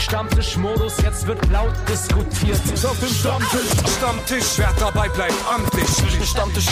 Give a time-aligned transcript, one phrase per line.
[0.00, 2.58] Stammtischmodus, jetzt wird laut diskutiert.
[2.84, 5.86] Auf dem Stammtisch, Stammtisch, wer dabei bleibt, amtlich.
[6.26, 6.66] Stammtisch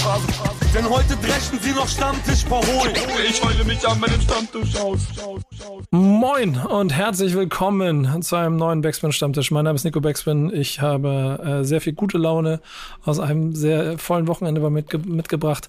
[0.75, 2.95] Denn heute dreschen sie noch Stammtisch verholen.
[3.29, 5.01] Ich heule mich an meinem Stammtisch aus.
[5.91, 9.51] Moin und herzlich willkommen zu einem neuen Backspin Stammtisch.
[9.51, 10.51] Mein Name ist Nico Backspin.
[10.53, 12.61] Ich habe äh, sehr viel gute Laune
[13.05, 15.69] aus einem sehr vollen Wochenende mitge mitgebracht.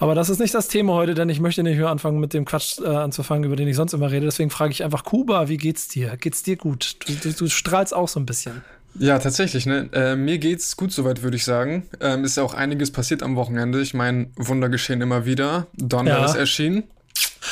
[0.00, 2.44] Aber das ist nicht das Thema heute, denn ich möchte nicht mehr anfangen mit dem
[2.44, 4.26] Quatsch äh, anzufangen, über den ich sonst immer rede.
[4.26, 6.16] Deswegen frage ich einfach Kuba, wie geht's dir?
[6.16, 6.95] Geht's dir gut?
[7.06, 8.62] Du, du, strahlst auch so ein bisschen.
[8.98, 9.66] Ja, tatsächlich.
[9.66, 9.88] Ne?
[9.92, 11.88] Äh, mir geht's gut soweit, würde ich sagen.
[12.00, 13.80] Ähm, ist ja auch einiges passiert am Wochenende.
[13.80, 15.66] Ich meine, Wunder geschehen immer wieder.
[15.74, 16.24] Donner ja.
[16.24, 16.84] ist erschienen.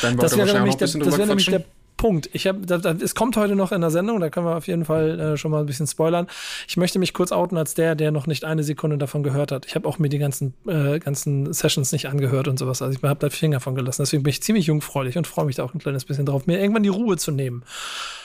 [0.01, 1.63] Dann das wäre nämlich, der, das wär nämlich der
[1.97, 2.29] Punkt.
[2.33, 2.61] Ich habe,
[3.01, 5.51] es kommt heute noch in der Sendung, da können wir auf jeden Fall äh, schon
[5.51, 6.27] mal ein bisschen spoilern.
[6.67, 9.65] Ich möchte mich kurz outen als der, der noch nicht eine Sekunde davon gehört hat.
[9.65, 12.81] Ich habe auch mir die ganzen, äh, ganzen Sessions nicht angehört und sowas.
[12.81, 14.01] Also ich habe da Finger von gelassen.
[14.01, 16.59] Deswegen bin ich ziemlich jungfräulich und freue mich da auch ein kleines bisschen drauf, mir
[16.59, 17.63] irgendwann die Ruhe zu nehmen.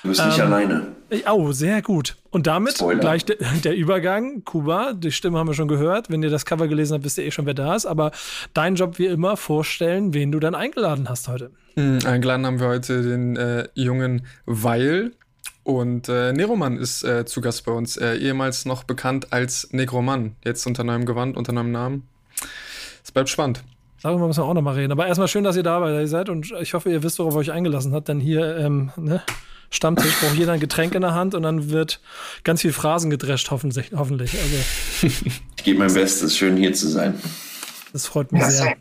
[0.03, 0.87] Du bist ähm, nicht alleine.
[1.31, 2.17] Oh, sehr gut.
[2.31, 3.01] Und damit Spoiler.
[3.01, 4.45] gleich de der Übergang.
[4.45, 6.11] Kuba, die Stimme haben wir schon gehört.
[6.11, 7.87] Wenn ihr das Cover gelesen habt, wisst ihr eh schon, wer da ist.
[7.87, 8.13] Aber
[8.55, 11.51] dein Job wie immer vorstellen, wen du dann eingeladen hast heute.
[11.77, 15.13] Mhm, eingeladen haben wir heute den äh, jungen Weil.
[15.63, 20.35] Und äh, Neroman ist äh, zu Gast bei uns, äh, ehemals noch bekannt als Negroman,
[20.45, 22.09] jetzt unter neuem Gewand, unter neuem Namen.
[23.05, 23.63] Es bleibt spannend.
[24.03, 24.93] Darüber müssen wir auch nochmal reden.
[24.93, 27.53] Aber erstmal schön, dass ihr dabei seid und ich hoffe, ihr wisst, worauf ihr euch
[27.53, 29.23] eingelassen habt, denn hier, ähm, ne,
[29.73, 32.01] Stammtisch braucht jeder ein Getränk in der Hand und dann wird
[32.43, 33.93] ganz viel Phrasen gedrescht, hoffentlich.
[33.95, 34.33] hoffentlich.
[34.33, 35.07] Also,
[35.57, 37.15] ich gebe mein Bestes, schön hier zu sein.
[37.93, 38.77] Das freut mich ja, sehr.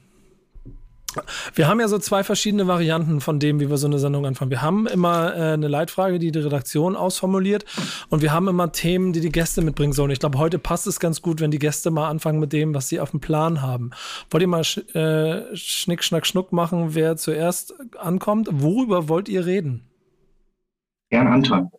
[1.53, 4.51] Wir haben ja so zwei verschiedene Varianten von dem, wie wir so eine Sendung anfangen.
[4.51, 7.65] Wir haben immer äh, eine Leitfrage, die die Redaktion ausformuliert
[8.09, 10.11] und wir haben immer Themen, die die Gäste mitbringen sollen.
[10.11, 12.89] Ich glaube, heute passt es ganz gut, wenn die Gäste mal anfangen mit dem, was
[12.89, 13.91] sie auf dem Plan haben.
[14.29, 18.49] Wollt ihr mal sch äh, Schnick, Schnack, Schnuck machen, wer zuerst ankommt?
[18.51, 19.85] Worüber wollt ihr reden?
[21.09, 21.71] Gern Anton.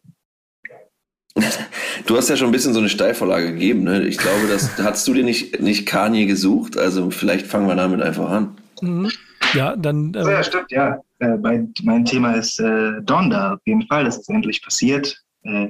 [2.06, 3.84] Du hast ja schon ein bisschen so eine Steilvorlage gegeben.
[3.84, 4.02] Ne?
[4.06, 6.76] Ich glaube, das hast du dir nicht, nicht Kanye gesucht.
[6.76, 8.56] Also vielleicht fangen wir damit einfach an.
[8.80, 9.10] Mhm.
[9.54, 10.14] Ja, dann.
[10.14, 11.00] Äh, ja, stimmt, ja.
[11.18, 13.54] Äh, mein, mein Thema ist äh, Donda.
[13.54, 15.22] Auf jeden Fall, das ist endlich passiert.
[15.42, 15.68] Äh,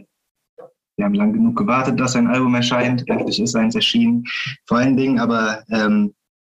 [0.97, 3.09] wir haben lang genug gewartet, dass ein Album erscheint.
[3.09, 4.25] Endlich ist eins erschienen.
[4.67, 6.15] Vor allen Dingen aber ähm,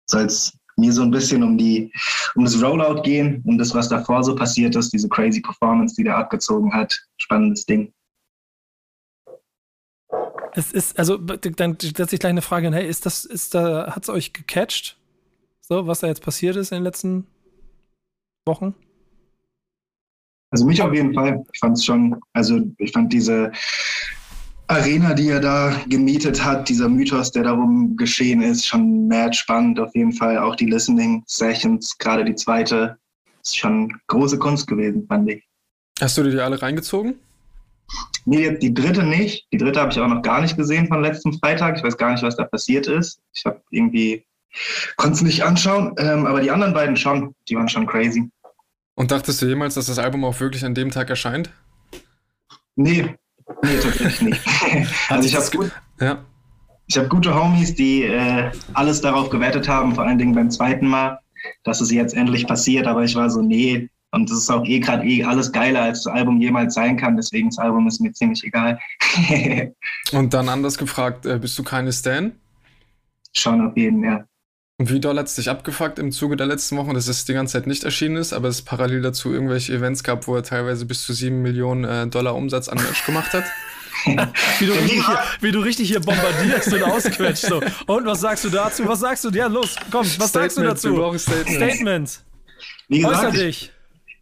[0.07, 1.93] soll es mir so ein bisschen um die
[2.35, 6.05] um das Rollout gehen, um das, was davor so passiert ist, diese crazy Performance, die
[6.05, 6.99] der abgezogen hat.
[7.19, 7.93] Spannendes Ding.
[10.55, 12.75] Es ist, also, dann setze ich gleich eine Frage hin.
[12.75, 14.99] Hey, ist das, ist da, hat es euch gecatcht?
[15.63, 17.27] So, was da jetzt passiert ist in den letzten
[18.45, 18.75] Wochen?
[20.51, 21.45] Also mich auf jeden Fall.
[21.53, 23.53] Ich fand es schon, also ich fand diese
[24.67, 29.79] Arena, die er da gemietet hat, dieser Mythos, der darum geschehen ist, schon mad spannend
[29.79, 30.37] auf jeden Fall.
[30.39, 32.99] Auch die Listening Sessions, gerade die zweite,
[33.43, 35.45] ist schon große Kunst gewesen, fand ich.
[36.01, 37.15] Hast du dir die alle reingezogen?
[38.25, 39.47] Nee, die dritte nicht.
[39.53, 41.77] Die dritte habe ich auch noch gar nicht gesehen von letztem Freitag.
[41.77, 43.21] Ich weiß gar nicht, was da passiert ist.
[43.35, 44.25] Ich habe irgendwie,
[44.97, 47.35] konnte es nicht anschauen, ähm, aber die anderen beiden schon.
[47.49, 48.31] Die waren schon crazy.
[48.95, 51.51] Und dachtest du jemals, dass das Album auch wirklich an dem Tag erscheint?
[52.77, 53.17] Nee,
[53.63, 54.41] Nee, tatsächlich nicht.
[55.09, 55.71] also ich habe gut,
[56.01, 56.25] ja.
[56.97, 61.19] hab gute Homies, die äh, alles darauf gewertet haben, vor allen Dingen beim zweiten Mal,
[61.65, 64.79] dass es jetzt endlich passiert, aber ich war so, nee, und das ist auch eh
[64.79, 67.17] gerade eh alles geiler, als das Album jemals sein kann.
[67.17, 68.79] Deswegen das Album ist mir ziemlich egal.
[70.13, 72.33] und dann anders gefragt, äh, bist du keine Stan?
[73.35, 74.23] Schon auf jeden, ja.
[74.79, 77.35] Und wie doll hat es dich abgefuckt im Zuge der letzten Wochen, dass es die
[77.35, 80.87] ganze Zeit nicht erschienen ist, aber es parallel dazu irgendwelche Events gab, wo er teilweise
[80.87, 83.45] bis zu sieben Millionen äh, Dollar Umsatz an Merch gemacht hat?
[84.59, 87.47] wie, du richtig hier, wie du richtig hier bombardierst und ausquetscht.
[87.47, 87.61] So.
[87.87, 88.87] Und was sagst du dazu?
[88.89, 89.31] Was sagst du?
[89.31, 90.97] Ja, los, komm, was Statement, sagst du dazu?
[90.97, 91.57] Wir Statement.
[91.57, 92.21] Statement.
[92.89, 93.73] Wie gesagt, dich.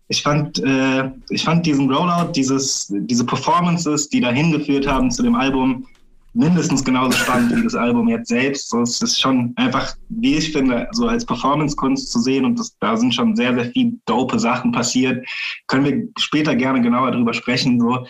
[0.09, 5.23] Ich fand, äh, ich fand diesen Rollout, dieses, diese Performances, die dahin geführt haben zu
[5.23, 5.87] dem Album,
[6.33, 8.69] mindestens genauso spannend wie das Album jetzt selbst.
[8.71, 12.77] So, es ist schon einfach, wie ich finde, so als Performance-Kunst zu sehen und das,
[12.79, 15.27] da sind schon sehr, sehr viele dope Sachen passiert.
[15.67, 17.81] Können wir später gerne genauer drüber sprechen.
[17.81, 18.07] So.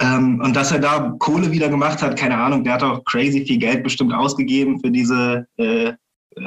[0.00, 3.44] Ähm, und dass er da Kohle wieder gemacht hat, keine Ahnung, der hat auch crazy
[3.44, 5.92] viel Geld bestimmt ausgegeben für diese, äh,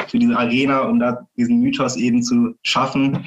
[0.07, 3.25] für diese Arena, um da diesen Mythos eben zu schaffen.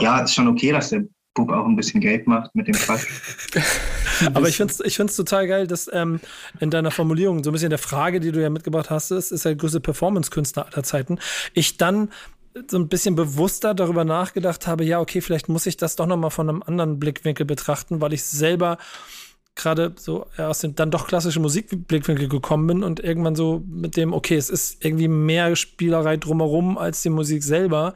[0.00, 1.04] Ja, ist schon okay, dass der
[1.38, 3.06] Bub auch ein bisschen Geld macht mit dem Quatsch.
[4.34, 6.20] Aber ich finde es ich find's total geil, dass ähm,
[6.58, 9.44] in deiner Formulierung, so ein bisschen der Frage, die du ja mitgebracht hast, ist, ist
[9.44, 11.18] der größte Performance-Künstler aller Zeiten.
[11.54, 12.10] Ich dann
[12.68, 16.30] so ein bisschen bewusster darüber nachgedacht habe, ja, okay, vielleicht muss ich das doch nochmal
[16.30, 18.78] von einem anderen Blickwinkel betrachten, weil ich selber
[19.54, 24.12] gerade so aus dem dann doch klassischen Musikblickwinkel gekommen bin und irgendwann so mit dem,
[24.12, 27.94] okay, es ist irgendwie mehr Spielerei drumherum als die Musik selber.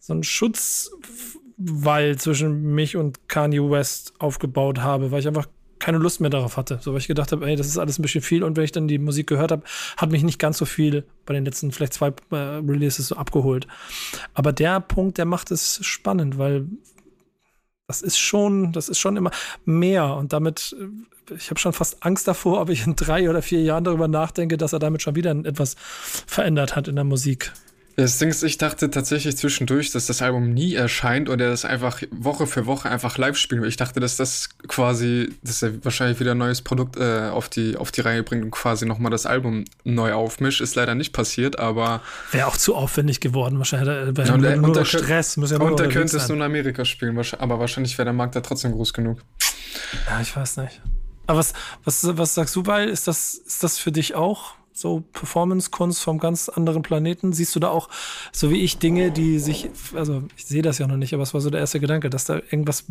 [0.00, 0.90] So ein Schutz
[1.64, 5.46] Wall zwischen mich und Kanye West aufgebaut habe, weil ich einfach
[5.82, 6.78] keine Lust mehr darauf hatte.
[6.80, 8.72] So, weil ich gedacht habe, ey, das ist alles ein bisschen viel und wenn ich
[8.72, 9.64] dann die Musik gehört habe,
[9.96, 13.66] hat mich nicht ganz so viel bei den letzten vielleicht zwei äh, Releases so abgeholt.
[14.32, 16.66] Aber der Punkt, der macht es spannend, weil
[17.88, 19.32] das ist schon, das ist schon immer
[19.64, 23.42] mehr und damit, äh, ich habe schon fast Angst davor, ob ich in drei oder
[23.42, 27.52] vier Jahren darüber nachdenke, dass er damit schon wieder etwas verändert hat in der Musik.
[27.96, 31.64] Das Ding ist, ich dachte tatsächlich zwischendurch, dass das Album nie erscheint und er das
[31.64, 33.68] einfach Woche für Woche einfach live spielen will.
[33.68, 37.76] Ich dachte, dass das quasi, dass er wahrscheinlich wieder ein neues Produkt äh, auf, die,
[37.76, 40.60] auf die Reihe bringt und quasi nochmal das Album neu aufmischt.
[40.60, 42.00] Ist leider nicht passiert, aber.
[42.30, 44.16] Wäre auch zu aufwendig geworden, wahrscheinlich.
[44.16, 45.36] Wäre ja, nur, nur Stress.
[45.36, 48.36] Muss ja und er könnte es nur in Amerika spielen, aber wahrscheinlich wäre der Markt
[48.36, 49.20] da trotzdem groß genug.
[50.08, 50.80] Ja, ich weiß nicht.
[51.26, 51.52] Aber was,
[51.84, 52.88] was, was sagst du, Weil?
[52.88, 57.32] Ist das, ist das für dich auch so Performance-Kunst vom ganz anderen Planeten?
[57.32, 57.88] Siehst du da auch,
[58.32, 61.34] so wie ich, Dinge, die sich, also ich sehe das ja noch nicht, aber es
[61.34, 62.84] war so der erste Gedanke, dass da irgendwas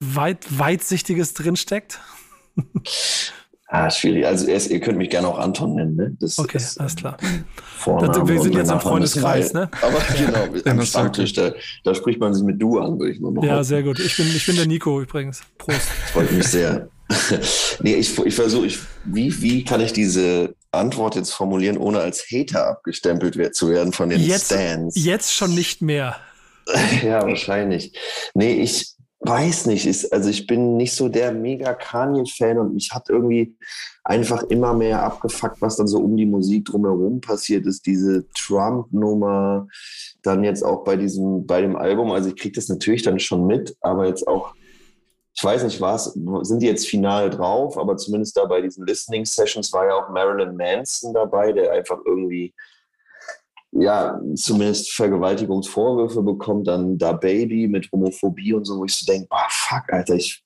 [0.00, 2.00] weit, weitsichtiges drinsteckt?
[3.70, 4.24] Ah, schwierig.
[4.24, 6.16] Also erst, ihr könnt mich gerne auch Anton nennen, ne?
[6.18, 7.18] Das okay, ist, alles klar.
[7.20, 9.70] Das, wir sind jetzt im Freundeskreis, ne?
[9.82, 11.52] Aber genau, am Stammtisch, da,
[11.84, 13.46] da, spricht man sich mit du an, würde ich mal behaupten.
[13.46, 14.00] Ja, sehr gut.
[14.00, 15.42] Ich bin, ich bin der Nico übrigens.
[15.58, 15.82] Prost.
[16.12, 16.88] Freut mich sehr.
[17.80, 22.26] nee, ich, ich versuche, ich, wie, wie kann ich diese Antwort jetzt formulieren, ohne als
[22.30, 24.94] Hater abgestempelt zu werden von den jetzt, Stands?
[24.96, 26.16] Jetzt schon nicht mehr.
[27.02, 27.98] ja, wahrscheinlich.
[28.34, 29.86] Nee, ich weiß nicht.
[29.86, 33.56] Ich, also ich bin nicht so der mega Kanye-Fan und mich hat irgendwie
[34.04, 37.86] einfach immer mehr abgefuckt, was dann so um die Musik drumherum passiert ist.
[37.86, 39.66] Diese Trump-Nummer,
[40.22, 42.12] dann jetzt auch bei diesem, bei dem Album.
[42.12, 44.54] Also ich kriege das natürlich dann schon mit, aber jetzt auch
[45.38, 49.24] ich weiß nicht, was, sind die jetzt final drauf, aber zumindest da bei diesen Listening
[49.24, 52.52] Sessions war ja auch Marilyn Manson dabei, der einfach irgendwie,
[53.70, 59.28] ja, zumindest Vergewaltigungsvorwürfe bekommt, dann da Baby mit Homophobie und so, wo ich so denke,
[59.30, 60.42] ah, fuck, Alter, ich,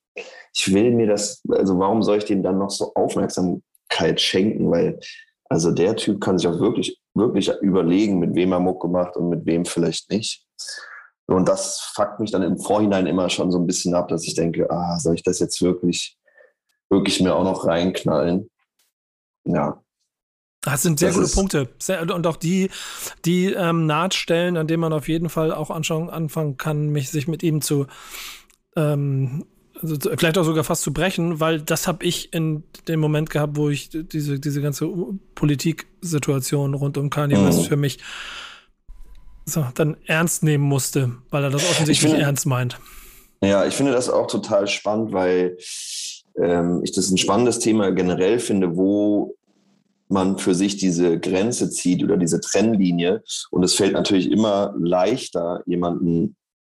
[0.52, 5.00] ich will mir das, also warum soll ich dem dann noch so Aufmerksamkeit schenken, weil,
[5.48, 9.30] also der Typ kann sich auch wirklich, wirklich überlegen, mit wem er Mucke macht und
[9.30, 10.44] mit wem vielleicht nicht.
[11.26, 14.34] Und das fuckt mich dann im Vorhinein immer schon so ein bisschen ab, dass ich
[14.34, 16.18] denke, ah, soll ich das jetzt wirklich,
[16.90, 18.50] wirklich mir auch noch reinknallen?
[19.44, 19.82] Ja.
[20.62, 21.68] Das sind sehr das gute Punkte.
[21.78, 22.70] Sehr, und auch die,
[23.24, 27.26] die ähm, Nahtstellen, an denen man auf jeden Fall auch anschauen, anfangen kann, mich sich
[27.26, 27.86] mit ihm zu
[28.76, 29.44] ähm,
[29.82, 33.56] also vielleicht auch sogar fast zu brechen, weil das habe ich in dem Moment gehabt,
[33.56, 34.88] wo ich diese, diese ganze
[35.34, 37.64] Politiksituation rund um Kanye West mhm.
[37.64, 37.98] für mich
[39.44, 42.78] so, dann ernst nehmen musste, weil er das offensichtlich finde, ernst meint.
[43.42, 45.58] Ja, ich finde das auch total spannend, weil
[46.40, 49.36] ähm, ich das ein spannendes Thema generell finde, wo
[50.08, 53.22] man für sich diese Grenze zieht oder diese Trennlinie.
[53.50, 56.36] Und es fällt natürlich immer leichter, jemanden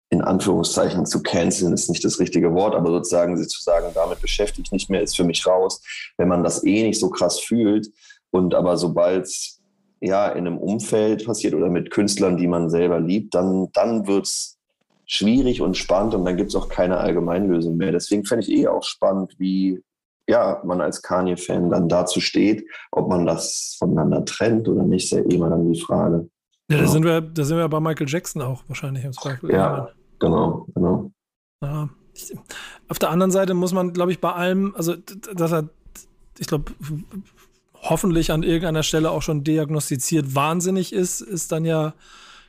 [0.10, 4.21] in Anführungszeichen zu canceln, ist nicht das richtige Wort, aber sozusagen sie zu sagen, damit
[4.21, 5.81] beschäftige ich nicht mehr, ist für mich raus,
[6.18, 7.89] wenn man das eh nicht so krass fühlt.
[8.30, 9.27] Und aber sobald
[10.04, 14.26] ja in einem Umfeld passiert oder mit Künstlern, die man selber liebt, dann, dann wird
[14.26, 14.60] es
[15.06, 17.92] schwierig und spannend und dann gibt es auch keine Allgemeinlösung mehr.
[17.92, 19.82] Deswegen fände ich eh auch spannend, wie
[20.28, 25.12] ja, man als Kanye-Fan dann dazu steht, ob man das voneinander trennt oder nicht, ist
[25.12, 26.30] ja eh mal dann die Frage.
[26.70, 26.92] Ja, da, genau.
[26.92, 29.52] sind wir, da sind wir bei Michael Jackson auch wahrscheinlich im Zweifel.
[29.52, 29.90] Ja,
[30.20, 31.12] genau, genau.
[31.62, 31.90] Ja.
[32.88, 34.96] Auf der anderen Seite muss man, glaube ich, bei allem, also
[35.34, 35.70] dass er,
[36.39, 36.72] ich glaube,
[37.84, 41.94] hoffentlich an irgendeiner Stelle auch schon diagnostiziert wahnsinnig ist, ist dann ja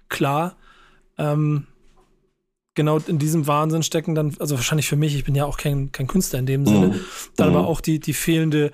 [0.08, 0.56] klar.
[1.18, 1.66] Ähm,
[2.74, 5.92] genau in diesem Wahnsinn stecken dann, also wahrscheinlich für mich, ich bin ja auch kein,
[5.92, 7.00] kein Künstler in dem Sinne, mhm.
[7.36, 7.56] dann mhm.
[7.56, 8.72] aber auch die, die fehlende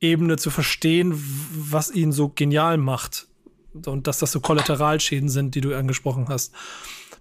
[0.00, 1.14] Ebene zu verstehen,
[1.52, 3.26] was ihn so genial macht.
[3.86, 6.52] Und dass das so Kollateralschäden sind, die du angesprochen hast.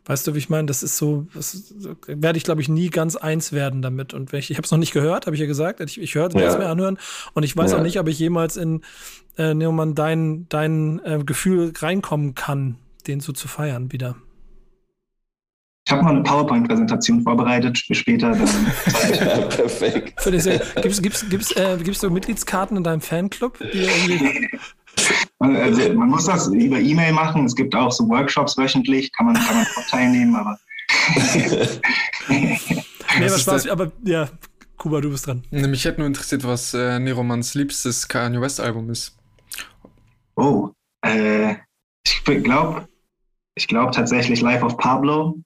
[0.06, 0.66] Weißt du, wie ich meine?
[0.66, 1.74] Das ist so, das
[2.08, 4.14] werde ich, glaube ich, nie ganz eins werden damit.
[4.14, 5.80] Und ich, ich habe es noch nicht gehört, habe ich ja gesagt.
[5.80, 6.58] Ich, ich höre es ja.
[6.58, 6.98] mir anhören.
[7.34, 7.78] Und ich weiß ja.
[7.78, 8.82] auch nicht, ob ich jemals in
[9.38, 14.18] äh, Neumann dein, dein äh, Gefühl reinkommen kann, den so zu feiern wieder.
[15.86, 18.36] Ich habe mal eine PowerPoint-Präsentation vorbereitet für später.
[18.36, 20.18] ja, perfekt.
[20.82, 23.58] Gibst, gibst, gibst, äh, gibst du Mitgliedskarten in deinem Fanclub?
[23.60, 24.50] Die irgendwie
[25.40, 27.46] also man muss das über E-Mail machen.
[27.46, 30.58] Es gibt auch so Workshops wöchentlich, kann man, kann man auch teilnehmen, aber.
[32.30, 32.60] nee,
[33.20, 34.30] was Spaß, aber ja,
[34.78, 35.44] Kuba, du bist dran.
[35.52, 39.18] Mich hätte nur interessiert, was äh, Neromans liebstes Kanye West Album ist.
[40.36, 40.70] Oh,
[41.02, 41.56] äh,
[42.06, 42.88] ich glaube
[43.56, 45.38] ich glaub tatsächlich Life of Pablo,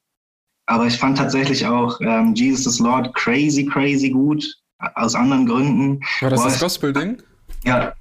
[0.65, 4.45] aber ich fand tatsächlich auch ähm, Jesus is Lord crazy, crazy gut,
[4.95, 5.99] aus anderen Gründen.
[6.21, 7.21] War das Boah, das Gospel-Ding?
[7.65, 7.93] Ja,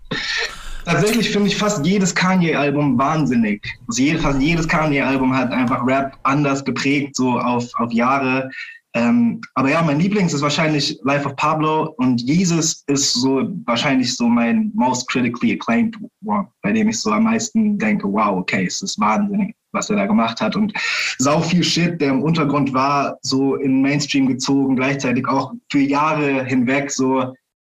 [0.86, 3.60] Tatsächlich finde ich fast jedes Kanye-Album wahnsinnig.
[3.88, 8.48] Also jed, fast jedes Kanye-Album hat einfach Rap anders geprägt, so auf, auf Jahre.
[8.94, 14.16] Ähm, aber ja, mein Lieblings ist wahrscheinlich Life of Pablo und Jesus ist so wahrscheinlich
[14.16, 18.64] so mein most critically acclaimed one, bei dem ich so am meisten denke, wow, okay,
[18.64, 20.72] es ist wahnsinnig, was er da gemacht hat und
[21.18, 26.44] sau viel Shit, der im Untergrund war, so in Mainstream gezogen, gleichzeitig auch für Jahre
[26.44, 27.34] hinweg so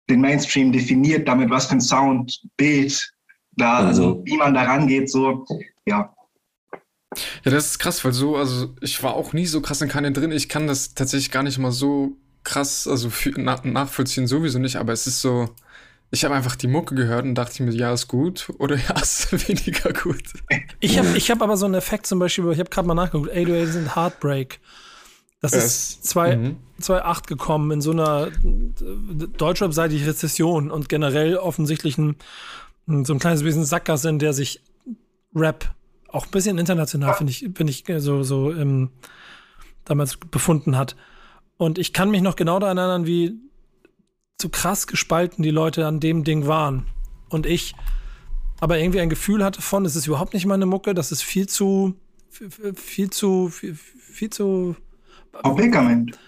[0.09, 3.13] den Mainstream definiert, damit was für ein Sound, Bild
[3.57, 4.27] da, also mhm.
[4.27, 5.45] wie man da rangeht, so,
[5.87, 6.15] ja,
[7.45, 10.13] ja, das ist krass, weil so, also ich war auch nie so krass in Kanye
[10.13, 10.31] drin.
[10.33, 14.93] Ich kann das tatsächlich gar nicht mal so krass, also nach, nachvollziehen sowieso nicht, aber
[14.93, 15.49] es ist so,
[16.11, 19.49] ich habe einfach die Mucke gehört und dachte mir, ja, ist gut oder ja, ist
[19.49, 20.23] weniger gut.
[20.81, 23.31] Ich habe ich hab aber so einen Effekt zum Beispiel, ich habe gerade mal nachgeguckt,
[23.31, 24.61] 808 sind Heartbreak.
[25.41, 27.27] Das ist 2008 mhm.
[27.27, 28.31] gekommen in so einer
[29.37, 32.17] deutschrap-seitig Rezession und generell offensichtlich ein,
[33.05, 34.61] so ein kleines bisschen Sackgasse, in der sich
[35.35, 35.75] Rap
[36.09, 38.91] auch ein bisschen international, finde ich, bin ich äh, so, so ähm,
[39.85, 40.97] damals befunden hat.
[41.57, 43.35] Und ich kann mich noch genau daran erinnern, wie
[44.41, 46.87] so krass gespalten die Leute an dem Ding waren.
[47.29, 47.75] Und ich
[48.61, 51.49] aber irgendwie ein Gefühl hatte von, es ist überhaupt nicht meine Mucke, das ist viel
[51.49, 51.95] zu,
[52.31, 54.77] viel zu, viel, viel zu.
[55.43, 56.19] Publikament.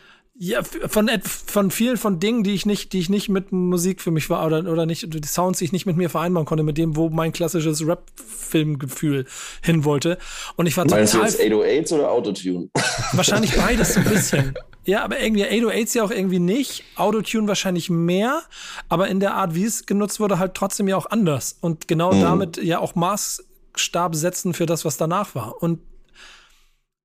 [0.43, 4.11] Ja, von, von vielen von Dingen, die ich nicht, die ich nicht mit Musik für
[4.11, 6.79] mich war oder, oder nicht, die Sounds, die ich nicht mit mir vereinbaren konnte, mit
[6.79, 9.27] dem, wo mein klassisches Rap-Filmgefühl
[9.63, 10.17] hin wollte.
[10.57, 11.25] Und ich war Meinst total.
[11.27, 12.71] Meinst du jetzt 808s oder Autotune?
[13.13, 14.55] Wahrscheinlich beides so ein bisschen.
[14.87, 16.85] Ja, aber irgendwie 808s ja auch irgendwie nicht.
[16.97, 18.41] Autotune wahrscheinlich mehr.
[18.89, 21.59] Aber in der Art, wie es genutzt wurde, halt trotzdem ja auch anders.
[21.61, 22.23] Und genau mhm.
[22.23, 25.63] damit ja auch Maßstab setzen für das, was danach war.
[25.63, 25.81] Und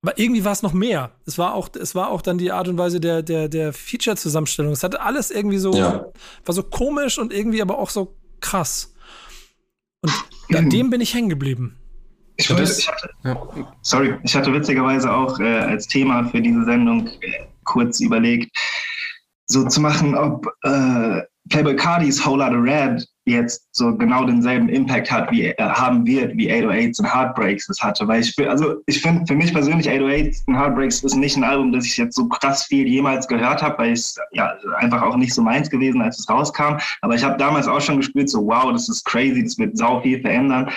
[0.05, 1.13] aber irgendwie war es noch mehr.
[1.25, 4.71] Es war auch, es war auch dann die Art und Weise der, der, der Feature-Zusammenstellung.
[4.71, 6.05] Es hatte alles irgendwie so, ja.
[6.45, 8.93] war so komisch und irgendwie aber auch so krass.
[10.03, 10.13] Und
[10.53, 11.77] an dem bin ich hängen geblieben.
[12.35, 13.75] Ich, wollte, ich hatte, ja.
[13.81, 18.55] sorry, ich hatte witzigerweise auch äh, als Thema für diese Sendung äh, kurz überlegt,
[19.47, 25.11] so zu machen, ob äh, Playboy Cardis Whole Lotta Red jetzt so genau denselben Impact
[25.11, 28.07] hat, wie äh, haben wird, wie 808s und Heartbreaks es hatte.
[28.07, 31.71] Weil ich also ich finde für mich persönlich 808s und Heartbreaks ist nicht ein Album,
[31.71, 35.33] das ich jetzt so krass viel jemals gehört habe, weil es ja einfach auch nicht
[35.33, 36.77] so meins gewesen, als es rauskam.
[37.01, 40.01] Aber ich habe damals auch schon gespürt, so wow, das ist crazy, das wird sau
[40.01, 40.69] viel verändern.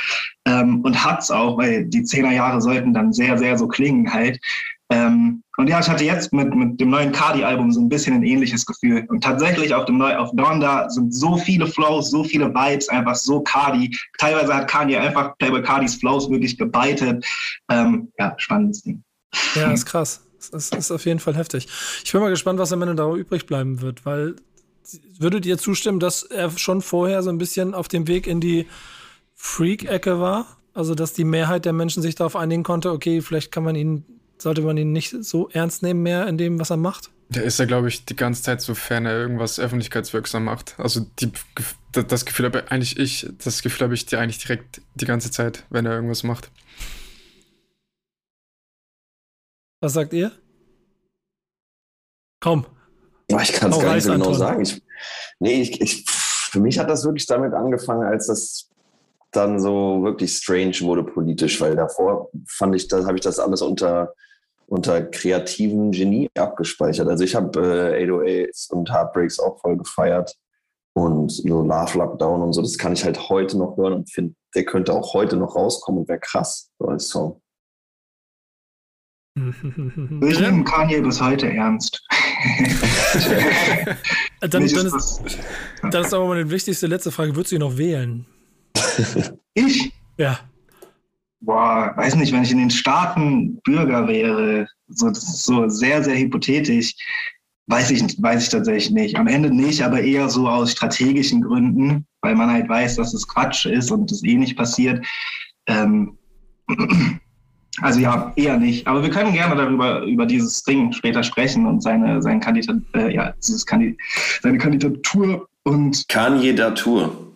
[0.46, 4.40] Ähm, und hat's auch, weil die Zehner Jahre sollten dann sehr, sehr so klingen halt.
[4.90, 8.22] Ähm, und ja, ich hatte jetzt mit, mit dem neuen Cardi-Album so ein bisschen ein
[8.22, 9.04] ähnliches Gefühl.
[9.08, 13.16] Und tatsächlich auf dem neu auf Donda sind so viele Flows, so viele Vibes, einfach
[13.16, 13.94] so Cardi.
[14.18, 17.24] Teilweise hat Kanye einfach Playboy Cardis Flows wirklich gebeitet.
[17.70, 19.02] Ähm, ja, spannendes Ding.
[19.54, 20.22] Ja, ist krass.
[20.52, 21.68] Das ist auf jeden Fall heftig.
[22.04, 24.36] Ich bin mal gespannt, was am Ende da übrig bleiben wird, weil
[25.18, 28.66] würdet ihr zustimmen, dass er schon vorher so ein bisschen auf dem Weg in die
[29.34, 30.46] Freak-Ecke war?
[30.72, 34.17] Also, dass die Mehrheit der Menschen sich darauf einigen konnte, okay, vielleicht kann man ihn
[34.42, 37.10] sollte man ihn nicht so ernst nehmen mehr in dem, was er macht?
[37.30, 40.74] Der ist ja, glaube ich, die ganze Zeit, sofern er irgendwas öffentlichkeitswirksam macht.
[40.78, 41.30] Also die,
[41.92, 45.64] das Gefühl habe eigentlich ich, das Gefühl habe ich dir eigentlich direkt die ganze Zeit,
[45.68, 46.50] wenn er irgendwas macht.
[49.80, 50.32] Was sagt ihr?
[52.40, 52.66] Komm.
[53.28, 54.62] Ich kann es gar nicht so genau sagen.
[54.62, 54.82] Ich,
[55.38, 58.70] nee, ich, ich, für mich hat das wirklich damit angefangen, als das
[59.32, 63.60] dann so wirklich strange wurde politisch, weil davor fand ich, da habe ich das alles
[63.60, 64.14] unter
[64.68, 67.08] unter kreativen Genie abgespeichert.
[67.08, 70.36] Also ich habe äh, 808s und Heartbreaks auch voll gefeiert
[70.94, 74.34] und so Love Lockdown und so, das kann ich halt heute noch hören und finde,
[74.54, 77.40] der könnte auch heute noch rauskommen und wäre krass, so als Song.
[80.20, 82.02] Ich nehme Kanye bis heute ernst.
[84.40, 85.22] dann, dann, ist,
[85.82, 88.26] dann ist aber meine wichtigste letzte Frage: Würdest du ihn noch wählen?
[89.54, 89.92] ich?
[90.16, 90.40] Ja
[91.40, 96.02] boah, weiß nicht, wenn ich in den Staaten Bürger wäre, so, das ist so sehr,
[96.02, 96.94] sehr hypothetisch,
[97.66, 99.16] weiß ich, weiß ich tatsächlich nicht.
[99.16, 103.28] Am Ende nicht, aber eher so aus strategischen Gründen, weil man halt weiß, dass es
[103.28, 105.04] Quatsch ist und es eh nicht passiert.
[105.66, 106.16] Ähm,
[107.82, 108.86] also ja, eher nicht.
[108.86, 113.14] Aber wir können gerne darüber über dieses Ding später sprechen und seine, seine, Kandidat, äh,
[113.14, 113.98] ja, dieses Kandid
[114.42, 117.27] seine Kandidatur und Kandidatur.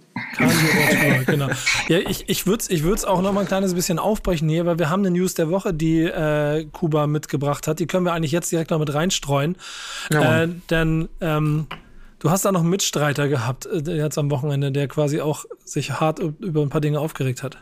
[1.26, 1.48] Genau.
[1.88, 4.66] Ja, ich, ich würde es ich würd's auch noch mal ein kleines bisschen aufbrechen hier,
[4.66, 7.80] weil wir haben eine News der Woche, die äh, Kuba mitgebracht hat.
[7.80, 9.56] Die können wir eigentlich jetzt direkt noch mit reinstreuen.
[10.12, 11.66] Ja, äh, denn ähm,
[12.20, 16.00] du hast da noch einen Mitstreiter gehabt äh, jetzt am Wochenende, der quasi auch sich
[16.00, 17.58] hart über ein paar Dinge aufgeregt hat.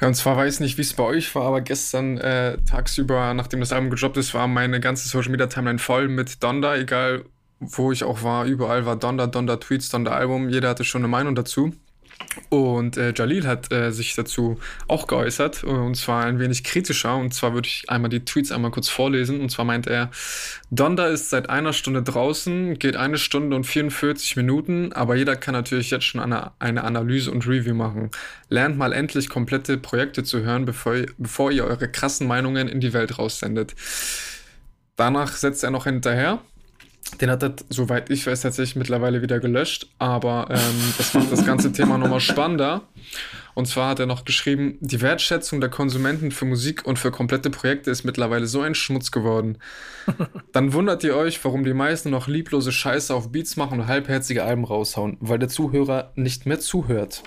[0.00, 3.34] Ja, und zwar weiß ich nicht, wie es bei euch war, aber gestern äh, tagsüber,
[3.34, 7.24] nachdem das Album gedroppt ist, war meine ganze Social Media Timeline voll mit Donda, egal
[7.60, 11.08] wo ich auch war, überall war Donda, Donda Tweets, Donda Album, jeder hatte schon eine
[11.08, 11.72] Meinung dazu.
[12.48, 17.16] Und äh, Jalil hat äh, sich dazu auch geäußert, äh, und zwar ein wenig kritischer.
[17.16, 19.40] Und zwar würde ich einmal die Tweets einmal kurz vorlesen.
[19.40, 20.10] Und zwar meint er,
[20.70, 25.54] Donda ist seit einer Stunde draußen, geht eine Stunde und 44 Minuten, aber jeder kann
[25.54, 28.10] natürlich jetzt schon eine, eine Analyse und Review machen.
[28.48, 32.92] Lernt mal endlich komplette Projekte zu hören, bevor, bevor ihr eure krassen Meinungen in die
[32.92, 33.74] Welt raussendet.
[34.96, 36.40] Danach setzt er noch hinterher.
[37.20, 39.88] Den hat er, soweit ich weiß, tatsächlich mittlerweile wieder gelöscht.
[39.98, 42.82] Aber ähm, das macht das ganze Thema nochmal spannender.
[43.54, 47.50] Und zwar hat er noch geschrieben, die Wertschätzung der Konsumenten für Musik und für komplette
[47.50, 49.58] Projekte ist mittlerweile so ein Schmutz geworden.
[50.52, 54.44] Dann wundert ihr euch, warum die meisten noch lieblose Scheiße auf Beats machen und halbherzige
[54.44, 57.24] Alben raushauen, weil der Zuhörer nicht mehr zuhört.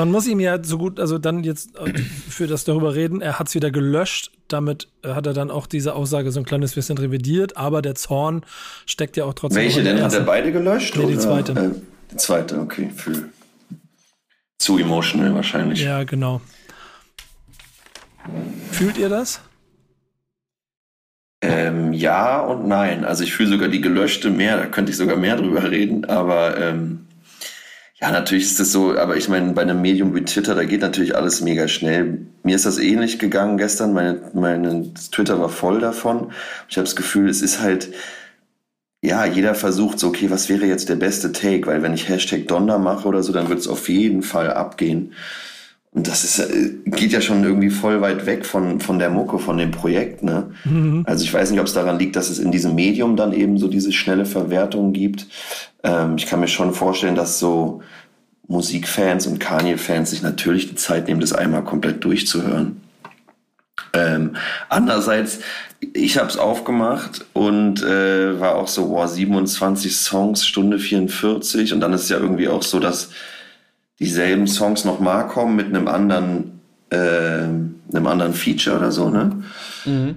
[0.00, 3.38] Man muss ihm ja so gut, also dann jetzt äh, für das darüber reden, er
[3.38, 4.32] hat es wieder gelöscht.
[4.48, 7.96] Damit äh, hat er dann auch diese Aussage so ein kleines bisschen revidiert, aber der
[7.96, 8.42] Zorn
[8.86, 9.60] steckt ja auch trotzdem.
[9.60, 10.02] Welche denn?
[10.02, 10.96] Hat er beide gelöscht?
[10.96, 11.52] Nee, die zweite.
[11.52, 11.70] Äh,
[12.12, 12.90] die zweite, okay.
[12.96, 13.28] Für
[14.58, 15.82] zu emotional wahrscheinlich.
[15.82, 16.40] Ja, genau.
[18.70, 19.42] Fühlt ihr das?
[21.42, 23.04] Ähm, ja und nein.
[23.04, 26.56] Also ich fühle sogar die gelöschte mehr, da könnte ich sogar mehr drüber reden, aber
[26.58, 27.06] ähm,
[28.00, 30.80] ja, natürlich ist das so, aber ich meine, bei einem Medium wie Twitter, da geht
[30.80, 32.26] natürlich alles mega schnell.
[32.42, 33.92] Mir ist das ähnlich gegangen gestern.
[33.92, 36.32] Meine, meine Twitter war voll davon.
[36.68, 37.92] Ich habe das Gefühl, es ist halt,
[39.02, 41.66] ja, jeder versucht so, okay, was wäre jetzt der beste Take?
[41.66, 45.14] Weil wenn ich Hashtag Donder mache oder so, dann wird es auf jeden Fall abgehen.
[45.92, 49.38] Und das ist, äh, geht ja schon irgendwie voll weit weg von, von der Mucke,
[49.38, 50.22] von dem Projekt.
[50.22, 50.50] Ne?
[50.64, 51.02] Mhm.
[51.06, 53.58] Also ich weiß nicht, ob es daran liegt, dass es in diesem Medium dann eben
[53.58, 55.26] so diese schnelle Verwertung gibt.
[55.82, 57.82] Ähm, ich kann mir schon vorstellen, dass so
[58.46, 62.80] Musikfans und Kanye-Fans sich natürlich die Zeit nehmen, das einmal komplett durchzuhören.
[63.92, 64.36] Ähm,
[64.68, 65.40] andererseits,
[65.92, 71.80] ich habe es aufgemacht und äh, war auch so, wow, 27 Songs, Stunde 44 und
[71.80, 73.10] dann ist es ja irgendwie auch so, dass
[74.00, 79.42] dieselben Songs nochmal kommen mit einem anderen, äh, einem anderen Feature oder so, ne?
[79.84, 80.16] Mhm.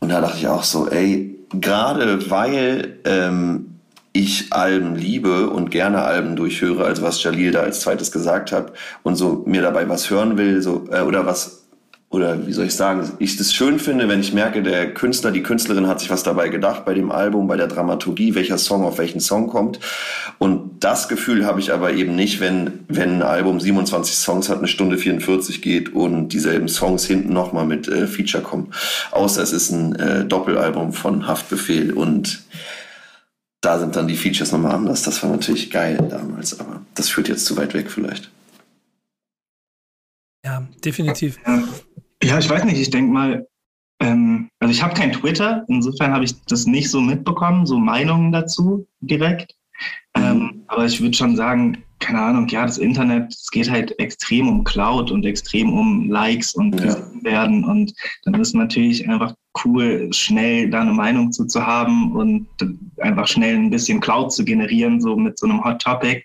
[0.00, 3.74] Und da dachte ich auch so, ey, gerade weil ähm,
[4.12, 8.72] ich Alben liebe und gerne Alben durchhöre, also was Jalil da als zweites gesagt hat
[9.02, 11.63] und so mir dabei was hören will, so äh, oder was
[12.14, 15.42] oder wie soll ich sagen, ich das schön finde, wenn ich merke, der Künstler, die
[15.42, 18.98] Künstlerin hat sich was dabei gedacht bei dem Album, bei der Dramaturgie, welcher Song auf
[18.98, 19.80] welchen Song kommt.
[20.38, 24.58] Und das Gefühl habe ich aber eben nicht, wenn, wenn ein Album 27 Songs hat,
[24.58, 28.72] eine Stunde 44 geht und dieselben Songs hinten nochmal mit äh, Feature kommen.
[29.10, 32.44] Außer es ist ein äh, Doppelalbum von Haftbefehl und
[33.60, 35.02] da sind dann die Features nochmal anders.
[35.02, 38.30] Das war natürlich geil damals, aber das führt jetzt zu weit weg vielleicht.
[40.44, 41.38] Ja, definitiv.
[42.22, 43.46] Ja, ich weiß nicht, ich denke mal,
[44.00, 48.32] ähm, also ich habe kein Twitter, insofern habe ich das nicht so mitbekommen, so Meinungen
[48.32, 49.54] dazu direkt.
[50.16, 54.48] Ähm, aber ich würde schon sagen, keine Ahnung, ja, das Internet, es geht halt extrem
[54.48, 56.96] um Cloud und extrem um Likes und ja.
[57.22, 57.64] werden.
[57.64, 62.46] Und dann ist natürlich einfach cool, schnell da eine Meinung zu, zu haben und
[62.98, 66.22] einfach schnell ein bisschen Cloud zu generieren, so mit so einem Hot Topic.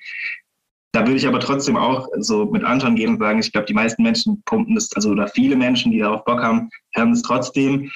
[0.92, 3.76] Da würde ich aber trotzdem auch so mit Anton gehen und sagen, ich glaube, die
[3.76, 7.92] meisten Menschen pumpen das, also oder viele Menschen, die darauf Bock haben, hören es trotzdem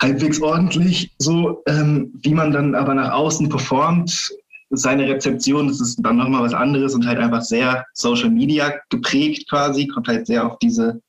[0.00, 1.12] halbwegs ordentlich.
[1.18, 4.30] So, ähm, wie man dann aber nach außen performt,
[4.70, 9.48] seine Rezeption, das ist dann nochmal was anderes und halt einfach sehr Social Media geprägt
[9.50, 11.00] quasi, kommt halt sehr auf diese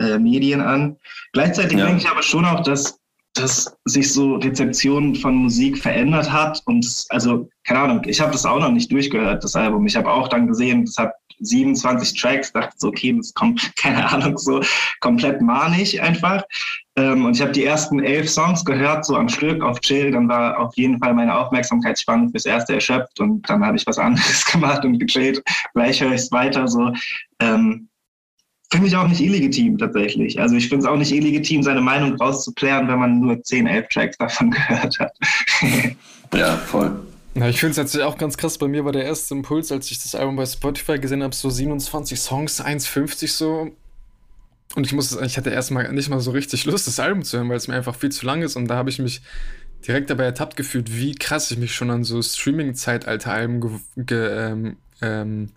[0.00, 0.96] äh, Medien an.
[1.32, 1.86] Gleichzeitig ja.
[1.86, 2.98] denke ich aber schon auch, dass,
[3.38, 8.44] dass sich so Rezeption von Musik verändert hat und also, keine Ahnung, ich habe das
[8.44, 9.86] auch noch nicht durchgehört, das Album.
[9.86, 14.10] Ich habe auch dann gesehen, das hat 27 Tracks, dachte so, okay, das kommt, keine
[14.10, 14.60] Ahnung, so
[15.00, 16.42] komplett manig einfach.
[16.96, 20.10] Ähm, und ich habe die ersten elf Songs gehört, so am Stück auf Chill.
[20.10, 23.98] Dann war auf jeden Fall meine Aufmerksamkeitsspanne fürs Erste erschöpft und dann habe ich was
[23.98, 25.42] anderes gemacht und gechillt.
[25.74, 26.66] Gleich höre ich es weiter.
[26.68, 26.92] So
[27.40, 27.88] ähm,
[28.70, 30.40] finde ich auch nicht illegitim tatsächlich.
[30.40, 33.88] Also ich finde es auch nicht illegitim, seine Meinung rauszuklären, wenn man nur 10, 11
[33.88, 35.12] Tracks davon gehört hat.
[36.34, 37.00] ja, voll.
[37.34, 38.56] Ja, ich finde es tatsächlich auch ganz krass.
[38.58, 41.50] Bei mir war der erste Impuls, als ich das Album bei Spotify gesehen habe, so
[41.50, 43.70] 27 Songs, 1,50 so.
[44.74, 47.48] Und ich muss, ich hatte erstmal nicht mal so richtig Lust, das Album zu hören,
[47.48, 48.56] weil es mir einfach viel zu lang ist.
[48.56, 49.22] Und da habe ich mich
[49.86, 54.76] direkt dabei ertappt gefühlt, wie krass ich mich schon an so Streaming-Zeitalter-Alben ge, ge ähm,
[55.02, 55.50] ähm,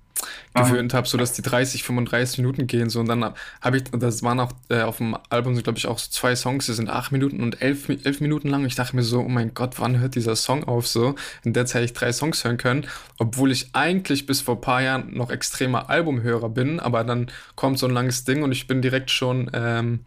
[0.53, 2.89] gewöhnt habe, sodass die 30, 35 Minuten gehen.
[2.89, 5.87] So, und dann habe ich, das waren auch äh, auf dem Album, so, glaube ich,
[5.87, 8.65] auch so zwei Songs, die sind acht Minuten und elf, elf Minuten lang.
[8.65, 10.87] Ich dachte mir so, oh mein Gott, wann hört dieser Song auf?
[10.87, 14.61] So, in der Zeit ich drei Songs hören können, obwohl ich eigentlich bis vor ein
[14.61, 18.67] paar Jahren noch extremer Albumhörer bin, aber dann kommt so ein langes Ding und ich
[18.67, 20.05] bin direkt schon ähm,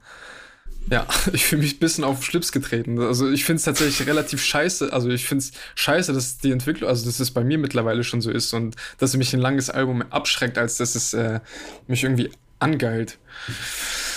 [0.91, 3.01] Ja, ich fühle mich ein bisschen auf Schlips getreten.
[3.01, 4.93] Also ich finde es tatsächlich relativ scheiße.
[4.93, 8.21] Also ich finde es scheiße, dass die Entwicklung, also dass es bei mir mittlerweile schon
[8.21, 11.41] so ist und dass mich ein langes Album abschreckt, als dass es äh,
[11.87, 13.19] mich irgendwie angeilt.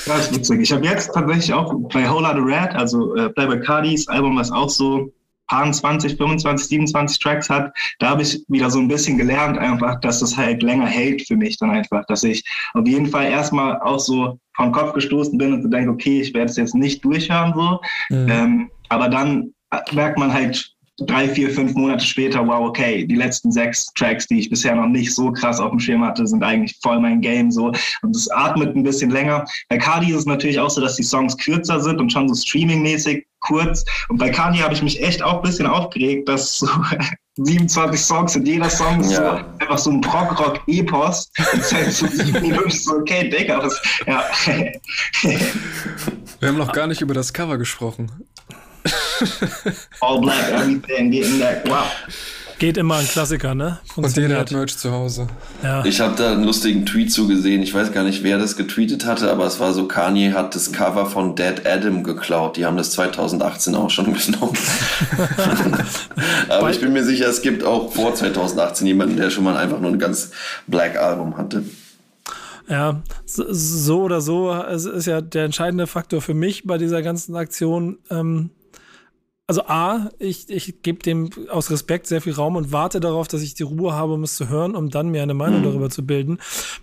[0.06, 0.62] Das ist witzig.
[0.62, 4.52] Ich habe jetzt tatsächlich auch bei Whole Lotta Red, also äh, Playboy Cardis Album, was
[4.52, 5.12] auch so
[5.50, 10.22] 20, 25, 27 Tracks hat, da habe ich wieder so ein bisschen gelernt, einfach, dass
[10.22, 14.00] es halt länger hält für mich dann einfach, dass ich auf jeden Fall erstmal auch
[14.00, 17.54] so vom Kopf gestoßen bin und so denke, okay, ich werde es jetzt nicht durchhören
[17.56, 17.80] so,
[18.10, 18.30] mhm.
[18.30, 19.54] ähm, aber dann
[19.92, 24.40] merkt man halt drei, vier, fünf Monate später, wow, okay, die letzten sechs Tracks, die
[24.40, 27.52] ich bisher noch nicht so krass auf dem Schirm hatte, sind eigentlich voll mein Game
[27.52, 27.74] so.
[28.02, 29.46] Und es atmet ein bisschen länger.
[29.68, 32.36] Bei Cardi ist es natürlich auch so, dass die Songs kürzer sind und schon so
[32.36, 33.86] streamingmäßig kurz.
[34.10, 36.68] Und bei Kanye habe ich mich echt auch ein bisschen aufgeregt, dass so
[37.38, 39.18] 27 Songs sind, jeder Song ist ja.
[39.18, 41.32] so einfach so ein Prog-Rock-Epos.
[41.38, 44.24] Halt so sieben Minuten so, okay, Digga, was, ja.
[46.40, 48.12] Wir haben noch gar nicht über das Cover gesprochen.
[50.02, 51.68] All black, everything, getting that.
[51.68, 51.88] Wow.
[52.58, 53.80] Geht immer ein Klassiker, ne?
[53.98, 55.28] Und jeder hat Merch zu Hause.
[55.62, 55.84] Ja.
[55.84, 57.62] Ich habe da einen lustigen Tweet zugesehen.
[57.62, 60.72] Ich weiß gar nicht, wer das getweetet hatte, aber es war so, Kanye hat das
[60.72, 62.56] Cover von Dead Adam geklaut.
[62.56, 64.58] Die haben das 2018 auch schon genommen.
[66.50, 69.82] aber ich bin mir sicher, es gibt auch vor 2018 jemanden, der schon mal einfach
[69.82, 70.32] nur ein ganz
[70.68, 71.64] Black Album hatte.
[72.68, 77.36] Ja, so oder so, es ist ja der entscheidende Faktor für mich bei dieser ganzen
[77.36, 78.00] Aktion.
[78.10, 78.50] Ähm,
[79.48, 83.44] also A, ich, ich gebe dem aus Respekt sehr viel Raum und warte darauf, dass
[83.44, 85.66] ich die Ruhe habe, um es zu hören, um dann mir eine Meinung mhm.
[85.66, 86.40] darüber zu bilden.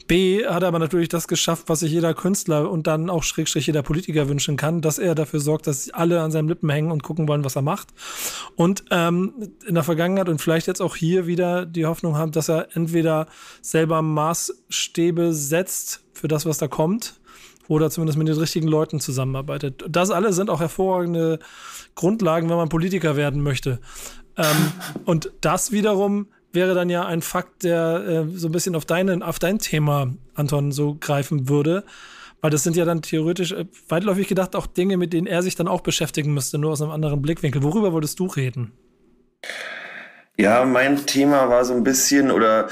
[0.06, 3.66] B, hat er aber natürlich das geschafft, was sich jeder Künstler und dann auch Schrägstrich
[3.66, 7.02] jeder Politiker wünschen kann, dass er dafür sorgt, dass alle an seinen Lippen hängen und
[7.02, 7.88] gucken wollen, was er macht.
[8.54, 12.48] Und ähm, in der Vergangenheit und vielleicht jetzt auch hier wieder die Hoffnung haben, dass
[12.48, 13.26] er entweder
[13.60, 17.20] selber Maßstäbe setzt für das, was da kommt,
[17.72, 19.84] oder zumindest mit den richtigen Leuten zusammenarbeitet.
[19.88, 21.38] Das alle sind auch hervorragende
[21.94, 23.80] Grundlagen, wenn man Politiker werden möchte.
[24.36, 24.72] Ähm,
[25.06, 29.22] und das wiederum wäre dann ja ein Fakt, der äh, so ein bisschen auf, deinen,
[29.22, 31.84] auf dein Thema, Anton, so greifen würde.
[32.42, 35.54] Weil das sind ja dann theoretisch, äh, weitläufig gedacht, auch Dinge, mit denen er sich
[35.54, 37.62] dann auch beschäftigen müsste, nur aus einem anderen Blickwinkel.
[37.62, 38.72] Worüber wolltest du reden?
[40.36, 42.68] Ja, mein Thema war so ein bisschen, oder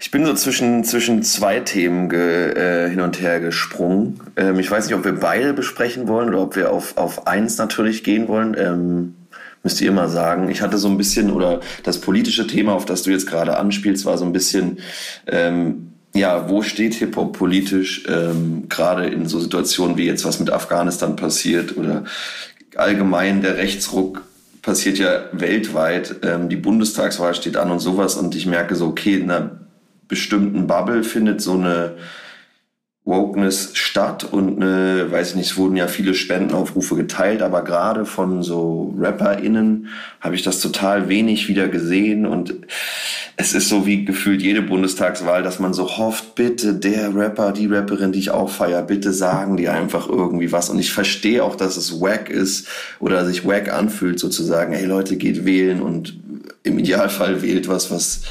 [0.00, 4.18] ich bin so zwischen, zwischen zwei Themen ge, äh, hin und her gesprungen.
[4.34, 7.58] Ähm, ich weiß nicht, ob wir beide besprechen wollen oder ob wir auf, auf eins
[7.58, 8.56] natürlich gehen wollen.
[8.58, 9.14] Ähm,
[9.62, 10.48] müsst ihr mal sagen.
[10.48, 14.06] Ich hatte so ein bisschen, oder das politische Thema, auf das du jetzt gerade anspielst,
[14.06, 14.78] war so ein bisschen,
[15.26, 20.50] ähm, ja, wo steht Hip-Hop politisch, ähm, gerade in so Situationen wie jetzt, was mit
[20.50, 22.04] Afghanistan passiert oder
[22.74, 24.22] allgemein der Rechtsruck
[24.62, 26.16] passiert ja weltweit.
[26.22, 29.60] Ähm, die Bundestagswahl steht an und sowas und ich merke so, okay, einer
[30.10, 31.94] bestimmten Bubble findet so eine
[33.10, 38.06] Wokeness statt und eine, weiß ich nicht, es wurden ja viele Spendenaufrufe geteilt, aber gerade
[38.06, 39.88] von so RapperInnen
[40.20, 42.54] habe ich das total wenig wieder gesehen und
[43.36, 47.66] es ist so wie gefühlt jede Bundestagswahl, dass man so hofft, bitte der Rapper, die
[47.66, 50.68] Rapperin, die ich auch feier, bitte sagen die einfach irgendwie was.
[50.68, 52.68] Und ich verstehe auch, dass es wack ist
[52.98, 56.18] oder sich wack anfühlt sozusagen, hey Leute, geht wählen und
[56.62, 58.22] im Idealfall wählt was, was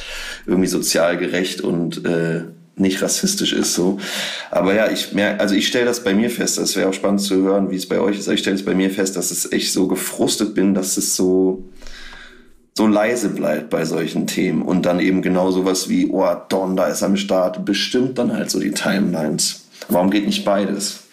[0.45, 2.43] irgendwie sozial gerecht und äh,
[2.79, 3.99] nicht rassistisch ist so.
[4.51, 7.21] Aber ja, ich merke, also ich stelle das bei mir fest, das wäre auch spannend
[7.21, 9.31] zu hören, wie es bei euch ist, aber ich stelle es bei mir fest, dass
[9.31, 11.63] es echt so gefrustet bin, dass es so
[12.79, 16.87] so leise bleibt bei solchen Themen und dann eben genau sowas wie, oh, Don, da
[16.87, 19.67] ist am Start, bestimmt dann halt so die Timelines.
[19.89, 21.03] Warum geht nicht beides?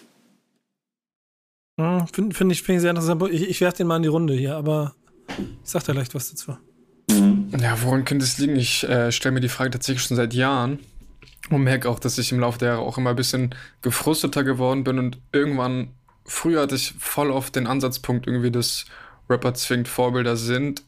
[1.81, 3.21] Hm, Finde find ich, find ich sehr interessant.
[3.33, 4.95] Ich, ich werfe den mal in die Runde hier, aber
[5.29, 6.57] ich sag da gleich was dazu.
[7.11, 7.49] Mhm.
[7.61, 8.55] Ja, woran könnte es liegen?
[8.55, 10.79] Ich äh, stelle mir die Frage tatsächlich schon seit Jahren
[11.51, 14.85] und merke auch, dass ich im Laufe der Jahre auch immer ein bisschen gefrusteter geworden
[14.85, 15.89] bin und irgendwann,
[16.25, 18.87] früher hatte ich voll oft den Ansatzpunkt irgendwie, dass
[19.29, 20.83] Rapper zwingend Vorbilder sind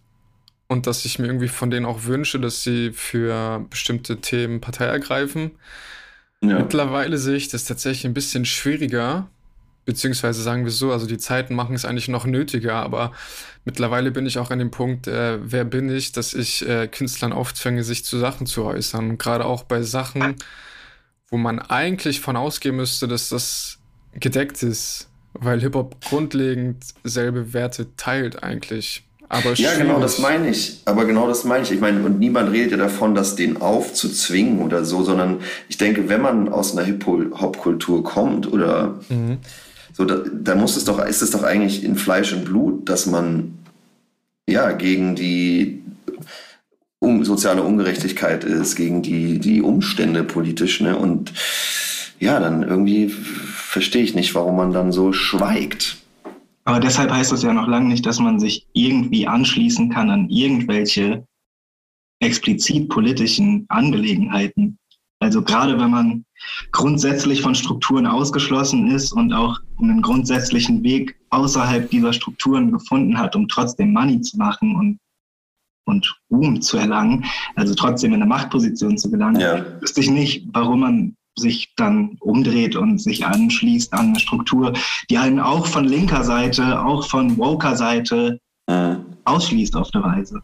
[0.68, 4.86] und dass ich mir irgendwie von denen auch wünsche, dass sie für bestimmte Themen Partei
[4.86, 5.52] ergreifen.
[6.40, 6.58] Ja.
[6.58, 9.28] Mittlerweile sehe ich das tatsächlich ein bisschen schwieriger,
[9.88, 13.10] beziehungsweise sagen wir so, also die Zeiten machen es eigentlich noch nötiger, aber
[13.64, 17.32] mittlerweile bin ich auch an dem Punkt, äh, wer bin ich, dass ich äh, Künstlern
[17.32, 19.16] aufzwänge, sich zu Sachen zu äußern.
[19.16, 20.36] Gerade auch bei Sachen,
[21.30, 23.78] wo man eigentlich von ausgehen müsste, dass das
[24.12, 29.04] gedeckt ist, weil Hip-Hop grundlegend selbe Werte teilt eigentlich.
[29.30, 30.82] Aber ja, genau, das meine ich.
[30.84, 31.72] Aber genau das meine ich.
[31.72, 36.10] Ich meine, und niemand redet ja davon, das den aufzuzwingen oder so, sondern ich denke,
[36.10, 39.38] wenn man aus einer Hip-Hop-Kultur kommt oder mhm.
[39.98, 43.06] So, da, da muss es doch, ist es doch eigentlich in Fleisch und Blut, dass
[43.06, 43.58] man
[44.48, 45.82] ja gegen die
[47.00, 50.96] um, soziale Ungerechtigkeit ist, gegen die, die Umstände politisch, ne?
[50.96, 51.32] Und
[52.20, 55.96] ja, dann irgendwie verstehe ich nicht, warum man dann so schweigt.
[56.64, 60.28] Aber deshalb heißt das ja noch lange nicht, dass man sich irgendwie anschließen kann an
[60.28, 61.26] irgendwelche
[62.20, 64.78] explizit politischen Angelegenheiten.
[65.20, 66.24] Also gerade wenn man
[66.70, 73.34] grundsätzlich von Strukturen ausgeschlossen ist und auch einen grundsätzlichen Weg außerhalb dieser Strukturen gefunden hat,
[73.34, 74.98] um trotzdem Money zu machen und,
[75.86, 77.24] und Ruhm zu erlangen,
[77.56, 79.64] also trotzdem in eine Machtposition zu gelangen, ja.
[79.80, 84.72] wüsste ich nicht, warum man sich dann umdreht und sich anschließt an eine Struktur,
[85.08, 89.04] die einen auch von linker Seite, auch von woker Seite mhm.
[89.24, 90.42] ausschließt auf eine Weise.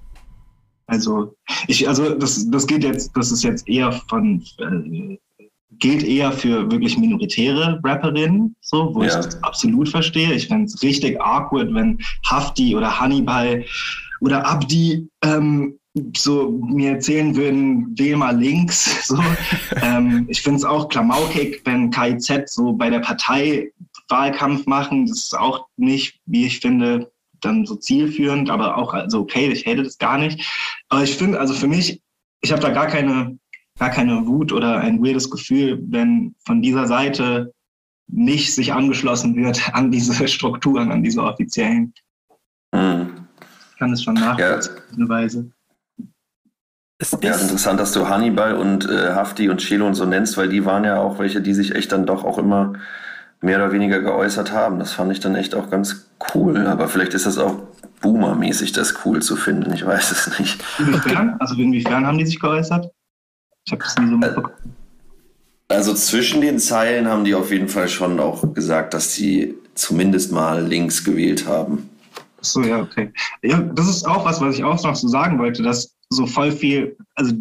[0.86, 1.34] Also
[1.66, 5.18] ich, also das, das geht jetzt, das ist jetzt eher von äh,
[5.78, 9.08] gilt eher für wirklich minoritäre Rapperinnen, so, wo ja.
[9.08, 10.32] ich das absolut verstehe.
[10.32, 13.64] Ich fände es richtig awkward, wenn Hafti oder Hannibal
[14.20, 15.78] oder Abdi ähm,
[16.16, 19.04] so mir erzählen würden, wähl mal links.
[19.14, 19.18] So.
[19.82, 23.70] ähm, ich finde es auch klamaukig, wenn KIZ so bei der Partei
[24.08, 25.06] Wahlkampf machen.
[25.06, 27.10] Das ist auch nicht, wie ich finde,
[27.44, 30.44] dann so zielführend, aber auch also okay, ich hätte das gar nicht.
[30.88, 32.00] Aber ich finde, also für mich,
[32.42, 33.38] ich habe da gar keine,
[33.78, 37.52] gar keine Wut oder ein weirdes Gefühl, wenn von dieser Seite
[38.06, 41.92] nicht sich angeschlossen wird an diese Strukturen, an diese offiziellen.
[42.72, 43.26] Mhm.
[43.72, 45.08] Ich kann es schon nachvollziehen, ja.
[45.08, 45.50] Weise.
[46.98, 50.36] Es ja, ist interessant, dass du Hannibal und äh, Hafti und Chelo und so nennst,
[50.36, 52.74] weil die waren ja auch welche, die sich echt dann doch auch immer
[53.44, 54.78] mehr oder weniger geäußert haben.
[54.78, 56.66] Das fand ich dann echt auch ganz cool.
[56.66, 57.62] Aber vielleicht ist das auch
[58.00, 59.72] Boomer-mäßig, das cool zu finden.
[59.72, 60.62] Ich weiß es nicht.
[60.78, 61.36] Inwiefern?
[61.38, 62.90] Also inwiefern haben die sich geäußert?
[63.66, 64.74] Ich habe das nie so mitbekommen.
[65.68, 70.32] Also zwischen den Zeilen haben die auf jeden Fall schon auch gesagt, dass sie zumindest
[70.32, 71.88] mal links gewählt haben.
[72.40, 73.10] So, ja, okay.
[73.42, 76.52] Ja, das ist auch was, was ich auch noch so sagen wollte, dass so voll
[76.52, 77.34] viel, also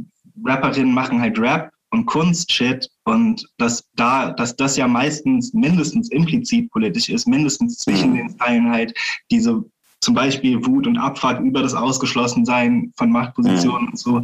[0.45, 6.71] Rapperinnen machen halt Rap und Kunstshit und dass da, dass das ja meistens mindestens implizit
[6.71, 8.15] politisch ist, mindestens zwischen mhm.
[8.15, 8.93] den Zeilen halt
[9.29, 9.63] diese
[9.99, 13.87] zum Beispiel Wut und Abfuck über das Ausgeschlossensein von Machtpositionen mhm.
[13.89, 14.21] und so.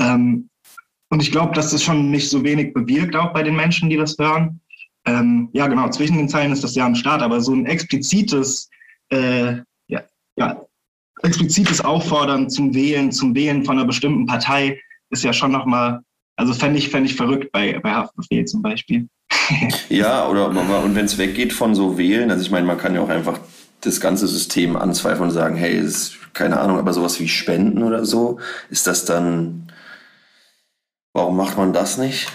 [0.00, 0.48] Ähm,
[1.08, 3.96] und ich glaube, dass das schon nicht so wenig bewirkt, auch bei den Menschen, die
[3.96, 4.60] das hören.
[5.06, 8.68] Ähm, ja, genau, zwischen den Zeilen ist das ja am Start, aber so ein explizites,
[9.10, 9.56] äh,
[9.88, 10.02] ja,
[10.36, 10.60] ja,
[11.22, 16.00] explizites Auffordern zum Wählen, zum Wählen von einer bestimmten Partei ist ja schon nochmal
[16.40, 19.08] also fände ich, fänd ich verrückt bei, bei Haftbefehl zum Beispiel.
[19.90, 23.02] ja, oder und wenn es weggeht von so Wählen, also ich meine, man kann ja
[23.02, 23.38] auch einfach
[23.82, 28.06] das ganze System anzweifeln und sagen, hey, ist, keine Ahnung, aber sowas wie Spenden oder
[28.06, 28.38] so,
[28.70, 29.70] ist das dann,
[31.12, 32.28] warum macht man das nicht?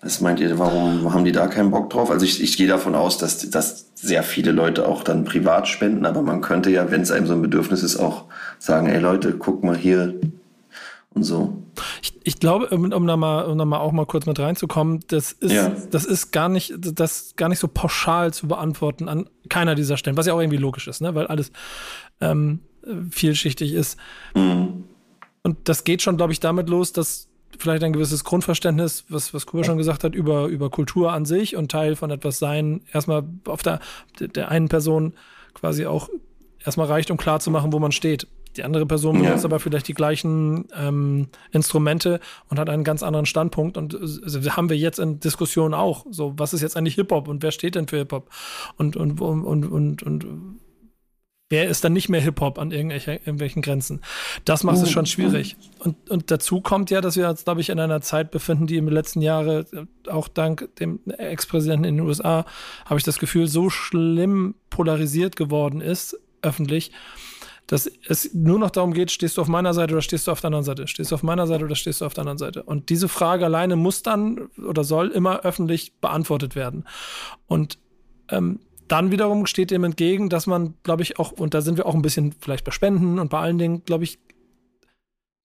[0.00, 2.12] Was meint ihr, warum haben die da keinen Bock drauf?
[2.12, 6.06] Also ich, ich gehe davon aus, dass, dass sehr viele Leute auch dann privat spenden,
[6.06, 8.26] aber man könnte ja, wenn es einem so ein Bedürfnis ist, auch
[8.60, 10.14] sagen, ey Leute, guck mal hier
[11.14, 11.64] und so.
[12.02, 15.32] Ich, ich glaube, um, da mal, um da mal auch mal kurz mit reinzukommen, das
[15.32, 15.72] ist, ja.
[15.90, 20.16] das ist gar nicht, das gar nicht so pauschal zu beantworten an keiner dieser Stellen,
[20.16, 21.14] was ja auch irgendwie logisch ist, ne?
[21.14, 21.52] weil alles
[22.20, 22.60] ähm,
[23.10, 23.98] vielschichtig ist.
[24.34, 24.84] Mhm.
[25.42, 27.28] Und das geht schon, glaube ich, damit los, dass
[27.58, 31.56] vielleicht ein gewisses Grundverständnis, was, was Kuba schon gesagt hat, über, über Kultur an sich
[31.56, 33.80] und Teil von etwas sein, erstmal auf der,
[34.18, 35.14] der einen Person
[35.54, 36.08] quasi auch
[36.64, 38.26] erstmal reicht, um klar zu machen, wo man steht.
[38.56, 39.48] Die andere Person benutzt ja.
[39.48, 43.76] aber vielleicht die gleichen ähm, Instrumente und hat einen ganz anderen Standpunkt.
[43.76, 46.04] Und also haben wir jetzt in Diskussionen auch.
[46.10, 48.28] So, was ist jetzt eigentlich Hip-Hop und wer steht denn für Hip-Hop?
[48.76, 50.60] Und, und, und, und, und, und
[51.50, 54.00] wer ist dann nicht mehr Hip-Hop an irgendwelchen Grenzen?
[54.44, 55.56] Das macht es schon schwierig.
[55.78, 58.76] Und, und dazu kommt ja, dass wir uns, glaube ich, in einer Zeit befinden, die
[58.76, 59.66] im letzten Jahre,
[60.08, 62.46] auch dank dem Ex-Präsidenten in den USA,
[62.84, 66.92] habe ich das Gefühl, so schlimm polarisiert geworden ist, öffentlich,
[67.70, 70.40] dass es nur noch darum geht, stehst du auf meiner Seite oder stehst du auf
[70.40, 70.88] der anderen Seite?
[70.88, 72.64] Stehst du auf meiner Seite oder stehst du auf der anderen Seite?
[72.64, 76.84] Und diese Frage alleine muss dann oder soll immer öffentlich beantwortet werden.
[77.46, 77.78] Und
[78.28, 81.86] ähm, dann wiederum steht dem entgegen, dass man, glaube ich, auch, und da sind wir
[81.86, 84.18] auch ein bisschen vielleicht bei Spenden und bei allen Dingen, glaube ich,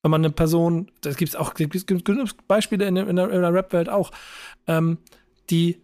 [0.02, 3.54] wenn man eine Person, das gibt es auch gibt's genug Beispiele in, in der, der
[3.54, 4.10] Rap-Welt auch,
[4.66, 4.98] ähm,
[5.52, 5.80] die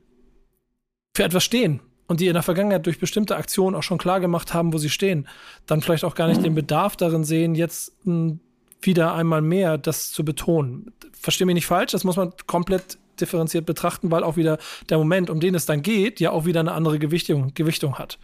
[1.16, 4.54] für etwas stehen und die in der Vergangenheit durch bestimmte Aktionen auch schon klar gemacht
[4.54, 5.30] haben, wo sie stehen,
[5.66, 8.42] dann vielleicht auch gar nicht den Bedarf darin sehen, jetzt hm,
[8.82, 10.92] wieder einmal mehr das zu betonen.
[11.14, 14.58] Verstehe mich nicht falsch, das muss man komplett differenziert betrachten, weil auch wieder
[14.90, 18.20] der Moment, um den es dann geht, ja auch wieder eine andere Gewichtung, Gewichtung hat.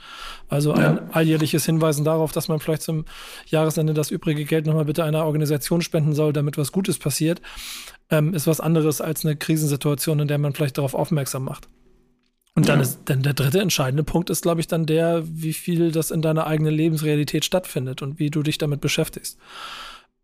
[0.50, 1.04] Also ein ja.
[1.12, 3.06] alljährliches Hinweisen darauf, dass man vielleicht zum
[3.46, 7.42] Jahresende das übrige Geld nochmal bitte einer Organisation spenden soll, damit was Gutes passiert,
[8.10, 11.70] ähm, ist was anderes als eine Krisensituation, in der man vielleicht darauf aufmerksam macht.
[12.58, 12.82] Und dann ja.
[12.86, 16.24] ist dann der dritte entscheidende Punkt ist, glaube ich, dann der, wie viel das in
[16.24, 19.38] deiner eigenen Lebensrealität stattfindet und wie du dich damit beschäftigst.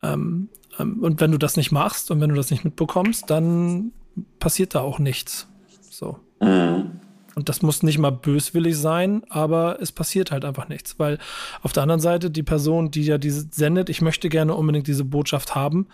[0.02, 3.91] Ähm, ähm, und wenn du das nicht machst und wenn du das nicht mitbekommst, dann
[4.39, 5.48] passiert da auch nichts.
[5.91, 6.17] So.
[6.41, 7.02] Mhm.
[7.36, 10.98] Und das muss nicht mal böswillig sein, aber es passiert halt einfach nichts.
[10.98, 11.19] Weil
[11.62, 15.06] auf der anderen Seite die Person, die ja diese sendet, ich möchte gerne unbedingt diese
[15.06, 15.86] Botschaft haben,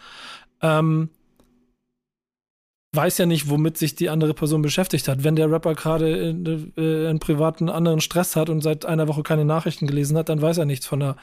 [0.62, 1.10] ähm,
[2.94, 5.24] weiß ja nicht, womit sich die andere Person beschäftigt hat.
[5.24, 6.30] Wenn der Rapper gerade
[6.78, 10.42] äh, einen privaten anderen Stress hat und seit einer Woche keine Nachrichten gelesen hat, dann
[10.42, 11.16] weiß er nichts von der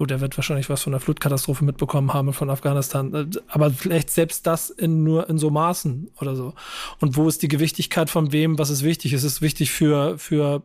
[0.00, 3.32] Gut, er wird wahrscheinlich was von der Flutkatastrophe mitbekommen haben von Afghanistan.
[3.48, 6.54] Aber vielleicht selbst das in nur in so Maßen oder so.
[7.00, 8.58] Und wo ist die Gewichtigkeit von wem?
[8.58, 9.12] Was ist wichtig?
[9.12, 10.62] Ist es wichtig für, für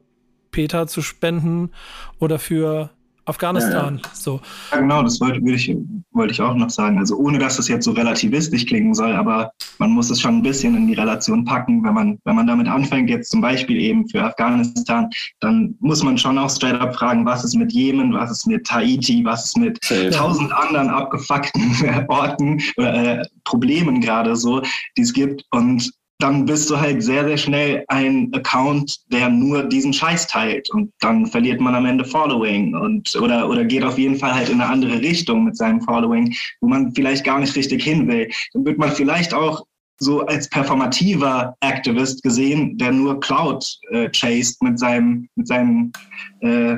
[0.51, 1.71] Peter zu spenden
[2.17, 2.91] oder für
[3.25, 3.95] Afghanistan.
[3.97, 4.15] Ja, ja.
[4.15, 4.39] So.
[4.71, 5.75] Ja, genau, das wollte, ich,
[6.11, 6.99] wollte ich auch noch sagen.
[6.99, 10.41] Also ohne dass es jetzt so relativistisch klingen soll, aber man muss es schon ein
[10.43, 11.83] bisschen in die Relation packen.
[11.83, 15.09] Wenn man, wenn man damit anfängt, jetzt zum Beispiel eben für Afghanistan,
[15.39, 18.65] dann muss man schon auch straight up fragen, was ist mit Jemen, was ist mit
[18.65, 19.79] Tahiti, was ist mit
[20.13, 24.61] tausend anderen abgefuckten Orten oder äh, Problemen gerade so,
[24.97, 25.43] die es gibt.
[25.51, 30.69] Und dann bist du halt sehr, sehr schnell ein Account, der nur diesen Scheiß teilt.
[30.71, 34.49] Und dann verliert man am Ende Following und oder, oder geht auf jeden Fall halt
[34.49, 38.29] in eine andere Richtung mit seinem Following, wo man vielleicht gar nicht richtig hin will.
[38.53, 39.65] Dann wird man vielleicht auch
[39.99, 45.91] so als performativer Activist gesehen, der nur Cloud äh, chased mit seinem, mit seinem
[46.41, 46.77] äh,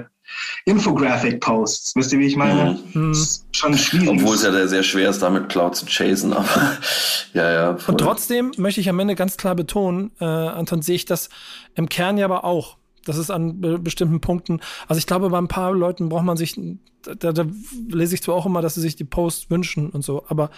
[0.66, 1.96] Infographic-Posts.
[1.96, 2.78] Wisst ihr, wie ich meine?
[2.94, 3.16] Mhm.
[3.52, 4.10] schon schwierig.
[4.10, 6.78] Obwohl es ja sehr schwer ist, damit Cloud zu chasen, aber
[7.34, 7.57] ja, ja.
[7.76, 7.94] Voll.
[7.94, 11.30] Und trotzdem möchte ich am Ende ganz klar betonen, äh, Anton, sehe ich das
[11.76, 12.78] im Kern ja aber auch.
[13.06, 14.60] Das ist an be bestimmten Punkten.
[14.88, 16.60] Also ich glaube, bei ein paar Leuten braucht man sich,
[17.02, 17.46] da, da
[17.90, 20.50] lese ich zwar auch immer, dass sie sich die Posts wünschen und so, aber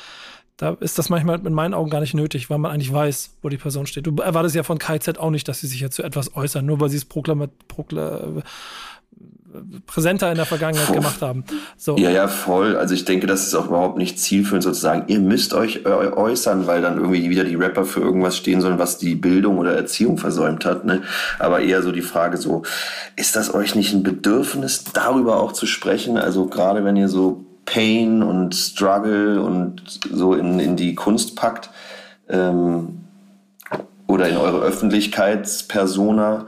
[0.57, 3.47] da ist das manchmal in meinen Augen gar nicht nötig, weil man eigentlich weiß, wo
[3.47, 4.07] die Person steht.
[4.07, 6.81] Du erwartest ja von KZ auch nicht, dass sie sich jetzt zu etwas äußern, nur
[6.81, 8.43] weil sie es proklamiert, prokla
[9.85, 10.93] präsenter in der Vergangenheit Puh.
[10.93, 11.43] gemacht haben.
[11.77, 11.97] So.
[11.97, 12.75] Ja, ja, voll.
[12.75, 15.05] Also ich denke, das ist auch überhaupt nicht zielführend sozusagen.
[15.07, 18.97] Ihr müsst euch äußern, weil dann irgendwie wieder die Rapper für irgendwas stehen sollen, was
[18.97, 20.85] die Bildung oder Erziehung versäumt hat.
[20.85, 21.01] Ne?
[21.39, 22.63] Aber eher so die Frage so,
[23.15, 26.17] ist das euch nicht ein Bedürfnis, darüber auch zu sprechen?
[26.17, 31.69] Also gerade wenn ihr so Pain und Struggle und so in, in die Kunst packt
[32.27, 33.05] ähm,
[34.07, 36.47] oder in eure Öffentlichkeitspersona.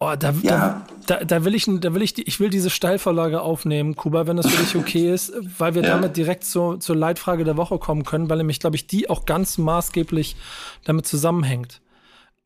[0.00, 0.86] Oh, da, ja.
[1.06, 4.36] da, da, will ich, da will ich, die, ich will diese Steilvorlage aufnehmen, Kuba, wenn
[4.36, 5.90] das für dich okay ist, weil wir ja.
[5.90, 9.26] damit direkt zu, zur Leitfrage der Woche kommen können, weil nämlich, glaube ich, die auch
[9.26, 10.36] ganz maßgeblich
[10.84, 11.80] damit zusammenhängt.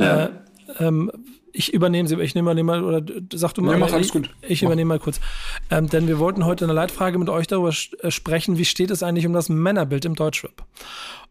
[0.01, 0.25] Ja.
[0.25, 0.31] Äh,
[0.79, 1.13] ähm,
[1.53, 3.03] ich übernehme sie, ich nehme mal, oder
[3.35, 4.31] sag du mal, gut.
[4.41, 5.21] ich, ich übernehme mal kurz.
[5.71, 9.03] Ähm, denn wir wollten heute eine Leitfrage mit euch darüber äh, sprechen, wie steht es
[9.03, 10.65] eigentlich um das Männerbild im Deutschrap?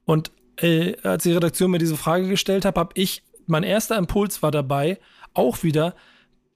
[0.05, 4.43] Und äh, als die Redaktion mir diese Frage gestellt hat, habe ich, mein erster Impuls
[4.43, 4.99] war dabei,
[5.33, 5.95] auch wieder,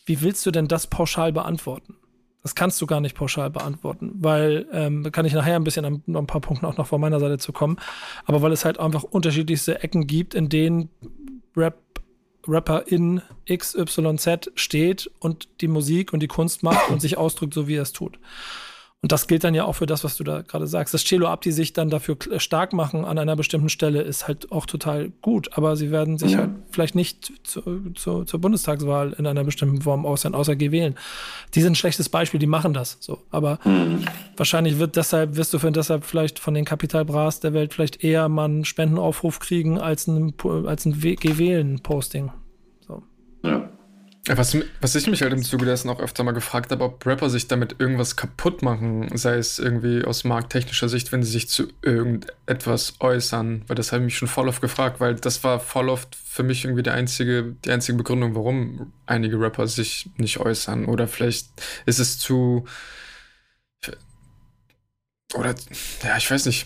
[0.05, 1.95] wie willst du denn das pauschal beantworten?
[2.43, 5.83] Das kannst du gar nicht pauschal beantworten, weil ähm, da kann ich nachher ein bisschen
[5.83, 7.77] an, an ein paar Punkten auch noch von meiner Seite zu kommen,
[8.25, 10.89] aber weil es halt einfach unterschiedlichste Ecken gibt, in denen
[11.57, 11.79] Rap
[12.47, 17.67] Rapper in XYZ steht und die Musik und die Kunst macht und sich ausdrückt, so
[17.67, 18.19] wie er es tut.
[19.05, 20.91] Und das gilt dann ja auch für das, was du da gerade sagst.
[20.95, 24.65] Dass Celo Abdi sich dann dafür stark machen an einer bestimmten Stelle, ist halt auch
[24.65, 25.55] total gut.
[25.55, 26.39] Aber sie werden sich ja.
[26.39, 30.95] halt vielleicht nicht zu, zu, zur Bundestagswahl in einer bestimmten Form außer, außer G wählen.
[31.53, 33.19] Die sind ein schlechtes Beispiel, die machen das so.
[33.29, 34.05] Aber mhm.
[34.37, 38.27] wahrscheinlich wird deshalb, wirst du für deshalb vielleicht von den Kapitalbras der Welt vielleicht eher
[38.27, 40.33] mal einen Spendenaufruf kriegen als ein,
[40.65, 42.31] als ein G-Wählen-Posting.
[42.87, 43.03] So.
[43.43, 43.69] Ja.
[44.27, 47.29] Was, was ich mich halt im Zuge dessen auch öfter mal gefragt habe, ob Rapper
[47.29, 51.67] sich damit irgendwas kaputt machen, sei es irgendwie aus markttechnischer Sicht, wenn sie sich zu
[51.83, 55.89] irgendetwas äußern, weil das habe ich mich schon voll oft gefragt, weil das war voll
[55.89, 60.85] oft für mich irgendwie die einzige, die einzige Begründung, warum einige Rapper sich nicht äußern.
[60.85, 61.49] Oder vielleicht
[61.85, 62.65] ist es zu.
[65.35, 65.53] Oder,
[66.03, 66.65] ja, ich weiß nicht.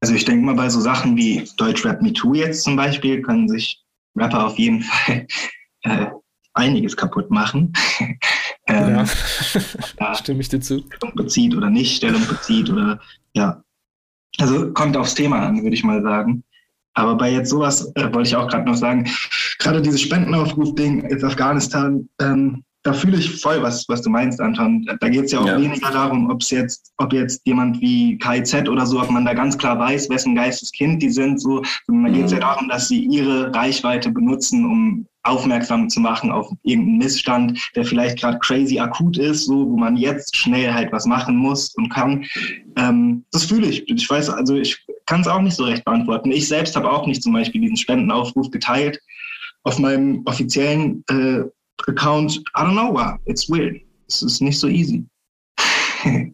[0.00, 3.46] Also ich denke mal, bei so Sachen wie Deutschrap Me Too jetzt zum Beispiel, können
[3.46, 3.84] sich
[4.16, 5.26] Rapper auf jeden Fall
[5.82, 6.06] äh,
[6.56, 7.72] einiges kaputt machen.
[8.66, 9.04] ähm,
[10.00, 10.84] ja, stimme ich dir zu.
[10.94, 13.00] Stellung bezieht oder nicht Stellung bezieht oder
[13.34, 13.62] ja.
[14.38, 16.42] Also kommt aufs Thema an, würde ich mal sagen.
[16.94, 19.08] Aber bei jetzt sowas äh, wollte ich auch gerade noch sagen,
[19.58, 24.88] gerade dieses Spendenaufruf-Ding jetzt Afghanistan, ähm, da fühle ich voll, was, was du meinst, Anton.
[25.00, 25.60] Da geht es ja auch ja.
[25.60, 29.34] weniger darum, ob es jetzt, ob jetzt jemand wie KZ oder so, ob man da
[29.34, 32.42] ganz klar weiß, wessen Geisteskind die sind, so, sondern da geht es ja mhm.
[32.42, 38.20] darum, dass sie ihre Reichweite benutzen, um aufmerksam zu machen auf irgendeinen Missstand, der vielleicht
[38.20, 42.24] gerade crazy akut ist, so wo man jetzt schnell halt was machen muss und kann.
[42.76, 43.88] Ähm, das fühle ich.
[43.88, 46.30] Ich weiß, also ich kann es auch nicht so recht beantworten.
[46.30, 49.00] Ich selbst habe auch nicht zum Beispiel diesen Spendenaufruf geteilt
[49.64, 51.42] auf meinem offiziellen äh,
[51.88, 52.36] Account.
[52.56, 53.16] I don't know why.
[53.26, 53.80] It's weird.
[54.08, 55.04] Es ist nicht so easy.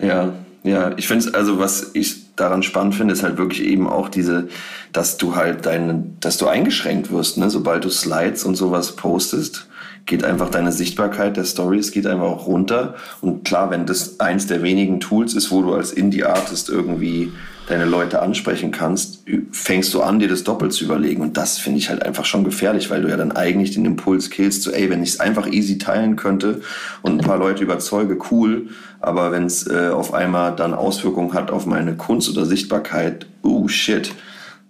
[0.01, 0.35] ja,
[0.65, 4.09] Ja, ich finde es, also was ich daran spannend finde, ist halt wirklich eben auch
[4.09, 4.49] diese,
[4.93, 7.51] dass du halt deine, dass du eingeschränkt wirst, ne?
[7.51, 9.67] Sobald du Slides und sowas postest,
[10.07, 12.95] geht einfach deine Sichtbarkeit der Stories geht einfach auch runter.
[13.21, 17.33] Und klar, wenn das eins der wenigen Tools ist, wo du als Indie-Artist irgendwie
[17.73, 21.23] deine Leute ansprechen kannst, fängst du an, dir das doppelt zu überlegen.
[21.23, 24.29] Und das finde ich halt einfach schon gefährlich, weil du ja dann eigentlich den Impuls
[24.29, 26.61] killst, so ey, wenn ich es einfach easy teilen könnte
[27.01, 28.69] und ein paar Leute überzeuge, cool.
[29.01, 33.67] Aber wenn es äh, auf einmal dann Auswirkungen hat auf meine Kunst oder Sichtbarkeit, oh
[33.69, 34.13] shit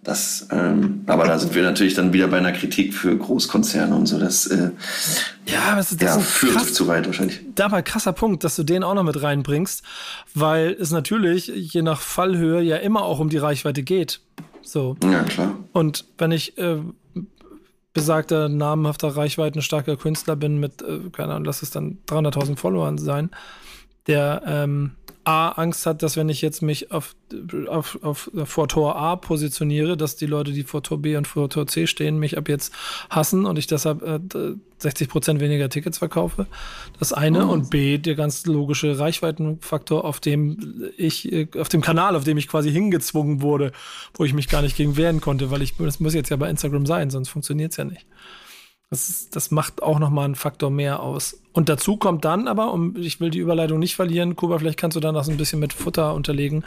[0.02, 4.06] das, ähm, aber da sind wir natürlich dann wieder bei einer Kritik für Großkonzerne und
[4.06, 4.18] so.
[4.18, 4.70] Das, äh,
[5.46, 7.40] ja, das, das ja, führt krass, zu weit wahrscheinlich.
[7.54, 9.84] Dabei krasser Punkt, dass du den auch noch mit reinbringst,
[10.34, 14.20] weil es natürlich je nach Fallhöhe ja immer auch um die Reichweite geht.
[14.62, 14.96] So.
[15.04, 15.56] Ja, klar.
[15.72, 16.78] Und wenn ich äh,
[17.92, 23.30] besagter, namenhafter, reichweitenstarker Künstler bin mit, äh, keine Ahnung, lass es dann 300.000 Followern sein,
[24.08, 24.92] der ähm,
[25.24, 27.14] A, Angst hat, dass wenn ich jetzt mich auf,
[27.68, 31.48] auf, auf, vor Tor A positioniere, dass die Leute, die vor Tor B und vor
[31.48, 32.72] Tor C stehen, mich ab jetzt
[33.08, 34.18] hassen und ich deshalb äh,
[34.78, 36.46] 60 Prozent weniger Tickets verkaufe.
[36.98, 37.46] Das eine.
[37.46, 37.52] Oh.
[37.52, 42.36] Und B, der ganz logische Reichweitenfaktor, auf dem ich, äh, auf dem Kanal, auf dem
[42.36, 43.72] ich quasi hingezwungen wurde,
[44.14, 46.50] wo ich mich gar nicht gegen wehren konnte, weil ich, das muss jetzt ja bei
[46.50, 48.06] Instagram sein, sonst funktioniert es ja nicht.
[48.92, 51.40] Das, das macht auch nochmal einen Faktor mehr aus.
[51.54, 54.96] Und dazu kommt dann aber, um, ich will die Überleitung nicht verlieren, Kuba, vielleicht kannst
[54.98, 56.62] du da noch so ein bisschen mit Futter unterlegen,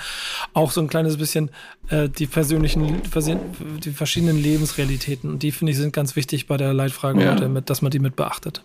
[0.55, 1.51] auch so ein kleines bisschen
[1.89, 2.99] äh, die persönlichen,
[3.83, 5.29] die verschiedenen Lebensrealitäten.
[5.29, 7.33] Und die finde ich sind ganz wichtig bei der Leitfrage ja.
[7.33, 8.63] heute, mit, dass man die mit beachtet.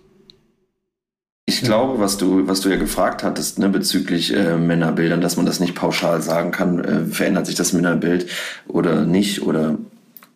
[1.45, 5.45] Ich glaube, was du, was du ja gefragt hattest, ne, bezüglich äh, Männerbildern, dass man
[5.45, 8.27] das nicht pauschal sagen kann, äh, verändert sich das Männerbild
[8.69, 9.77] oder nicht, oder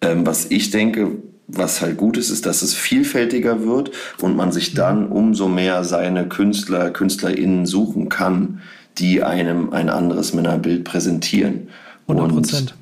[0.03, 3.91] ähm, was ich denke, was halt gut ist, ist, dass es vielfältiger wird
[4.21, 8.61] und man sich dann umso mehr seine Künstler, KünstlerInnen suchen kann,
[8.99, 11.69] die einem ein anderes Männerbild präsentieren.
[12.09, 12.75] 100 Prozent.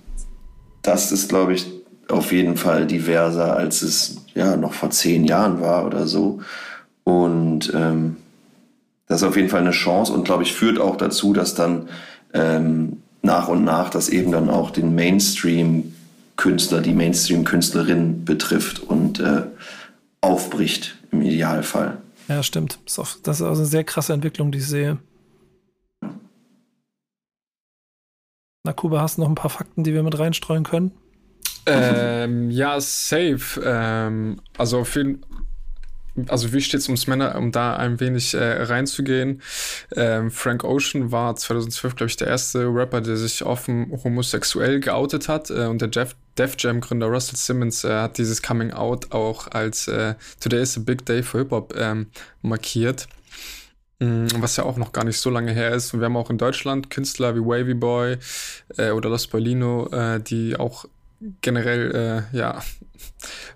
[0.83, 1.67] Das ist, glaube ich,
[2.09, 6.41] auf jeden Fall diverser, als es ja noch vor zehn Jahren war oder so.
[7.05, 8.17] Und ähm,
[9.09, 11.89] das ist auf jeden Fall eine Chance und, glaube ich, führt auch dazu, dass dann
[12.33, 15.95] ähm, nach und nach das eben dann auch den Mainstream
[16.37, 19.43] Künstler, die Mainstream-Künstlerin betrifft und äh,
[20.21, 21.99] aufbricht im Idealfall.
[22.29, 22.79] Ja, stimmt.
[22.85, 24.99] Das ist, auch, das ist auch eine sehr krasse Entwicklung, die ich sehe.
[28.65, 30.93] Na, Kuba, hast du noch ein paar Fakten, die wir mit reinstreuen können?
[31.67, 33.61] Ähm, ja, safe.
[33.65, 35.25] Ähm, also auf jeden
[36.29, 39.43] also wie steht es ums Männer, um da ein wenig äh, reinzugehen.
[39.97, 45.29] Ähm, Frank Ocean war 2012, glaube ich, der erste Rapper, der sich offen homosexuell geoutet
[45.29, 45.51] hat.
[45.51, 49.49] Äh, und der Jeff, Def Jam Gründer Russell Simmons äh, hat dieses Coming Out auch
[49.49, 52.09] als äh, Today is a Big Day for Hip Hop ähm,
[52.43, 53.09] markiert.
[54.03, 55.95] Mm, was ja auch noch gar nicht so lange her ist.
[55.95, 58.19] Und wir haben auch in Deutschland Künstler wie Wavy Boy
[58.77, 60.87] äh, oder Los Paulino, äh, die auch
[61.41, 62.63] generell äh, ja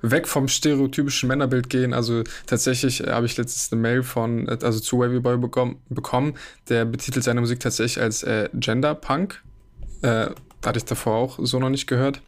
[0.02, 1.92] weg vom stereotypischen Männerbild gehen.
[1.92, 5.80] Also tatsächlich äh, habe ich letztens eine Mail von äh, also zu Wavy Boy bekommen,
[5.88, 6.34] bekommen
[6.68, 9.42] der betitelt seine Musik tatsächlich als äh, Gender Punk.
[10.02, 10.30] Äh,
[10.64, 12.22] hatte ich davor auch so noch nicht gehört.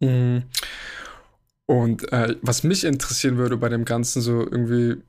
[0.00, 0.42] Mhm.
[1.66, 5.02] Und äh, was mich interessieren würde bei dem Ganzen so irgendwie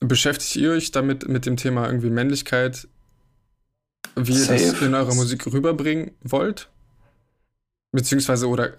[0.00, 2.88] beschäftigt ihr euch damit mit dem Thema irgendwie Männlichkeit,
[4.16, 4.72] wie ihr Safe.
[4.72, 6.68] das in eurer Musik rüberbringen wollt?
[7.98, 8.74] Beziehungsweise, oder,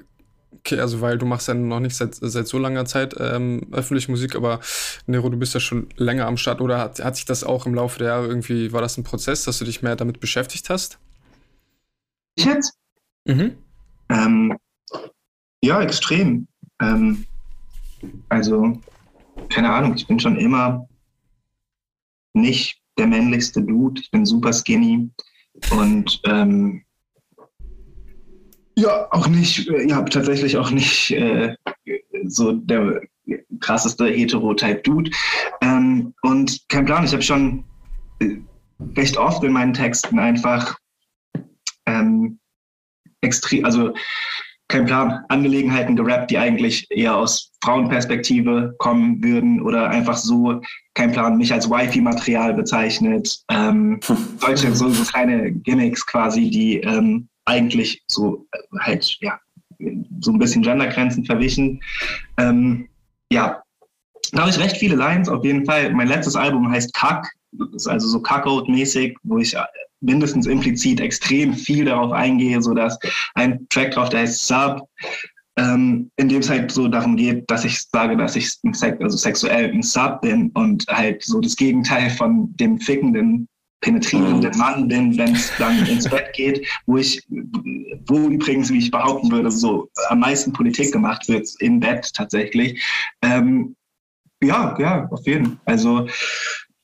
[0.59, 4.09] okay, also weil du machst ja noch nicht seit, seit so langer Zeit ähm, öffentliche
[4.09, 4.61] Musik, aber
[5.07, 7.75] Nero, du bist ja schon länger am Start, oder hat, hat sich das auch im
[7.75, 10.99] Laufe der Jahre irgendwie, war das ein Prozess, dass du dich mehr damit beschäftigt hast?
[12.35, 12.77] Ich jetzt?
[13.25, 13.57] Mhm.
[14.07, 14.57] Ähm,
[15.61, 16.47] ja, extrem.
[16.81, 17.25] Ähm,
[18.29, 18.79] also,
[19.49, 20.87] keine Ahnung, ich bin schon immer
[22.33, 23.99] nicht der männlichste Dude.
[23.99, 25.09] Ich bin super skinny
[25.71, 26.85] und ähm,
[28.75, 31.55] ja, auch nicht, äh, ja, tatsächlich auch nicht äh,
[32.25, 33.01] so der
[33.59, 35.11] krasseste Heterotype-Dude.
[35.61, 37.63] Ähm, und kein Plan, ich habe schon
[38.19, 38.37] äh,
[38.95, 40.77] recht oft in meinen Texten einfach
[41.85, 42.39] ähm,
[43.21, 43.93] extrem, also
[44.69, 50.61] kein Plan, Angelegenheiten gerappt, die eigentlich eher aus Frauenperspektive kommen würden oder einfach so,
[50.93, 53.41] kein Plan, mich als Wifi-Material bezeichnet.
[53.49, 53.99] Ähm,
[54.37, 59.39] solche so, so kleine Gimmicks quasi, die ähm, eigentlich so äh, halt, ja,
[60.19, 61.81] so ein bisschen Gendergrenzen verwichen.
[62.37, 62.87] Ähm,
[63.31, 63.61] ja,
[64.31, 65.91] da habe ich recht viele Lines auf jeden Fall.
[65.91, 67.27] Mein letztes Album heißt Kack,
[67.73, 69.63] ist also so Kackout-mäßig, wo ich äh,
[70.01, 72.97] mindestens implizit extrem viel darauf eingehe, so dass
[73.35, 74.87] ein Track drauf, der heißt Sub,
[75.57, 78.49] ähm, in dem es halt so darum geht, dass ich sage, dass ich
[79.01, 83.47] also sexuell ein Sub bin und halt so das Gegenteil von dem fickenden
[83.81, 84.51] penetrierende.
[84.57, 87.21] Mann bin, wenn es dann ins Bett geht, wo ich,
[88.07, 92.83] wo übrigens, wie ich behaupten würde, so am meisten Politik gemacht wird im Bett tatsächlich.
[93.21, 93.75] Ähm,
[94.43, 95.57] ja, ja, auf jeden Fall.
[95.65, 96.07] Also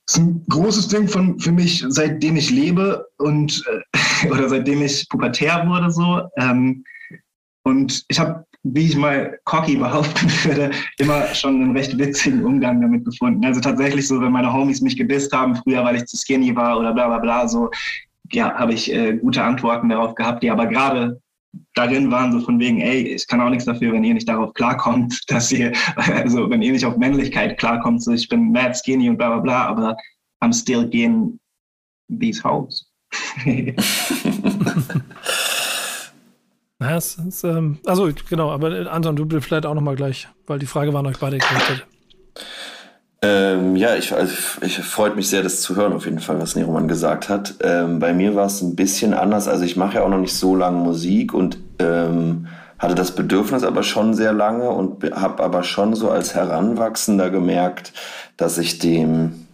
[0.08, 5.08] ist ein großes Ding von für mich, seitdem ich lebe und äh, oder seitdem ich
[5.10, 6.22] pubertär wurde so.
[6.38, 6.84] Ähm,
[7.64, 12.82] und ich habe, wie ich mal cocky behaupten würde, immer schon einen recht witzigen Umgang
[12.82, 13.46] damit gefunden.
[13.46, 16.80] Also tatsächlich so, wenn meine Homies mich gedisst haben, früher, weil ich zu skinny war
[16.80, 17.70] oder bla bla bla, so,
[18.32, 21.22] ja, habe ich äh, gute Antworten darauf gehabt, die aber gerade
[21.74, 24.54] darin waren, so von wegen, ey, ich kann auch nichts dafür, wenn ihr nicht darauf
[24.54, 29.10] klarkommt, dass ihr, also wenn ihr nicht auf Männlichkeit klarkommt, so ich bin mad skinny
[29.10, 29.96] und bla bla bla, aber
[30.44, 31.40] I'm still getting
[32.10, 32.92] these hoes.
[36.82, 40.66] Ja, es ist, ähm, also genau, aber Anton, du vielleicht auch nochmal gleich, weil die
[40.66, 41.88] Frage war an euch beide gerichtet.
[43.22, 46.56] Ähm, ja, ich, also, ich freut mich sehr, das zu hören, auf jeden Fall, was
[46.56, 47.56] Neroman gesagt hat.
[47.62, 49.48] Ähm, bei mir war es ein bisschen anders.
[49.48, 52.48] Also ich mache ja auch noch nicht so lange Musik und ähm,
[52.78, 57.94] hatte das Bedürfnis aber schon sehr lange und habe aber schon so als Heranwachsender gemerkt,
[58.38, 59.48] dass ich dem,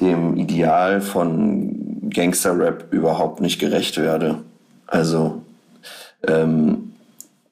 [0.00, 4.38] dem Ideal von Gangster-Rap überhaupt nicht gerecht werde.
[4.86, 5.42] Also
[6.28, 6.92] ähm,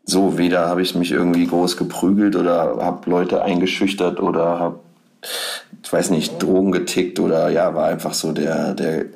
[0.05, 4.81] so, weder habe ich mich irgendwie groß geprügelt oder habe Leute eingeschüchtert oder habe,
[5.83, 9.07] ich weiß nicht, Drogen getickt oder ja, war einfach so der, der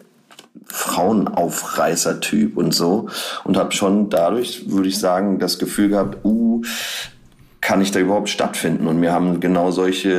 [0.67, 3.09] Frauenaufreißer-Typ und so.
[3.45, 6.63] Und habe schon dadurch, würde ich sagen, das Gefühl gehabt, uh,
[7.61, 8.87] kann ich da überhaupt stattfinden?
[8.87, 10.11] Und mir haben genau solche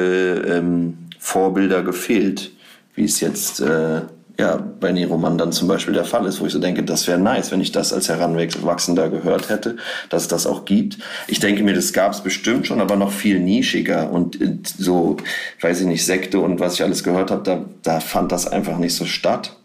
[0.47, 2.51] ähm, Vorbilder gefehlt,
[2.95, 4.01] wie es jetzt äh,
[4.39, 7.19] ja, bei Neroman dann zum Beispiel der Fall ist, wo ich so denke, das wäre
[7.19, 9.75] nice, wenn ich das als Heranwachsender gehört hätte,
[10.09, 10.97] dass es das auch gibt.
[11.27, 15.17] Ich denke mir, das gab es bestimmt schon, aber noch viel nischiger und äh, so,
[15.59, 18.77] weiß ich nicht, Sekte und was ich alles gehört habe, da, da fand das einfach
[18.77, 19.57] nicht so statt.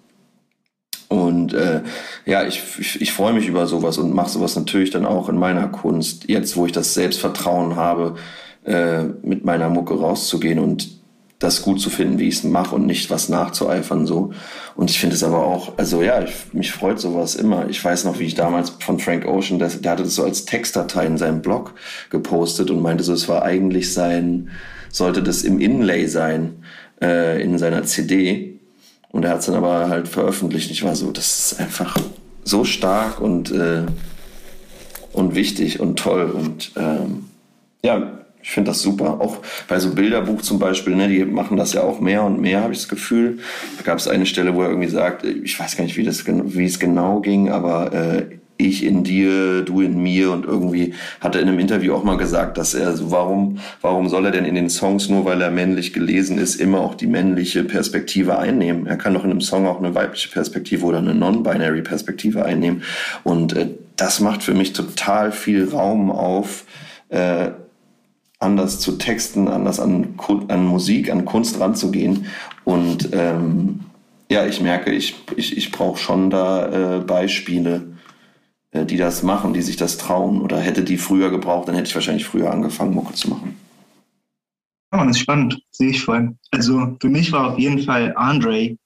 [1.07, 1.83] Und äh,
[2.27, 5.39] ja, ich, ich, ich freue mich über sowas und mache sowas natürlich dann auch in
[5.39, 8.17] meiner Kunst, jetzt wo ich das Selbstvertrauen habe,
[8.65, 11.04] äh, mit meiner Mucke rauszugehen und
[11.45, 14.33] das gut zu finden, wie ich es mache und nicht was nachzueifern so.
[14.75, 17.69] Und ich finde es aber auch, also ja, ich, mich freut sowas immer.
[17.69, 20.47] Ich weiß noch, wie ich damals von Frank Ocean, der, der hatte das so als
[20.47, 21.75] Textdatei in seinem Blog
[22.11, 24.51] gepostet und meinte so, es war eigentlich sein,
[24.91, 26.65] sollte das im Inlay sein
[27.01, 28.59] äh, in seiner CD.
[29.11, 30.71] Und er hat es dann aber halt veröffentlicht.
[30.71, 31.97] Ich war so, das ist einfach
[32.43, 33.83] so stark und äh,
[35.15, 37.27] und wichtig und toll und ähm,
[37.85, 39.23] ja, ich finde das super.
[39.23, 39.39] Auch
[39.69, 42.75] bei so Bilderbuch zum Beispiel, ne, die machen das ja auch mehr und mehr, habe
[42.75, 43.39] ich das Gefühl.
[43.79, 46.27] Da gab es eine Stelle, wo er irgendwie sagt, ich weiß gar nicht, wie, das,
[46.27, 48.23] wie es genau ging, aber äh,
[48.59, 52.19] ich in dir, du in mir und irgendwie hat er in einem Interview auch mal
[52.19, 55.51] gesagt, dass er so, warum, warum soll er denn in den Songs, nur weil er
[55.51, 58.87] männlich gelesen ist, immer auch die männliche Perspektive einnehmen?
[58.87, 62.83] Er kann doch in einem Song auch eine weibliche Perspektive oder eine non-binary Perspektive einnehmen.
[63.23, 66.65] Und äh, das macht für mich total viel Raum auf,
[67.09, 67.51] äh,
[68.45, 70.15] anders zu texten, anders an,
[70.49, 72.27] an Musik, an Kunst ranzugehen.
[72.65, 73.81] Und ähm,
[74.31, 77.95] ja, ich merke, ich, ich, ich brauche schon da äh, Beispiele,
[78.71, 80.41] äh, die das machen, die sich das trauen.
[80.41, 83.57] Oder hätte die früher gebraucht, dann hätte ich wahrscheinlich früher angefangen, Mucke zu machen.
[84.93, 86.37] Ja, das ist spannend, sehe ich voll.
[86.53, 88.77] Also für mich war auf jeden Fall Andre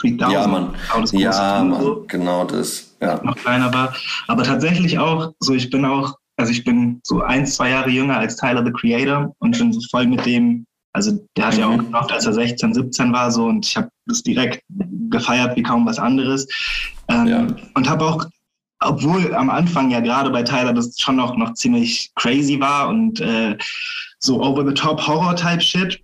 [0.00, 0.32] 3000.
[0.32, 0.74] Ja, Mann.
[1.12, 1.80] Ja, Mann.
[1.80, 2.96] So, genau das.
[3.00, 3.22] Ja.
[3.22, 3.94] Noch kleiner war.
[4.26, 8.18] Aber tatsächlich auch, so ich bin auch also ich bin so ein, zwei Jahre jünger
[8.18, 11.60] als Tyler the Creator und bin so voll mit dem, also der hat mhm.
[11.60, 14.60] ja auch gemacht, als er 16, 17 war so und ich habe das direkt
[15.08, 16.48] gefeiert wie kaum was anderes.
[17.08, 17.46] Ähm, ja.
[17.74, 18.24] Und habe auch,
[18.80, 23.20] obwohl am Anfang ja gerade bei Tyler das schon noch, noch ziemlich crazy war und
[23.20, 23.56] äh,
[24.18, 26.00] so over-the-top Horror-Type-Shit,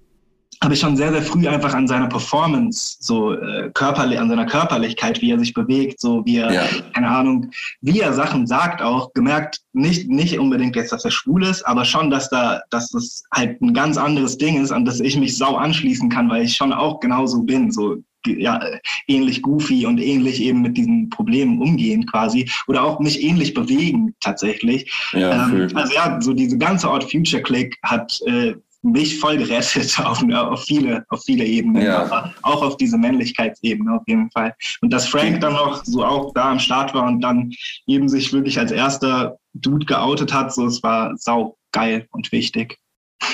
[0.62, 4.46] habe ich schon sehr, sehr früh einfach an seiner Performance, so äh, körperlich, an seiner
[4.46, 6.64] Körperlichkeit, wie er sich bewegt, so wie er, ja.
[6.94, 7.50] keine Ahnung,
[7.80, 11.84] wie er Sachen sagt, auch gemerkt, nicht, nicht unbedingt jetzt, dass er schwul ist, aber
[11.84, 15.36] schon, dass da, dass das halt ein ganz anderes Ding ist, an das ich mich
[15.36, 17.96] sau anschließen kann, weil ich schon auch genauso bin, so
[18.26, 18.61] ja,
[19.06, 24.14] ähnlich goofy und ähnlich eben mit diesen Problemen umgehen quasi oder auch mich ähnlich bewegen
[24.20, 24.92] tatsächlich.
[25.12, 29.98] Ja, ähm, also ja, so diese ganze Art Future Click hat äh, mich voll gerettet
[30.04, 32.02] auf, auf, viele, auf viele Ebenen, ja.
[32.02, 34.54] aber auch auf diese Männlichkeitsebene auf jeden Fall.
[34.80, 37.52] Und dass Frank dann noch so auch da am Start war und dann
[37.86, 42.78] eben sich wirklich als erster Dude geoutet hat, so es war sau geil und wichtig.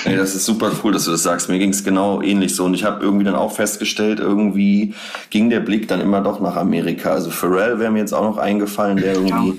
[0.03, 1.47] Ey, das ist super cool, dass du das sagst.
[1.47, 2.65] Mir ging es genau ähnlich so.
[2.65, 4.95] Und ich habe irgendwie dann auch festgestellt, irgendwie
[5.29, 7.11] ging der Blick dann immer doch nach Amerika.
[7.11, 9.55] Also Pharrell wäre mir jetzt auch noch eingefallen, der irgendwie ja.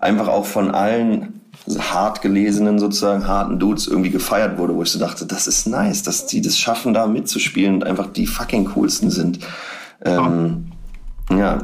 [0.00, 1.39] einfach auch von allen
[1.78, 6.02] hart gelesenen, sozusagen harten Dudes irgendwie gefeiert wurde, wo ich so dachte, das ist nice,
[6.02, 9.40] dass die das schaffen, da mitzuspielen und einfach die fucking coolsten sind.
[10.04, 10.70] Ähm,
[11.30, 11.58] Ja.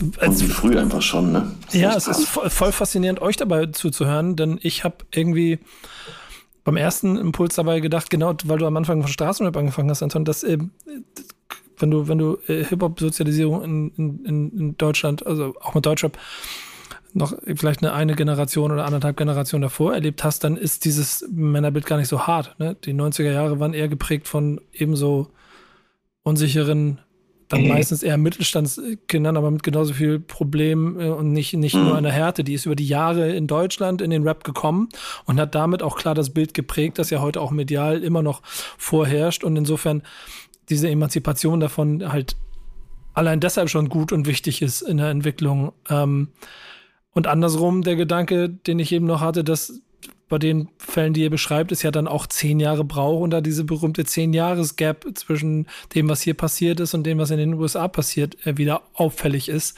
[0.00, 1.52] Und wie früh einfach schon, ne?
[1.72, 5.58] Ja, es ist voll faszinierend, euch dabei zuzuhören, denn ich habe irgendwie
[6.64, 10.24] beim ersten Impuls dabei gedacht, genau, weil du am Anfang von Straßenrap angefangen hast, Anton,
[10.24, 10.58] dass äh,
[11.78, 16.16] wenn du, wenn du äh, Hip-Hop-Sozialisierung in, in, in Deutschland, also auch mit Deutschrap,
[17.14, 21.86] noch vielleicht eine, eine Generation oder anderthalb Generationen davor erlebt hast, dann ist dieses Männerbild
[21.86, 22.58] gar nicht so hart.
[22.58, 22.76] Ne?
[22.84, 25.30] Die 90er Jahre waren eher geprägt von ebenso
[26.22, 27.00] unsicheren,
[27.48, 27.68] dann mhm.
[27.68, 31.84] meistens eher Mittelstandskindern, aber mit genauso viel Problemen äh, und nicht, nicht mhm.
[31.84, 32.44] nur einer Härte.
[32.44, 34.88] Die ist über die Jahre in Deutschland in den Rap gekommen
[35.26, 38.42] und hat damit auch klar das Bild geprägt, das ja heute auch medial immer noch
[38.44, 39.44] vorherrscht.
[39.44, 40.02] Und insofern
[40.68, 42.36] diese Emanzipation davon halt
[43.14, 45.72] allein deshalb schon gut und wichtig ist in der Entwicklung.
[45.90, 46.28] Ähm,
[47.12, 49.80] und andersrum der Gedanke, den ich eben noch hatte, dass
[50.32, 53.42] bei den Fällen, die ihr beschreibt, es ja dann auch zehn Jahre braucht und da
[53.42, 57.36] diese berühmte zehn Jahres Gap zwischen dem, was hier passiert ist und dem, was in
[57.36, 59.76] den USA passiert, äh, wieder auffällig ist.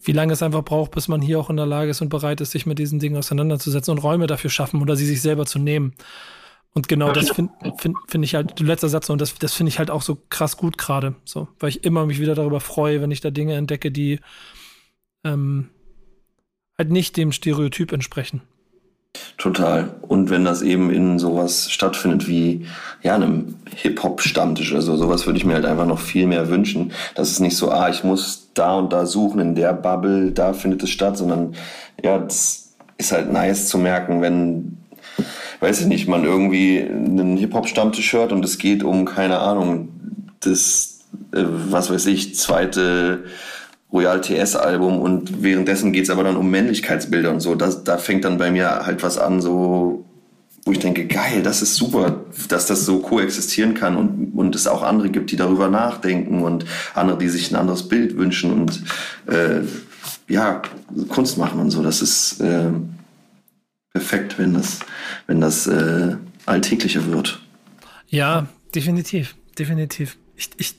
[0.00, 2.40] Wie lange es einfach braucht, bis man hier auch in der Lage ist und bereit
[2.40, 5.58] ist, sich mit diesen Dingen auseinanderzusetzen und Räume dafür schaffen oder sie sich selber zu
[5.58, 5.92] nehmen.
[6.72, 9.78] Und genau das finde find, find ich halt, letzter Satz, und das, das finde ich
[9.78, 13.10] halt auch so krass gut gerade, so, weil ich immer mich wieder darüber freue, wenn
[13.10, 14.20] ich da Dinge entdecke, die
[15.24, 15.68] ähm,
[16.78, 18.42] halt nicht dem Stereotyp entsprechen.
[19.38, 19.90] Total.
[20.02, 22.66] Und wenn das eben in sowas stattfindet wie
[23.02, 26.92] ja, einem Hip-Hop-Stammtisch, also sowas würde ich mir halt einfach noch viel mehr wünschen.
[27.14, 30.52] Das ist nicht so, ah, ich muss da und da suchen, in der Bubble, da
[30.52, 31.54] findet es statt, sondern
[32.02, 34.78] ja, das ist halt nice zu merken, wenn,
[35.60, 39.88] weiß ich nicht, man irgendwie einen Hip-Hop-Stammtisch hört und es geht um, keine Ahnung,
[40.40, 41.00] das,
[41.32, 43.24] äh, was weiß ich, zweite
[43.94, 47.54] Royal TS-Album und währenddessen geht es aber dann um Männlichkeitsbilder und so.
[47.54, 50.04] Das, da fängt dann bei mir halt was an, so
[50.64, 54.66] wo ich denke, geil, das ist super, dass das so koexistieren kann und, und es
[54.66, 56.64] auch andere gibt, die darüber nachdenken und
[56.94, 58.82] andere, die sich ein anderes Bild wünschen und
[59.26, 59.60] äh,
[60.26, 60.62] ja,
[61.10, 61.82] Kunst machen und so.
[61.82, 62.70] Das ist äh,
[63.92, 64.80] perfekt, wenn das,
[65.26, 66.16] wenn das äh,
[66.46, 67.40] alltäglicher wird.
[68.08, 70.16] Ja, definitiv, definitiv.
[70.34, 70.76] Ich, ich,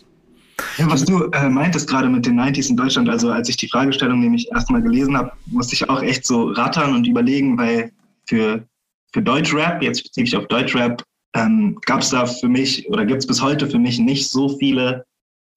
[0.78, 3.70] ja, was du äh, meintest gerade mit den 90s in Deutschland, also als ich die
[3.70, 7.92] Fragestellung nämlich erstmal gelesen habe, musste ich auch echt so rattern und überlegen, weil
[8.28, 8.66] für,
[9.14, 11.04] für Deutschrap, jetzt spezifisch auf Deutschrap,
[11.36, 14.58] ähm, gab es da für mich oder gibt es bis heute für mich nicht so
[14.58, 15.06] viele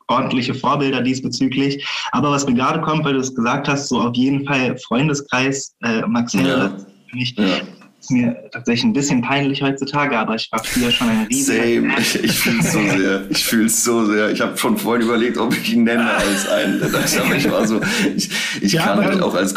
[0.09, 1.87] ordentliche Vorbilder diesbezüglich.
[2.13, 5.77] Aber was mir gerade kommt, weil du es gesagt hast, so auf jeden Fall Freundeskreis,
[5.83, 6.87] äh, Max Herre, ja.
[7.11, 7.61] für mich ja
[8.01, 11.99] ist mir tatsächlich ein bisschen peinlich heutzutage, aber ich war früher schon ein riesiger Same.
[11.99, 13.31] Ich, ich fühle es so sehr.
[13.31, 14.31] Ich fühle es so sehr.
[14.31, 16.83] Ich habe schon vorhin überlegt, ob ich ihn nenne als einen.
[16.83, 17.81] Aber ich war so,
[18.17, 18.31] ich,
[18.61, 19.53] ich ja, kann halt auch als...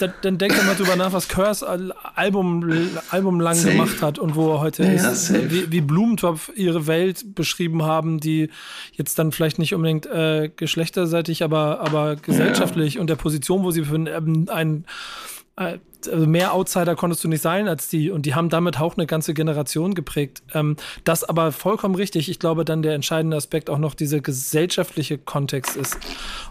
[0.00, 1.66] Dann, dann denk doch mal drüber nach, was Curse
[2.14, 3.72] Album, Album lang safe.
[3.72, 5.26] gemacht hat und wo er heute ja, ist.
[5.26, 5.50] Safe.
[5.50, 8.50] Wie, wie Blumentopf ihre Welt beschrieben haben, die
[8.92, 13.00] jetzt dann vielleicht nicht unbedingt äh, geschlechterseitig, aber, aber gesellschaftlich ja.
[13.00, 17.42] und der Position, wo sie für einen, einen äh, also mehr Outsider konntest du nicht
[17.42, 20.42] sein als die und die haben damit auch eine ganze Generation geprägt.
[20.52, 22.28] Ähm, das aber vollkommen richtig.
[22.28, 25.96] Ich glaube, dann der entscheidende Aspekt auch noch dieser gesellschaftliche Kontext ist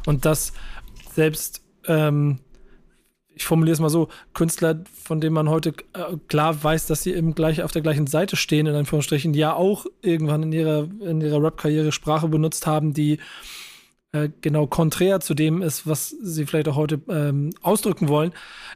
[0.05, 0.53] und dass
[1.13, 2.39] selbst ähm,
[3.35, 7.13] ich formuliere es mal so, Künstler, von denen man heute äh, klar weiß, dass sie
[7.13, 11.21] eben gleich auf der gleichen Seite stehen, in Anführungsstrichen, ja auch irgendwann in ihrer, in
[11.21, 13.19] ihrer Rap-Karriere Sprache benutzt haben, die
[14.13, 18.31] äh, genau konträr zu dem ist, was sie vielleicht auch heute ähm, ausdrücken wollen,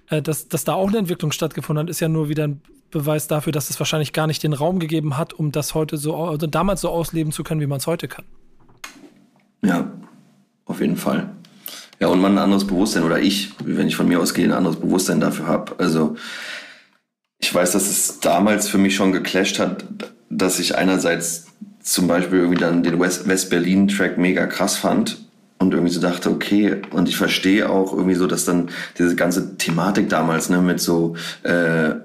[0.09, 3.27] äh, dass, dass da auch eine Entwicklung stattgefunden hat, ist ja nur wieder ein Beweis
[3.27, 6.47] dafür, dass es wahrscheinlich gar nicht den Raum gegeben hat, um das heute so, also
[6.47, 8.25] damals so ausleben zu können, wie man es heute kann.
[9.61, 9.91] Ja,
[10.65, 11.29] auf jeden Fall.
[11.99, 14.77] Ja, und man ein anderes Bewusstsein, oder ich, wenn ich von mir ausgehe, ein anderes
[14.77, 15.75] Bewusstsein dafür habe.
[15.77, 16.15] Also
[17.37, 19.85] ich weiß, dass es damals für mich schon geclasht hat,
[20.31, 21.45] dass ich einerseits
[21.79, 25.26] zum Beispiel irgendwie dann den West-Berlin-Track mega krass fand
[25.59, 29.57] und irgendwie so dachte, okay, und ich verstehe auch irgendwie so, dass dann diese ganze
[29.57, 31.95] Thematik damals, ne, mit so äh,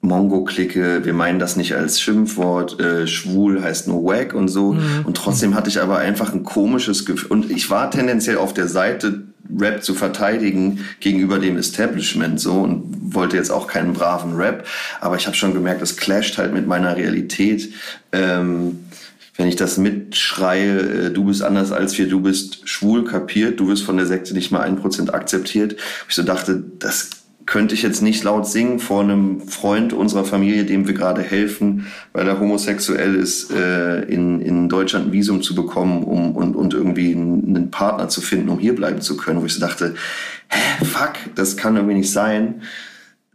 [0.00, 4.72] Mongo-Clique, wir meinen das nicht als Schimpfwort, äh, schwul heißt nur wack und so.
[4.72, 5.04] Mhm.
[5.04, 7.30] Und trotzdem hatte ich aber einfach ein komisches Gefühl.
[7.30, 9.24] Und ich war tendenziell auf der Seite,
[9.58, 14.66] Rap zu verteidigen gegenüber dem Establishment so und wollte jetzt auch keinen braven Rap.
[15.00, 17.72] Aber ich habe schon gemerkt, das clasht halt mit meiner Realität.
[18.12, 18.80] Ähm,
[19.36, 23.68] wenn ich das mitschreie, äh, du bist anders als wir, du bist schwul kapiert, du
[23.68, 25.76] wirst von der Sekte nicht mal ein Prozent akzeptiert.
[26.08, 27.10] Ich so dachte, das
[27.46, 31.86] könnte ich jetzt nicht laut singen vor einem Freund unserer Familie, dem wir gerade helfen,
[32.12, 36.74] weil er homosexuell ist, äh, in, in Deutschland ein Visum zu bekommen um, und, und
[36.74, 39.94] irgendwie einen Partner zu finden, um hier bleiben zu können, wo ich so dachte,
[40.48, 42.62] hä, fuck, das kann irgendwie nicht sein.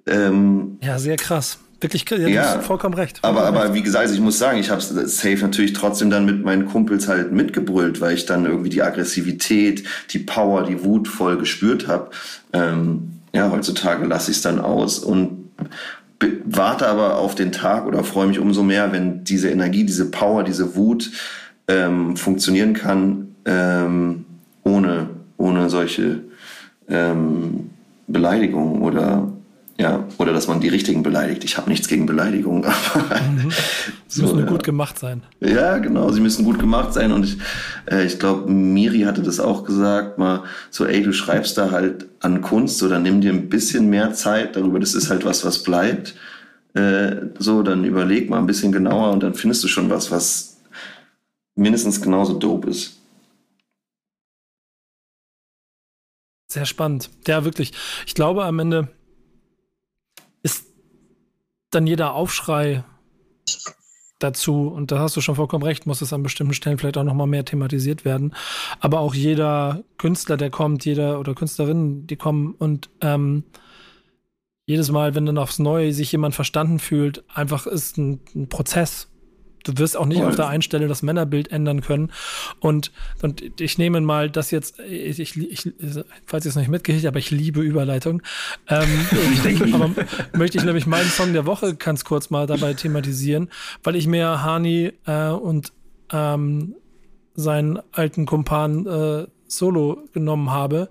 [0.06, 1.60] Ähm, ja, sehr krass.
[1.82, 3.18] Wirklich, ja, ja vollkommen recht.
[3.18, 6.26] Vollkommen aber, aber wie gesagt, also ich muss sagen, ich habe safe natürlich trotzdem dann
[6.26, 11.08] mit meinen Kumpels halt mitgebrüllt, weil ich dann irgendwie die Aggressivität, die Power, die Wut
[11.08, 12.12] voll gespürt habe.
[12.54, 15.50] Ähm, ja, heutzutage lasse ich es dann aus und
[16.46, 20.44] warte aber auf den Tag oder freue mich umso mehr, wenn diese Energie, diese Power,
[20.44, 21.10] diese Wut
[21.68, 24.26] ähm, funktionieren kann, ähm,
[24.64, 26.20] ohne, ohne solche
[26.90, 27.72] ähm,
[28.08, 29.31] Beleidigungen oder
[29.82, 31.44] ja, oder dass man die richtigen beleidigt.
[31.44, 33.52] Ich habe nichts gegen Beleidigungen, aber mhm.
[34.08, 34.46] sie müssen ja.
[34.46, 35.24] gut gemacht sein.
[35.40, 37.12] Ja, genau, sie müssen gut gemacht sein.
[37.12, 37.38] Und ich,
[37.92, 42.06] äh, ich glaube, Miri hatte das auch gesagt, mal so, ey, du schreibst da halt
[42.20, 45.64] an Kunst oder nimm dir ein bisschen mehr Zeit darüber, das ist halt was, was
[45.64, 46.14] bleibt.
[46.76, 50.62] Äh, so, dann überleg mal ein bisschen genauer und dann findest du schon was, was
[51.56, 53.00] mindestens genauso dope ist.
[56.52, 57.10] Sehr spannend.
[57.26, 57.72] Ja, wirklich.
[58.06, 58.90] Ich glaube, am Ende
[61.72, 62.84] dann jeder Aufschrei
[64.20, 67.04] dazu, und da hast du schon vollkommen recht, muss es an bestimmten Stellen vielleicht auch
[67.04, 68.36] nochmal mehr thematisiert werden.
[68.80, 73.44] Aber auch jeder Künstler, der kommt, jeder oder Künstlerin, die kommen und ähm,
[74.66, 79.11] jedes Mal, wenn dann aufs Neue sich jemand verstanden fühlt, einfach ist ein, ein Prozess.
[79.64, 82.12] Du wirst auch nicht auf der einen Stelle das Männerbild ändern können.
[82.60, 82.92] Und,
[83.22, 85.74] und ich nehme mal das jetzt, ich, ich,
[86.26, 88.22] falls ihr es noch nicht mitgekriegt aber ich liebe Überleitung.
[88.68, 88.90] Ähm,
[89.74, 89.92] aber
[90.34, 93.50] möchte ich nämlich meinen Song der Woche ganz kurz mal dabei thematisieren,
[93.84, 95.74] weil ich mir Hani äh, und
[96.12, 96.76] ähm,
[97.36, 100.90] seinen alten Kumpan äh, Solo genommen habe.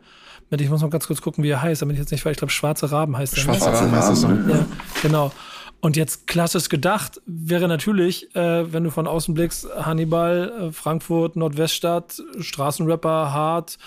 [0.51, 2.39] Ich muss mal ganz kurz gucken, wie er heißt, damit ich jetzt nicht, weil ich
[2.39, 3.47] glaube, Schwarze Raben heißt er.
[3.47, 3.55] Ne?
[3.55, 4.23] Schwarze Raben heißt es.
[4.23, 4.67] Ja,
[5.03, 5.33] genau.
[5.81, 11.37] Und jetzt klassisch gedacht wäre natürlich, äh, wenn du von außen blickst, Hannibal, äh, Frankfurt,
[11.37, 13.79] Nordweststadt, Straßenrapper, hart,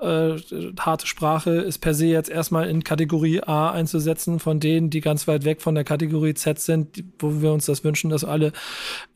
[0.00, 0.36] äh,
[0.80, 5.28] harte Sprache ist per se jetzt erstmal in Kategorie A einzusetzen, von denen, die ganz
[5.28, 8.52] weit weg von der Kategorie Z sind, wo wir uns das wünschen, dass alle,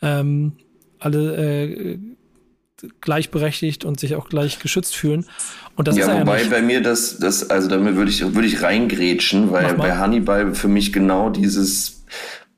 [0.01, 0.53] ähm,
[1.01, 1.99] alle äh,
[3.01, 5.27] gleichberechtigt und sich auch gleich geschützt fühlen.
[5.77, 8.47] Und das ja, ist ja wobei bei mir das, das, also damit würde ich, würde
[8.47, 12.02] ich reingrätschen, weil bei Hannibal für mich genau dieses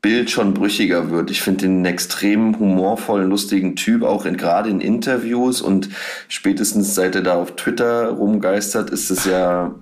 [0.02, 1.30] Bild schon brüchiger wird.
[1.30, 5.88] Ich finde den extrem humorvollen, lustigen Typ, auch in, gerade in Interviews und
[6.28, 9.74] spätestens seit er da auf Twitter rumgeistert, ist es ja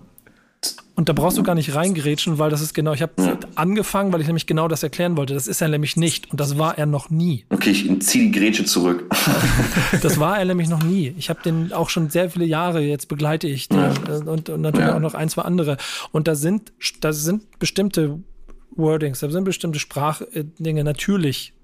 [0.95, 3.39] und da brauchst du gar nicht reingerätschen, weil das ist genau, ich habe ja.
[3.55, 5.33] angefangen, weil ich nämlich genau das erklären wollte.
[5.33, 7.47] Das ist er nämlich nicht und das war er noch nie.
[7.49, 9.11] Okay, ich ziehe die Grätsche zurück.
[10.03, 11.15] das war er nämlich noch nie.
[11.17, 14.17] Ich habe den auch schon sehr viele Jahre jetzt begleite ich den ja.
[14.27, 14.95] Und, und, natürlich ja.
[14.95, 15.79] auch noch ein, zwei andere.
[16.13, 18.21] Und da sind, da sind bestimmte
[18.77, 21.55] Wordings, da sind bestimmte Sprachdinge natürlich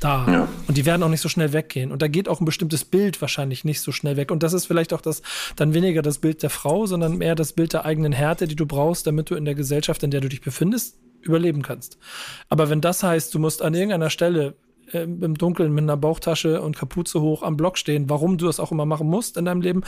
[0.00, 0.26] da.
[0.30, 0.48] Ja.
[0.66, 1.90] Und die werden auch nicht so schnell weggehen.
[1.90, 4.30] Und da geht auch ein bestimmtes Bild wahrscheinlich nicht so schnell weg.
[4.30, 5.22] Und das ist vielleicht auch das,
[5.56, 8.66] dann weniger das Bild der Frau, sondern mehr das Bild der eigenen Härte, die du
[8.66, 11.98] brauchst, damit du in der Gesellschaft, in der du dich befindest, überleben kannst.
[12.48, 14.54] Aber wenn das heißt, du musst an irgendeiner Stelle
[14.92, 18.60] äh, im Dunkeln mit einer Bauchtasche und Kapuze hoch am Block stehen, warum du das
[18.60, 19.82] auch immer machen musst in deinem Leben,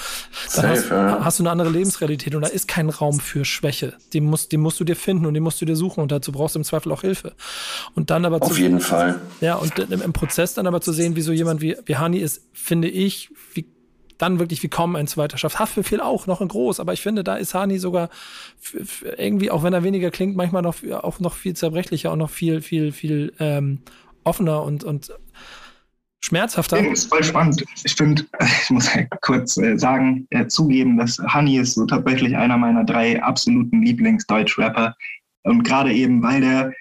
[0.54, 1.24] dann Safe, hast, ja.
[1.24, 3.94] hast, du eine andere Lebensrealität und da ist kein Raum für Schwäche.
[4.14, 6.32] Den musst, den musst du dir finden und den musst du dir suchen und dazu
[6.32, 7.34] brauchst du im Zweifel auch Hilfe.
[7.94, 9.20] Und dann aber Auf zu, jeden Fall.
[9.40, 12.18] Ja, und im, im, Prozess dann aber zu sehen, wie so jemand wie, wie Hani
[12.18, 13.66] ist, finde ich, wie
[14.20, 15.58] dann wirklich wie kaum ein zweiter schafft.
[15.58, 18.10] Haftbefehl auch noch in groß, aber ich finde, da ist Hani sogar
[19.16, 22.60] irgendwie, auch wenn er weniger klingt, manchmal noch, auch noch viel zerbrechlicher und noch viel,
[22.60, 23.78] viel, viel ähm,
[24.24, 25.12] offener und, und
[26.22, 26.82] schmerzhafter.
[26.82, 27.64] Das ist voll spannend.
[27.84, 28.24] Ich finde,
[28.62, 32.84] ich muss halt kurz äh, sagen, äh, zugeben, dass Honey ist so tatsächlich einer meiner
[32.84, 34.94] drei absoluten Lieblings-Deutsch-Rapper.
[35.42, 36.72] Und gerade eben, weil der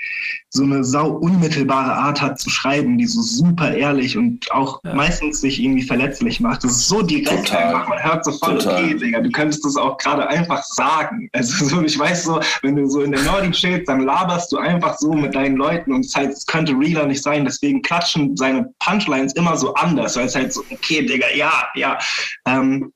[0.50, 4.96] so eine sau unmittelbare Art hat zu schreiben, die so super ehrlich und auch ja.
[4.96, 6.64] meistens sich irgendwie verletzlich macht.
[6.64, 7.68] Das ist so direkt Total.
[7.68, 7.88] einfach.
[7.88, 8.84] Man hört sofort, Total.
[8.84, 11.30] okay, Digga, du könntest das auch gerade einfach sagen.
[11.40, 14.58] Also so, ich weiß so, wenn du so in der Nordic chillst, dann laberst du
[14.58, 17.46] einfach so mit deinen Leuten und es halt, es könnte realer nicht sein.
[17.46, 21.98] Deswegen klatschen seine Punchlines immer so anders, weil es halt so, okay, Digga, ja, ja.
[22.46, 22.92] Ähm,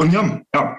[0.00, 0.78] und ja, ja,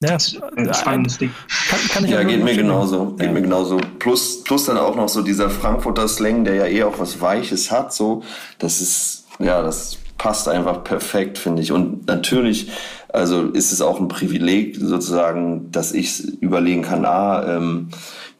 [0.00, 0.16] ja,
[0.56, 1.32] ein spannendes Ding.
[1.68, 3.14] Kann, kann ich ja, geht mir genauso.
[3.16, 3.32] Geht ja.
[3.32, 3.78] mir genauso.
[3.98, 7.70] Plus, plus dann auch noch so dieser Frankfurter Slang, der ja eh auch was Weiches
[7.72, 8.22] hat, so.
[8.58, 11.72] Das ist, ja, das passt einfach perfekt, finde ich.
[11.72, 12.70] Und natürlich,
[13.08, 17.88] also ist es auch ein Privileg sozusagen, dass ich überlegen kann, ah, ähm,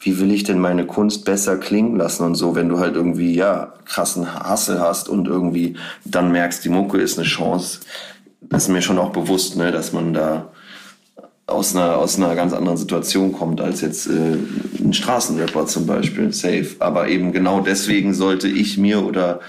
[0.00, 3.34] wie will ich denn meine Kunst besser klingen lassen und so, wenn du halt irgendwie,
[3.34, 7.80] ja, krassen Hassel hast und irgendwie dann merkst, die Mucke ist eine Chance.
[8.42, 10.52] Das ist mir schon auch bewusst, ne, dass man da
[11.48, 14.36] aus einer, aus einer ganz anderen Situation kommt als jetzt äh,
[14.80, 16.76] ein Straßenrapper zum Beispiel, safe.
[16.78, 19.40] Aber eben genau deswegen sollte ich mir oder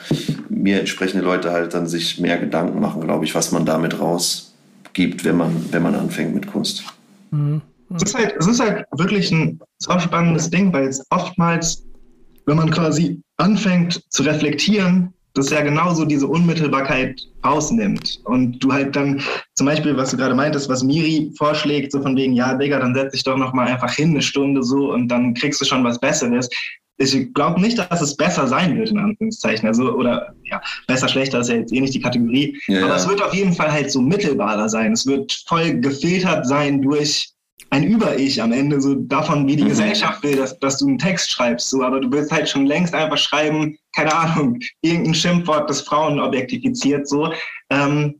[0.49, 5.25] mir entsprechende Leute halt dann sich mehr Gedanken machen, glaube ich, was man damit rausgibt,
[5.25, 6.83] wenn man, wenn man anfängt mit Kunst.
[7.31, 7.61] Mhm.
[7.95, 11.83] Es ist halt, es ist halt wirklich ein so spannendes Ding, weil es oftmals
[12.49, 18.19] wenn man quasi anfängt zu reflektieren, das ja genauso diese Unmittelbarkeit rausnimmt.
[18.25, 19.21] Und du halt dann,
[19.55, 22.95] zum Beispiel, was du gerade meintest, was Miri vorschlägt, so von wegen, ja, Digga, dann
[22.95, 25.99] setz dich doch nochmal einfach hin, eine Stunde so, und dann kriegst du schon was
[25.99, 26.49] Besseres.
[26.97, 29.67] Ich glaube nicht, dass es besser sein wird, in Anführungszeichen.
[29.67, 32.59] Also, oder ja, besser, schlechter ist ja jetzt eh nicht die Kategorie.
[32.67, 32.95] Ja, Aber ja.
[32.97, 34.91] es wird auf jeden Fall halt so mittelbarer sein.
[34.91, 37.31] Es wird voll gefiltert sein durch
[37.71, 39.69] ein Über-Ich am Ende, so davon, wie die mhm.
[39.69, 42.93] Gesellschaft will, dass, dass du einen Text schreibst, so, aber du willst halt schon längst
[42.93, 47.33] einfach schreiben, keine Ahnung, irgendein Schimpfwort, das Frauen objektifiziert, so.
[47.69, 48.19] Ähm,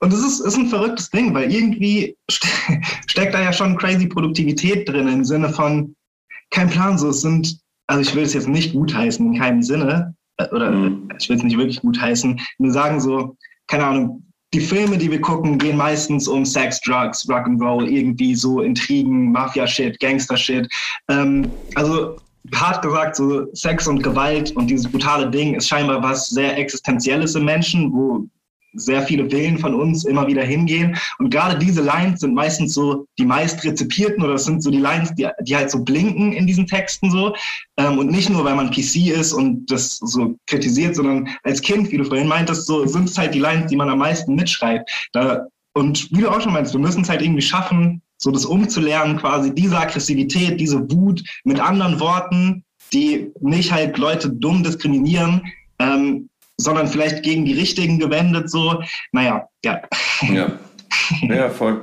[0.00, 2.48] und es ist, ist ein verrücktes Ding, weil irgendwie ste
[3.06, 5.94] steckt da ja schon crazy Produktivität drin im Sinne von,
[6.50, 10.14] kein Plan, so, es sind, also ich will es jetzt nicht gutheißen, in keinem Sinne,
[10.38, 11.08] äh, oder mhm.
[11.18, 13.36] ich will es nicht wirklich gutheißen, nur sagen so,
[13.66, 18.60] keine Ahnung, die Filme, die wir gucken, gehen meistens um Sex, Drugs, Rock'n'Roll, irgendwie so
[18.60, 20.68] Intrigen, Mafia-Shit, Gangster-Shit.
[21.08, 22.16] Ähm, also
[22.54, 27.34] hart gesagt, so Sex und Gewalt und dieses brutale Ding ist scheinbar was sehr Existenzielles
[27.34, 28.28] im Menschen, wo
[28.74, 30.96] sehr viele Willen von uns immer wieder hingehen.
[31.18, 34.78] Und gerade diese Lines sind meistens so die meist rezipierten oder das sind so die
[34.78, 37.34] Lines, die, die halt so blinken in diesen Texten so.
[37.76, 41.90] Ähm, und nicht nur, weil man PC ist und das so kritisiert, sondern als Kind,
[41.92, 44.90] wie du vorhin meintest, so sind es halt die Lines, die man am meisten mitschreibt.
[45.12, 48.44] Da, und wie du auch schon meinst, wir müssen es halt irgendwie schaffen, so das
[48.44, 55.42] umzulernen, quasi diese Aggressivität, diese Wut mit anderen Worten, die nicht halt Leute dumm diskriminieren,
[55.78, 58.82] ähm, sondern vielleicht gegen die Richtigen gewendet, so.
[59.12, 59.80] Naja, ja.
[60.32, 60.52] Ja,
[61.22, 61.82] ja voll.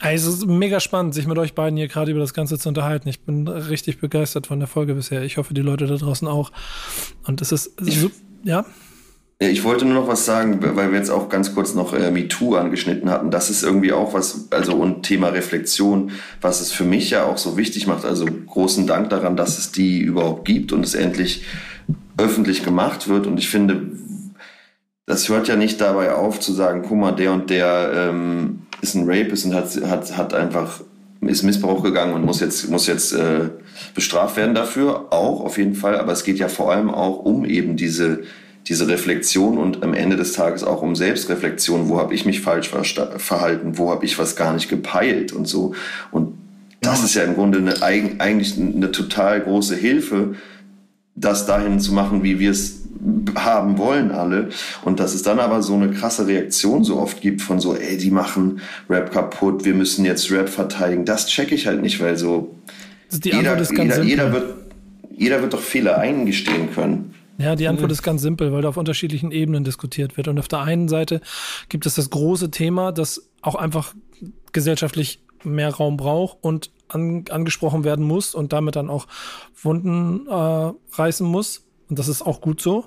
[0.00, 2.68] Also, es ist mega spannend, sich mit euch beiden hier gerade über das Ganze zu
[2.68, 3.08] unterhalten.
[3.08, 5.22] Ich bin richtig begeistert von der Folge bisher.
[5.22, 6.52] Ich hoffe, die Leute da draußen auch.
[7.26, 8.10] Und es ist, so,
[8.44, 8.64] ja.
[9.40, 12.56] Ich wollte nur noch was sagen, weil wir jetzt auch ganz kurz noch äh, MeToo
[12.56, 13.30] angeschnitten hatten.
[13.30, 16.10] Das ist irgendwie auch was, also und Thema Reflexion,
[16.40, 18.04] was es für mich ja auch so wichtig macht.
[18.04, 21.44] Also großen Dank daran, dass es die überhaupt gibt und es endlich
[22.16, 23.28] öffentlich gemacht wird.
[23.28, 23.92] Und ich finde,
[25.06, 28.96] das hört ja nicht dabei auf zu sagen, guck mal, der und der ähm, ist
[28.96, 30.80] ein Rapist und hat, hat, hat einfach
[31.20, 33.50] ist Missbrauch gegangen und muss jetzt muss jetzt äh,
[33.94, 37.44] bestraft werden dafür auch auf jeden Fall aber es geht ja vor allem auch um
[37.44, 38.22] eben diese
[38.68, 42.68] diese Reflexion und am Ende des Tages auch um Selbstreflexion wo habe ich mich falsch
[42.68, 45.74] verhalten wo habe ich was gar nicht gepeilt und so
[46.10, 46.34] und
[46.80, 50.36] das ist ja im Grunde eine, eigentlich eine total große Hilfe
[51.20, 52.82] das dahin zu machen, wie wir es
[53.34, 54.48] haben wollen alle.
[54.84, 57.96] Und dass es dann aber so eine krasse Reaktion so oft gibt von so, ey,
[57.96, 61.04] die machen Rap kaputt, wir müssen jetzt Rap verteidigen.
[61.04, 62.54] Das checke ich halt nicht, weil so
[63.22, 64.54] jeder, jeder, jeder, wird,
[65.16, 67.14] jeder wird doch Fehler eingestehen können.
[67.38, 67.92] Ja, die Antwort mhm.
[67.92, 70.26] ist ganz simpel, weil da auf unterschiedlichen Ebenen diskutiert wird.
[70.26, 71.20] Und auf der einen Seite
[71.68, 73.94] gibt es das große Thema, das auch einfach
[74.52, 79.06] gesellschaftlich mehr Raum braucht und an, angesprochen werden muss und damit dann auch
[79.62, 81.64] Wunden äh, reißen muss.
[81.88, 82.86] Und das ist auch gut so.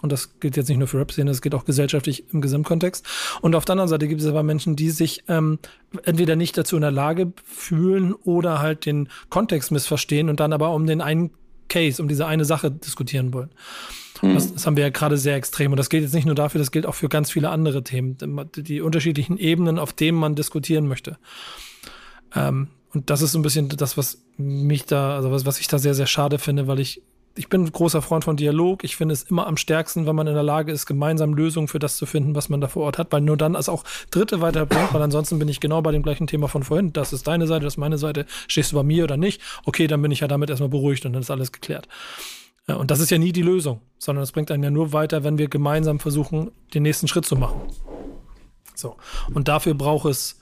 [0.00, 3.06] Und das gilt jetzt nicht nur für Rap-Szene, das geht auch gesellschaftlich im Gesamtkontext.
[3.40, 5.60] Und auf der anderen Seite gibt es aber Menschen, die sich ähm,
[6.02, 10.74] entweder nicht dazu in der Lage fühlen oder halt den Kontext missverstehen und dann aber
[10.74, 11.30] um den einen
[11.68, 13.50] Case, um diese eine Sache diskutieren wollen.
[14.22, 14.34] Mhm.
[14.34, 15.72] Das, das, haben wir ja gerade sehr extrem.
[15.72, 18.16] Und das gilt jetzt nicht nur dafür, das gilt auch für ganz viele andere Themen,
[18.56, 21.18] die, unterschiedlichen Ebenen, auf denen man diskutieren möchte.
[22.34, 25.68] Ähm, und das ist so ein bisschen das, was mich da, also was, was ich
[25.68, 27.02] da sehr, sehr schade finde, weil ich,
[27.34, 28.84] ich bin großer Freund von Dialog.
[28.84, 31.78] Ich finde es immer am stärksten, wenn man in der Lage ist, gemeinsam Lösungen für
[31.78, 34.40] das zu finden, was man da vor Ort hat, weil nur dann es auch Dritte
[34.40, 36.92] weiterbringt, weil ansonsten bin ich genau bei dem gleichen Thema von vorhin.
[36.92, 38.26] Das ist deine Seite, das ist meine Seite.
[38.48, 39.40] Stehst du bei mir oder nicht?
[39.64, 41.88] Okay, dann bin ich ja damit erstmal beruhigt und dann ist alles geklärt.
[42.66, 45.38] Und das ist ja nie die Lösung, sondern es bringt einen ja nur weiter, wenn
[45.38, 47.60] wir gemeinsam versuchen, den nächsten Schritt zu machen.
[48.74, 48.96] So.
[49.34, 50.40] Und dafür braucht es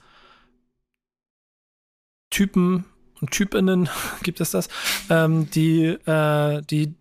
[2.30, 2.84] Typen
[3.28, 3.88] Typinnen,
[4.22, 4.68] gibt es das,
[5.10, 6.94] ähm, die, äh, die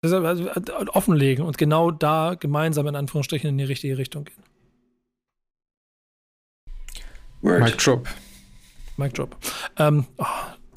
[0.00, 0.48] also,
[0.92, 4.44] offenlegen und genau da gemeinsam in Anführungsstrichen in die richtige Richtung gehen.
[7.42, 7.62] Word.
[7.62, 8.08] Mic Drop.
[8.96, 9.36] Mic Drop.
[9.76, 10.24] Ähm, oh,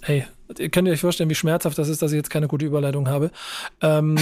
[0.01, 0.25] hey,
[0.71, 3.31] könnt ihr euch vorstellen, wie schmerzhaft das ist, dass ich jetzt keine gute Überleitung habe?
[3.81, 4.17] Ähm,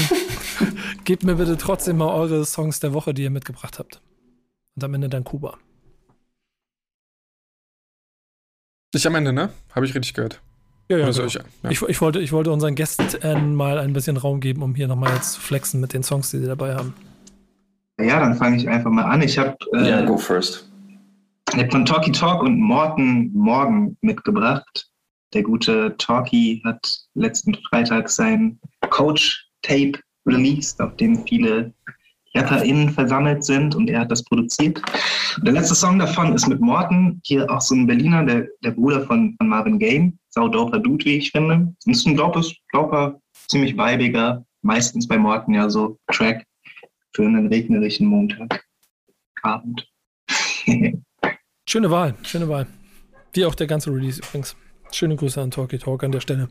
[1.06, 4.02] gebt mir bitte trotzdem mal eure Songs der Woche, die ihr mitgebracht habt.
[4.76, 5.58] Und am Ende dann Kuba.
[8.94, 9.50] Nicht am Ende, ne?
[9.76, 10.42] Habe ich richtig gehört.
[10.90, 11.26] Ja, ja, genau.
[11.26, 11.42] ich, ja.
[11.70, 15.14] Ich, ich, wollte, ich wollte unseren Gästen mal ein bisschen Raum geben, um hier nochmal
[15.14, 16.96] jetzt zu flexen mit den Songs, die sie dabei haben.
[18.02, 19.22] Ja, dann fange ich einfach mal an.
[19.22, 20.68] Ich habe äh, ja, go first.
[21.54, 24.88] Ich habe von Talkie Talk und Morten Morgen mitgebracht.
[25.34, 28.60] Der gute Talkie hat letzten Freitag sein
[28.90, 31.74] Coach-Tape released, auf dem viele
[32.40, 34.82] RapperInnen versammelt sind und er hat das produziert.
[35.44, 39.06] Der letzte Song davon ist mit Morten, hier auch so ein Berliner, der, der Bruder
[39.06, 41.56] von, von Marvin Game, saudoper Dude, wie ich finde.
[41.56, 46.46] Und ist ein glaubes, glauber, ziemlich weibiger, meistens bei Morten ja so Track
[47.14, 49.88] für einen regnerischen Montagabend.
[51.68, 52.68] schöne Wahl, schöne Wahl.
[53.34, 54.56] Wie auch der ganze Release übrigens.
[54.92, 56.50] Schöne Grüße an Talkie Talk an der Stelle.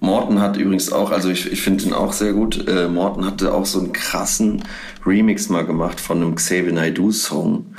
[0.00, 2.68] Morten hat übrigens auch, also ich, ich finde ihn auch sehr gut.
[2.68, 4.62] Äh, Morten hatte auch so einen krassen
[5.04, 7.74] Remix mal gemacht von einem Xavier Naidoo Song,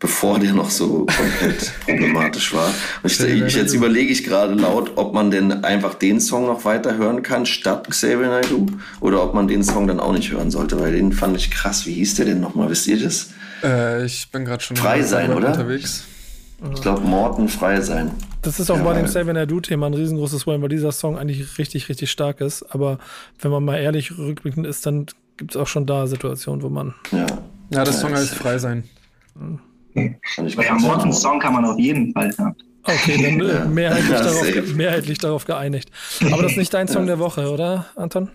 [0.00, 2.72] bevor der noch so komplett problematisch war.
[3.02, 6.64] Und ich, ich, jetzt überlege ich gerade laut, ob man denn einfach den Song noch
[6.64, 8.66] weiter hören kann statt Xavier Naidoo
[9.00, 11.86] oder ob man den Song dann auch nicht hören sollte, weil den fand ich krass.
[11.86, 12.68] Wie hieß der denn nochmal?
[12.68, 13.30] Wisst ihr das?
[13.62, 15.48] Äh, ich bin gerade schon frei sein, oder?
[15.48, 16.04] Unterwegs.
[16.74, 18.10] Ich glaube, Morten frei sein.
[18.42, 21.18] Das ist auch ja, bei dem Seven I Do-Thema ein riesengroßes Problem, weil dieser Song
[21.18, 22.62] eigentlich richtig, richtig stark ist.
[22.70, 22.98] Aber
[23.40, 26.94] wenn man mal ehrlich rückblickend ist, dann gibt es auch schon da Situationen, wo man.
[27.12, 27.26] Ja,
[27.70, 28.84] ja das Song heißt frei sein.
[29.94, 30.18] Okay.
[30.56, 32.54] Bei ja, Mortens Song kann man auf jeden Fall hören.
[32.84, 35.90] Okay, dann äh, mehrheitlich, darauf, mehrheitlich darauf geeinigt.
[36.32, 38.30] Aber das ist nicht dein Song der Woche, oder, Anton?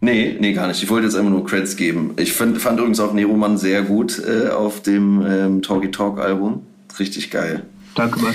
[0.00, 0.82] Nee, nee, gar nicht.
[0.82, 2.12] Ich wollte jetzt einfach nur Creds geben.
[2.18, 6.66] Ich find, fand übrigens auch Neroman sehr gut äh, auf dem ähm, Talkie Talk Album
[6.98, 7.62] richtig geil.
[7.94, 8.34] Danke, Mann.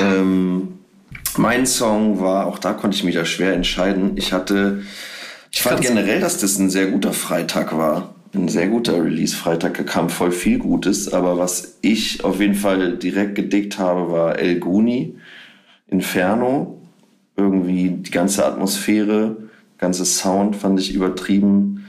[0.00, 0.78] Ähm,
[1.36, 4.12] mein Song war, auch da konnte ich mich ja schwer entscheiden.
[4.16, 4.82] Ich hatte,
[5.50, 8.14] ich fand generell, dass das ein sehr guter Freitag war.
[8.34, 9.76] Ein sehr guter Release-Freitag.
[9.76, 11.12] Da kam voll viel Gutes.
[11.12, 15.16] Aber was ich auf jeden Fall direkt gedickt habe, war El Guni,
[15.88, 16.78] Inferno.
[17.36, 19.36] Irgendwie die ganze Atmosphäre,
[19.78, 21.86] ganze Sound fand ich übertrieben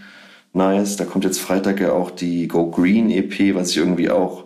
[0.53, 0.95] nice.
[0.95, 4.42] Da kommt jetzt Freitag ja auch die Go Green EP, was ich irgendwie auch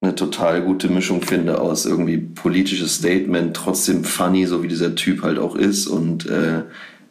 [0.00, 5.22] eine total gute Mischung finde aus irgendwie politisches Statement, trotzdem funny, so wie dieser Typ
[5.22, 6.62] halt auch ist und äh,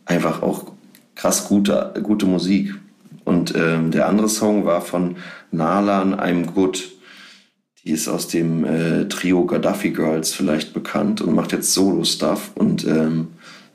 [0.06, 0.72] einfach auch
[1.16, 2.74] krass gute, gute Musik.
[3.26, 5.18] Und ähm, der andere Song war von
[5.52, 6.90] Nalan I'm Good.
[7.84, 12.52] Die ist aus dem äh, Trio Gaddafi Girls vielleicht bekannt und macht jetzt Solo-Stuff.
[12.56, 13.28] Und ähm,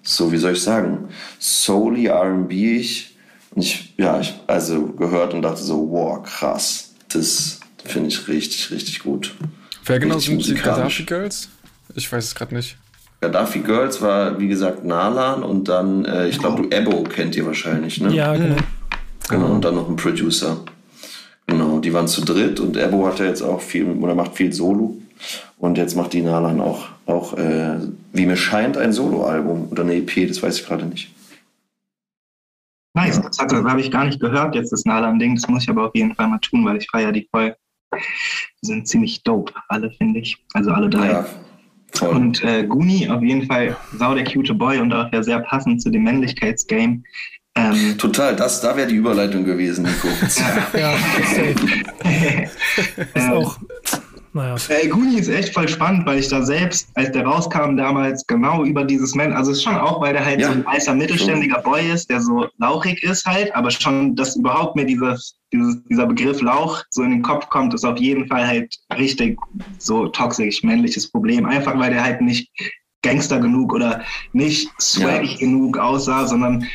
[0.03, 1.09] so, wie soll ich sagen,
[1.39, 3.17] solely R&B ich.
[3.55, 6.95] Und ich, ja, ich also gehört und dachte so, wow, krass.
[7.13, 9.35] Das Finde ich richtig, richtig gut.
[9.85, 11.49] Wer genau sind die Gaddafi Girls?
[11.95, 12.77] Ich weiß es gerade nicht.
[13.21, 17.47] Gaddafi Girls war, wie gesagt, Nalan und dann, äh, ich glaube, du Ebo kennt ihr
[17.47, 18.13] wahrscheinlich, ne?
[18.15, 18.57] Ja, genau.
[19.29, 20.59] Genau, und dann noch ein Producer.
[21.47, 24.53] Genau, die waren zu dritt und Ebo hat ja jetzt auch viel, oder macht viel
[24.53, 24.97] Solo.
[25.59, 27.79] Und jetzt macht die Nalan auch, auch äh,
[28.13, 31.11] wie mir scheint, ein Soloalbum oder eine EP, das weiß ich gerade nicht.
[32.95, 35.35] Nice, das, das habe ich gar nicht gehört, jetzt das Nalan-Ding.
[35.35, 37.57] Das muss ich aber auf jeden Fall mal tun, weil ich feiere die voll.
[38.63, 40.39] Die sind ziemlich dope, alle, finde ich.
[40.53, 41.11] Also alle drei.
[41.11, 41.27] Ja,
[42.09, 45.81] und äh, Guni auf jeden Fall sau der cute Boy und auch ja sehr passend
[45.81, 47.03] zu dem Männlichkeitsgame.
[47.57, 50.09] Ähm, Total, das, da wäre die Überleitung gewesen, Nico.
[50.77, 50.97] ja,
[52.05, 52.43] ja
[53.15, 53.59] ist auch
[54.35, 54.57] naja.
[54.69, 58.65] Ey, Guni ist echt voll spannend, weil ich da selbst, als der rauskam, damals genau
[58.65, 60.49] über dieses Man, also es ist schon auch, weil der halt ja.
[60.49, 64.77] so ein weißer mittelständiger Boy ist, der so lauchig ist halt, aber schon, dass überhaupt
[64.77, 68.47] mir dieses, dieses, dieser Begriff Lauch so in den Kopf kommt, ist auf jeden Fall
[68.47, 69.39] halt richtig
[69.79, 71.47] so toxisch männliches Problem.
[71.47, 72.51] Einfach weil der halt nicht
[73.03, 75.39] Gangster genug oder nicht swaggy ja.
[75.39, 76.67] genug aussah, sondern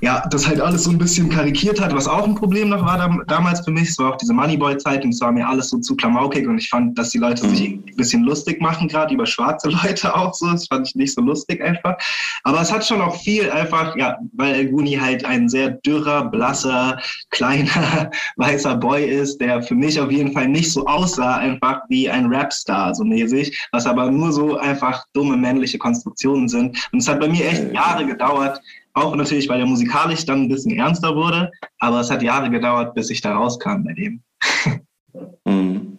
[0.00, 2.98] ja, das halt alles so ein bisschen karikiert hat, was auch ein Problem noch war
[2.98, 3.88] da, damals für mich.
[3.88, 6.68] Es war auch diese Moneyboy-Zeit und es war mir alles so zu klamaukig und ich
[6.68, 7.50] fand, dass die Leute mhm.
[7.50, 10.46] sich ein bisschen lustig machen, gerade über schwarze Leute auch so.
[10.46, 11.96] Das fand ich nicht so lustig einfach.
[12.44, 16.24] Aber es hat schon auch viel einfach, ja, weil El Guni halt ein sehr dürrer,
[16.30, 16.98] blasser,
[17.30, 22.08] kleiner, weißer Boy ist, der für mich auf jeden Fall nicht so aussah, einfach wie
[22.08, 26.78] ein Rapstar, so mäßig, was aber nur so einfach dumme männliche Konstruktionen sind.
[26.92, 28.60] Und es hat bei mir echt Jahre gedauert,
[28.98, 32.94] auch natürlich, weil er musikalisch dann ein bisschen ernster wurde, aber es hat Jahre gedauert,
[32.94, 34.22] bis ich da rauskam bei dem.
[35.44, 35.98] Mhm.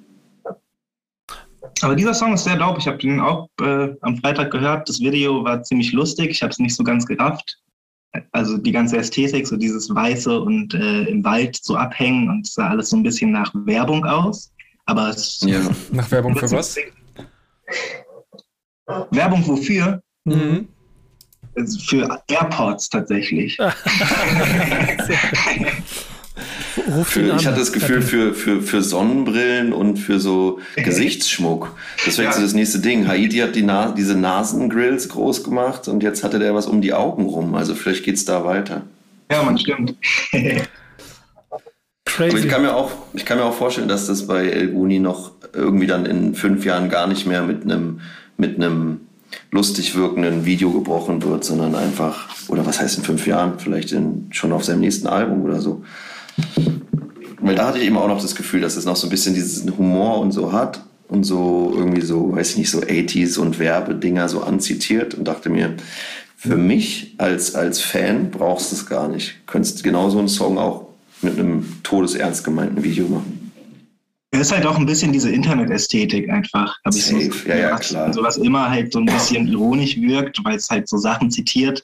[1.81, 2.79] Aber dieser Song ist sehr dope.
[2.79, 4.89] Ich habe den auch äh, am Freitag gehört.
[4.89, 6.29] Das Video war ziemlich lustig.
[6.29, 7.57] Ich habe es nicht so ganz gerafft.
[8.31, 12.55] Also die ganze Ästhetik, so dieses Weiße und äh, im Wald so abhängen und es
[12.55, 14.51] sah alles so ein bisschen nach Werbung aus.
[14.85, 15.41] Aber es.
[15.41, 15.61] Ja.
[15.91, 16.77] Nach Werbung für was?
[19.11, 20.01] Werbung wofür?
[20.25, 20.67] Mhm
[21.67, 23.57] für AirPods tatsächlich.
[27.03, 31.75] für, ich hatte das Gefühl für, für, für Sonnenbrillen und für so Gesichtsschmuck.
[32.05, 32.43] Das wäre jetzt ja.
[32.43, 33.07] das nächste Ding.
[33.07, 36.93] Haiti hat die Na diese Nasengrills groß gemacht und jetzt hatte der was um die
[36.93, 37.55] Augen rum.
[37.55, 38.83] Also vielleicht geht es da weiter.
[39.31, 39.95] Ja, man stimmt.
[42.05, 42.31] Crazy.
[42.31, 44.99] Aber ich kann, mir auch, ich kann mir auch vorstellen, dass das bei El Guni
[44.99, 48.01] noch irgendwie dann in fünf Jahren gar nicht mehr mit einem
[48.35, 49.01] mit einem
[49.51, 54.27] lustig wirkenden Video gebrochen wird, sondern einfach, oder was heißt in fünf Jahren, vielleicht in,
[54.31, 55.83] schon auf seinem nächsten Album oder so.
[57.41, 59.33] Weil da hatte ich immer auch noch das Gefühl, dass es noch so ein bisschen
[59.33, 63.59] diesen Humor und so hat und so irgendwie so, weiß ich nicht, so 80s und
[63.59, 65.75] Werbedinger so anzitiert und dachte mir,
[66.37, 69.45] für mich als, als Fan brauchst du es gar nicht.
[69.45, 70.87] Könntest genau so einen Song auch
[71.21, 73.38] mit einem todesernst gemeinten Video machen.
[74.31, 77.17] Es ist halt auch ein bisschen diese Internet-Ästhetik einfach, habe ich so.
[77.47, 78.05] Ja, ja, klar.
[78.05, 81.83] Also was immer halt so ein bisschen ironisch wirkt, weil es halt so Sachen zitiert.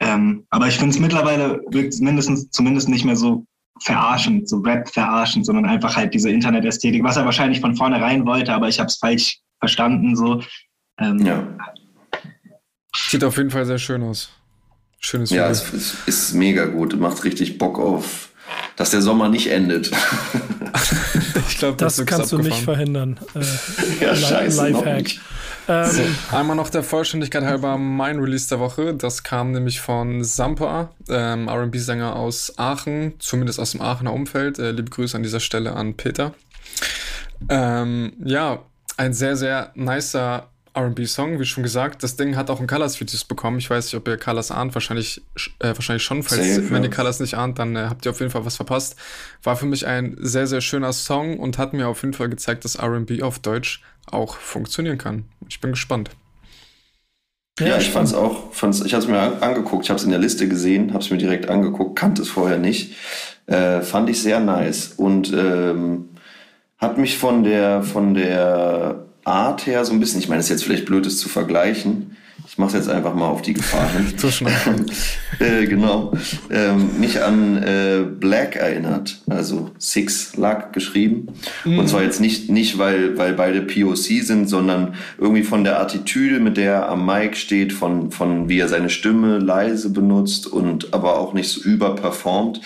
[0.00, 3.44] Ähm, aber ich finde es mittlerweile wirkt mindestens zumindest nicht mehr so
[3.82, 8.52] verarschend, so Rap verarschend, sondern einfach halt diese Internet-Ästhetik, was er wahrscheinlich von vornherein wollte,
[8.52, 10.16] aber ich habe es falsch verstanden.
[10.16, 10.42] So.
[10.98, 11.46] Ähm, Ja,
[12.96, 14.30] Sieht auf jeden Fall sehr schön aus.
[15.00, 15.42] Schönes Video.
[15.44, 16.98] ja es, es ist mega gut.
[16.98, 18.30] Macht richtig Bock auf,
[18.76, 19.90] dass der Sommer nicht endet.
[21.48, 23.18] ich glaube, Das ist kannst du nicht verhindern.
[23.34, 24.68] Äh, ja, scheiße.
[24.70, 25.10] Lifehack.
[25.66, 28.94] Ähm, Einmal noch der Vollständigkeit halber mein Release der Woche.
[28.94, 34.58] Das kam nämlich von Sampa, ähm, RB-Sänger aus Aachen, zumindest aus dem Aachener Umfeld.
[34.58, 36.34] Äh, liebe Grüße an dieser Stelle an Peter.
[37.48, 38.62] Ähm, ja,
[38.96, 42.02] ein sehr, sehr nicer RB-Song, wie schon gesagt.
[42.02, 43.58] Das Ding hat auch einen Colors-Features bekommen.
[43.58, 44.74] Ich weiß nicht, ob ihr Colors ahnt.
[44.74, 45.22] Wahrscheinlich,
[45.60, 46.22] äh, wahrscheinlich schon.
[46.22, 46.88] Falls, Safe, wenn ja.
[46.88, 48.96] ihr Colors nicht ahnt, dann äh, habt ihr auf jeden Fall was verpasst.
[49.42, 52.64] War für mich ein sehr, sehr schöner Song und hat mir auf jeden Fall gezeigt,
[52.64, 55.24] dass RB auf Deutsch auch funktionieren kann.
[55.48, 56.10] Ich bin gespannt.
[57.60, 60.10] Ja, ich fand's auch, fand's, ich habe es mir an- angeguckt, ich habe es in
[60.10, 62.96] der Liste gesehen, habe es mir direkt angeguckt, kannte es vorher nicht.
[63.46, 66.08] Äh, fand ich sehr nice und ähm,
[66.78, 70.50] hat mich von der von der Art her so ein bisschen, ich meine, es ist
[70.50, 72.16] jetzt vielleicht blöd, es zu vergleichen.
[72.46, 74.12] Ich mache es jetzt einfach mal auf die Gefahr hin.
[74.18, 74.52] So schnell.
[75.38, 76.12] äh, genau.
[76.50, 81.28] Ähm, mich an äh, Black erinnert, also Six Luck geschrieben.
[81.64, 86.38] Und zwar jetzt nicht, nicht weil, weil beide POC sind, sondern irgendwie von der Attitüde,
[86.38, 90.92] mit der er am Mic steht, von, von wie er seine Stimme leise benutzt und
[90.92, 92.60] aber auch nicht so überperformt.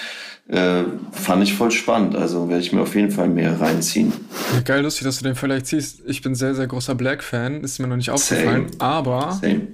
[0.48, 2.16] Äh, fand ich voll spannend.
[2.16, 4.14] Also werde ich mir auf jeden Fall mehr reinziehen.
[4.54, 6.00] Ja, geil, lustig, dass du den vielleicht siehst.
[6.06, 7.62] Ich bin sehr, sehr großer Black-Fan.
[7.62, 8.68] Ist mir noch nicht aufgefallen.
[8.70, 8.80] Same.
[8.80, 9.68] Aber Same.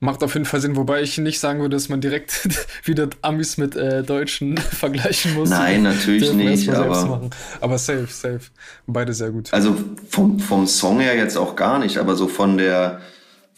[0.00, 0.74] macht auf jeden Fall Sinn.
[0.74, 2.48] Wobei ich nicht sagen würde, dass man direkt
[2.84, 5.50] wieder Amis mit äh, Deutschen vergleichen muss.
[5.50, 7.28] Nein, natürlich nicht, aber-.
[7.60, 8.40] Aber safe, safe.
[8.86, 9.52] Beide sehr gut.
[9.52, 9.76] Also
[10.08, 13.02] vom, vom Song her jetzt auch gar nicht, aber so von der,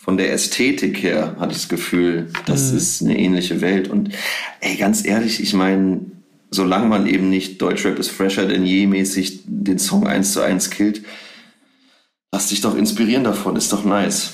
[0.03, 3.89] von der Ästhetik her hatte ich das Gefühl, das ist eine ähnliche Welt.
[3.89, 4.11] Und
[4.61, 6.01] ey, ganz ehrlich, ich meine,
[6.51, 10.71] solange man eben nicht Deutschrap ist fresher denn je mäßig den Song eins zu eins
[10.71, 11.03] killt,
[12.33, 14.33] lass dich doch inspirieren davon, ist doch nice.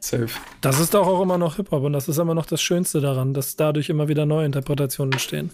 [0.00, 0.28] Safe.
[0.60, 3.34] das ist doch auch immer noch Hip-Hop und das ist immer noch das Schönste daran,
[3.34, 5.50] dass dadurch immer wieder neue Interpretationen entstehen.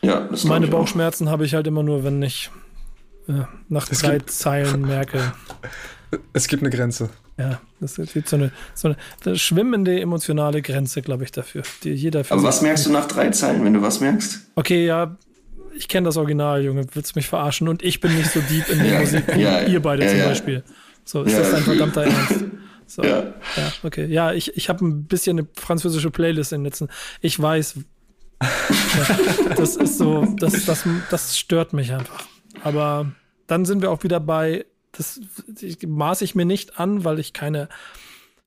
[0.00, 0.68] Ja, das Meine.
[0.68, 2.50] Bauchschmerzen habe ich halt immer nur, wenn ich
[3.28, 3.32] äh,
[3.68, 5.32] nach Es drei gibt- Zeilen merke.
[6.32, 7.10] Es gibt eine Grenze.
[7.38, 11.64] Ja, das ist so eine, so eine, schwimmende emotionale Grenze, glaube ich, dafür.
[11.82, 14.40] Die jeder für Aber was merkst du nach drei Zeilen, wenn du was merkst?
[14.54, 15.16] Okay, ja,
[15.76, 16.86] ich kenne das Original, Junge.
[16.94, 17.68] Willst du mich verarschen?
[17.68, 20.10] Und ich bin nicht so deep in der Ja, Musik wie ja, ihr beide ja,
[20.10, 20.20] zum.
[20.20, 20.64] Beispiel.
[21.04, 22.44] So, ist das ein verdammter Ernst?
[22.86, 23.22] So, ja.
[23.56, 23.72] Ja.
[23.82, 24.06] okay.
[24.06, 26.88] Ja, ich, ich habe ein bisschen eine französische Playlist in den letzten.
[27.20, 27.80] Ich weiß.
[29.56, 32.26] das ist so, das, das, das stört mich einfach.
[32.62, 33.12] Aber
[33.46, 35.20] dann sind wir auch wieder bei, das
[35.86, 37.68] maße ich mir nicht an, weil ich keine,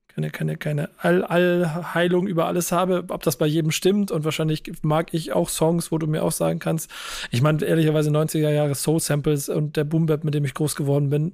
[0.07, 4.11] keine, keine, keine All Allheilung über alles habe, ob das bei jedem stimmt.
[4.11, 6.89] Und wahrscheinlich mag ich auch Songs, wo du mir auch sagen kannst,
[7.31, 10.75] ich meine, ehrlicherweise 90er Jahre Soul Samples und der Boom Bap, mit dem ich groß
[10.75, 11.33] geworden bin,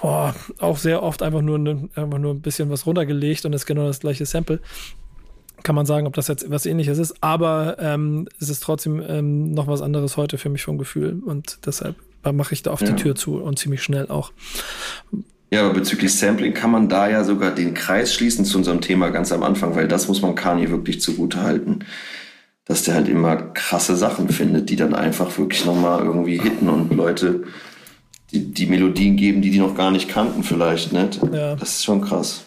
[0.00, 1.58] boah, auch sehr oft einfach nur,
[1.94, 4.60] einfach nur ein bisschen was runtergelegt und ist genau das gleiche Sample.
[5.62, 9.52] Kann man sagen, ob das jetzt was ähnliches ist, aber ähm, es ist trotzdem ähm,
[9.52, 11.94] noch was anderes heute für mich vom Gefühl und deshalb
[12.30, 12.88] mache ich da auf Ja.
[12.88, 14.32] die Tür zu und ziemlich schnell auch.
[15.50, 19.10] Ja, aber bezüglich Sampling kann man da ja sogar den Kreis schließen zu unserem Thema
[19.10, 21.80] ganz am Anfang, weil das muss man Kanye wirklich zugute halten.
[22.64, 26.94] Dass der halt immer krasse Sachen findet, die dann einfach wirklich nochmal irgendwie hitten und
[26.94, 27.42] Leute
[28.32, 31.20] die, die Melodien geben, die die noch gar nicht kannten vielleicht, nicht?
[31.32, 31.54] Ja.
[31.56, 32.44] Das ist schon krass.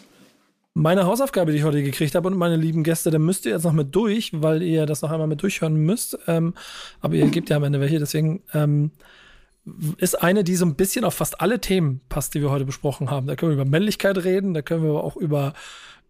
[0.74, 3.62] Meine Hausaufgabe, die ich heute gekriegt habe und meine lieben Gäste, da müsst ihr jetzt
[3.64, 6.18] noch mit durch, weil ihr das noch einmal mit durchhören müsst.
[6.26, 6.54] Ähm,
[7.00, 8.90] aber ihr gebt ja am Ende welche, deswegen ähm,
[9.98, 13.10] ist eine, die so ein bisschen auf fast alle Themen passt, die wir heute besprochen
[13.10, 13.26] haben.
[13.26, 15.54] Da können wir über Männlichkeit reden, da können wir aber auch über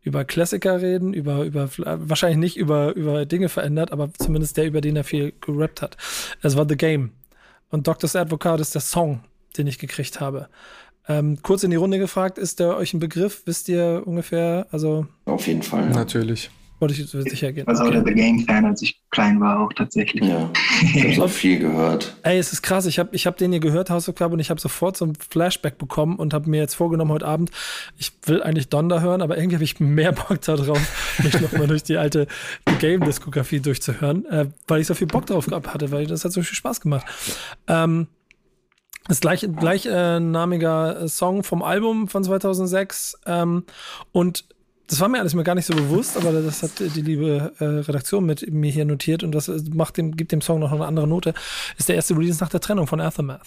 [0.06, 4.80] über Klassiker reden, über, über wahrscheinlich nicht über, über Dinge verändert, aber zumindest der, über
[4.80, 5.96] den er viel gerappt hat.
[6.42, 7.10] Es war The Game.
[7.70, 9.24] Und Doctor's Advocate ist der Song,
[9.58, 10.48] den ich gekriegt habe.
[11.08, 13.42] Ähm, kurz in die Runde gefragt, ist der euch ein Begriff?
[13.46, 14.68] Wisst ihr ungefähr?
[14.70, 15.86] Also, Auf jeden Fall.
[15.86, 15.90] Ja.
[15.90, 16.50] Natürlich.
[16.78, 17.66] Wollte ich sicher gehen.
[17.66, 17.92] Also okay.
[17.92, 20.24] der The Game-Fan, als ich klein war, auch tatsächlich.
[20.24, 20.50] Ja,
[20.82, 22.14] ich habe so viel gehört.
[22.22, 22.84] Ey, es ist krass.
[22.84, 25.06] Ich habe ich hab den hier gehört, House of Club, und ich habe sofort so
[25.06, 27.50] ein Flashback bekommen und habe mir jetzt vorgenommen heute Abend,
[27.96, 31.82] ich will eigentlich Donda hören, aber irgendwie habe ich mehr Bock darauf, mich nochmal durch
[31.82, 32.26] die alte
[32.78, 36.42] Game-Diskografie durchzuhören, äh, weil ich so viel Bock drauf gehabt hatte, weil das hat so
[36.42, 37.06] viel Spaß gemacht.
[37.68, 38.08] Ähm,
[39.08, 43.64] das gleich, gleichnamiger äh, Song vom Album von 2006 ähm,
[44.12, 44.44] und
[44.88, 47.64] das war mir alles mir gar nicht so bewusst, aber das hat die liebe äh,
[47.64, 51.08] Redaktion mit mir hier notiert und das macht dem, gibt dem Song noch eine andere
[51.08, 51.34] Note.
[51.76, 53.42] Ist der erste Release nach der Trennung von Aftermath.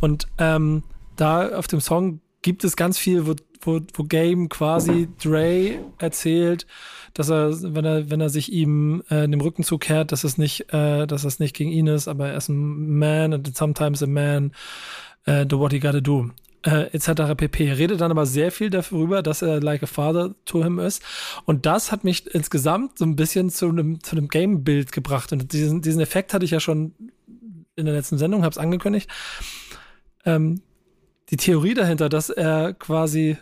[0.00, 0.84] Und ähm,
[1.16, 6.66] da auf dem Song gibt es ganz viel, wo, wo, wo Game quasi Dre erzählt,
[7.14, 10.72] dass er, wenn er, wenn er sich ihm äh, dem Rücken zukehrt, dass es nicht,
[10.72, 14.06] äh, dass es nicht gegen ihn ist, aber er ist ein Man and sometimes a
[14.06, 14.52] man,
[15.26, 16.30] uh, do what he gotta do
[16.68, 17.34] äh, etc.
[17.34, 17.72] pp.
[17.72, 21.02] Redet dann aber sehr viel darüber, dass er like a father to him ist.
[21.46, 25.32] Und das hat mich insgesamt so ein bisschen zu einem, zu einem Game-Bild gebracht.
[25.32, 26.92] Und diesen, diesen Effekt hatte ich ja schon
[27.74, 29.10] in der letzten Sendung, habe es angekündigt.
[30.26, 30.60] Ähm,
[31.30, 33.38] die Theorie dahinter, dass er quasi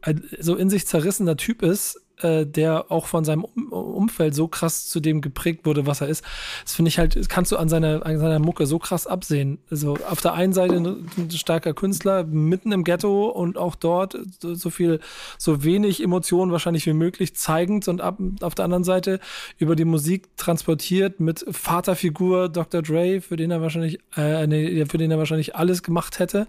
[0.00, 4.48] ein so in sich zerrissener Typ ist, äh, der auch von seinem um Umfeld so
[4.48, 6.24] krass zu dem geprägt wurde, was er ist.
[6.64, 9.58] Das finde ich halt, kannst du an seiner, an seiner Mucke so krass absehen.
[9.70, 14.54] Also auf der einen Seite ein, starker Künstler, mitten im Ghetto und auch dort so,
[14.54, 15.00] so, viel,
[15.38, 19.20] so wenig Emotionen wahrscheinlich wie möglich zeigend und ab, auf der anderen Seite
[19.58, 22.82] über die Musik transportiert mit Vaterfigur Dr.
[22.82, 26.46] Dre, für den er wahrscheinlich, äh, nee, für den er wahrscheinlich alles gemacht hätte.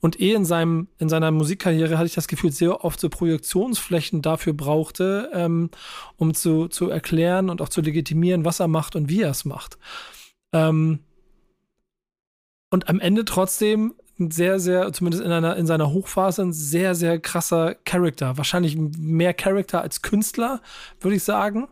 [0.00, 4.22] Und eh in seinem, in seiner Musikkarriere hatte ich das Gefühl, sehr oft so Projektionsflächen
[4.22, 5.70] dafür brauchte, ähm,
[6.16, 9.44] um zu, zu erklären und auch zu legitimieren, was er macht und wie er es
[9.44, 9.78] macht.
[10.52, 11.00] Ähm,
[12.70, 16.94] und am Ende trotzdem ein sehr, sehr, zumindest in, einer, in seiner Hochphase, ein sehr,
[16.94, 18.36] sehr krasser Charakter.
[18.36, 20.60] Wahrscheinlich mehr Charakter als Künstler,
[21.00, 21.68] würde ich sagen.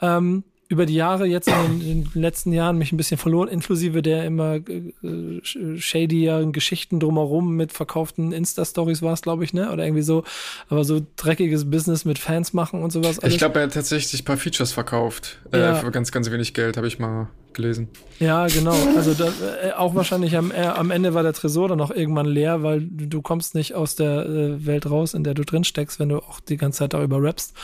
[0.00, 3.48] Ähm, über die Jahre jetzt in den, in den, letzten Jahren mich ein bisschen verloren,
[3.48, 9.70] inklusive der immer äh, shadyigen Geschichten drumherum mit verkauften Insta-Stories war es, glaube ich, ne?
[9.72, 10.24] Oder irgendwie so,
[10.68, 13.20] aber so dreckiges Business mit Fans machen und sowas.
[13.20, 13.34] Alles.
[13.34, 15.38] Ich glaube, er hat tatsächlich ein paar Features verkauft.
[15.52, 15.72] Äh, ja.
[15.72, 17.88] Äh, für ganz, ganz wenig Geld, habe ich mal gelesen.
[18.20, 18.76] Ja, genau.
[18.96, 19.26] Also da,
[19.62, 22.80] äh, auch wahrscheinlich am, äh, am Ende war der Tresor dann auch irgendwann leer, weil
[22.80, 26.08] du, du kommst nicht aus der äh, Welt raus, in der du drin steckst, wenn
[26.10, 27.54] du auch die ganze Zeit darüber rappst.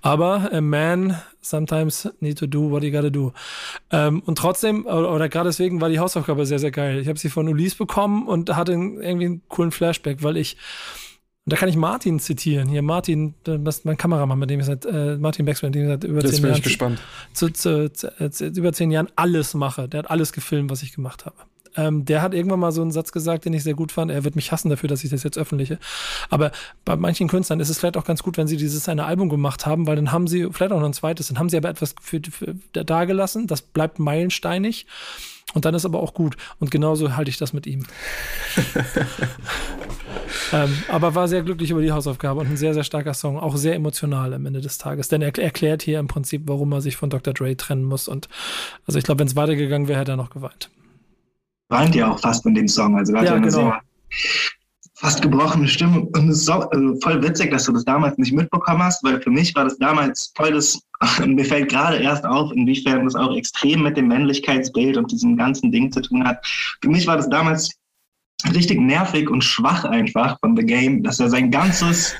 [0.00, 3.32] Aber a man sometimes need to do what you gotta do.
[3.90, 7.00] Ähm, und trotzdem, oder, oder gerade deswegen war die Hausaufgabe sehr, sehr geil.
[7.00, 10.56] Ich habe sie von Ulis bekommen und hatte irgendwie einen coolen Flashback, weil ich
[11.48, 12.68] und da kann ich Martin zitieren.
[12.68, 15.84] Hier, Martin, das ist mein Kameramann, mit dem ich seit, äh, Martin Beckspin, mit dem
[15.84, 16.60] ich seit über Jetzt zehn Jahren.
[16.60, 17.00] gespannt.
[17.32, 19.88] Zu, zu, zu, zu, über zehn Jahren alles mache.
[19.88, 21.36] Der hat alles gefilmt, was ich gemacht habe.
[21.74, 24.10] Ähm, der hat irgendwann mal so einen Satz gesagt, den ich sehr gut fand.
[24.10, 25.78] Er wird mich hassen dafür, dass ich das jetzt öffentliche.
[26.28, 26.52] Aber
[26.84, 29.64] bei manchen Künstlern ist es vielleicht auch ganz gut, wenn sie dieses eine Album gemacht
[29.64, 31.94] haben, weil dann haben sie vielleicht auch noch ein zweites, dann haben sie aber etwas
[31.98, 33.46] für, für, für dagelassen.
[33.46, 34.84] Das bleibt meilensteinig.
[35.58, 36.36] Und dann ist aber auch gut.
[36.60, 37.84] Und genauso halte ich das mit ihm.
[40.52, 43.40] ähm, aber war sehr glücklich über die Hausaufgabe und ein sehr, sehr starker Song.
[43.40, 45.08] Auch sehr emotional am Ende des Tages.
[45.08, 47.34] Denn er erklärt hier im Prinzip, warum er sich von Dr.
[47.34, 48.06] Dre trennen muss.
[48.06, 48.28] Und
[48.86, 50.70] also ich glaube, wenn es weitergegangen wäre, hätte er noch geweint.
[51.70, 52.96] Weint ja auch fast in dem Song.
[52.96, 53.58] Also er hat ja, eine genau.
[53.58, 53.80] sehr
[54.98, 56.00] fast gebrochene Stimme.
[56.00, 59.22] Und es ist so, also voll witzig, dass du das damals nicht mitbekommen hast, weil
[59.22, 60.80] für mich war das damals voll das,
[61.24, 65.70] mir fällt gerade erst auf, inwiefern das auch extrem mit dem Männlichkeitsbild und diesem ganzen
[65.70, 66.44] Ding zu tun hat.
[66.82, 67.70] Für mich war das damals
[68.52, 72.14] richtig nervig und schwach einfach von The Game, dass er sein ganzes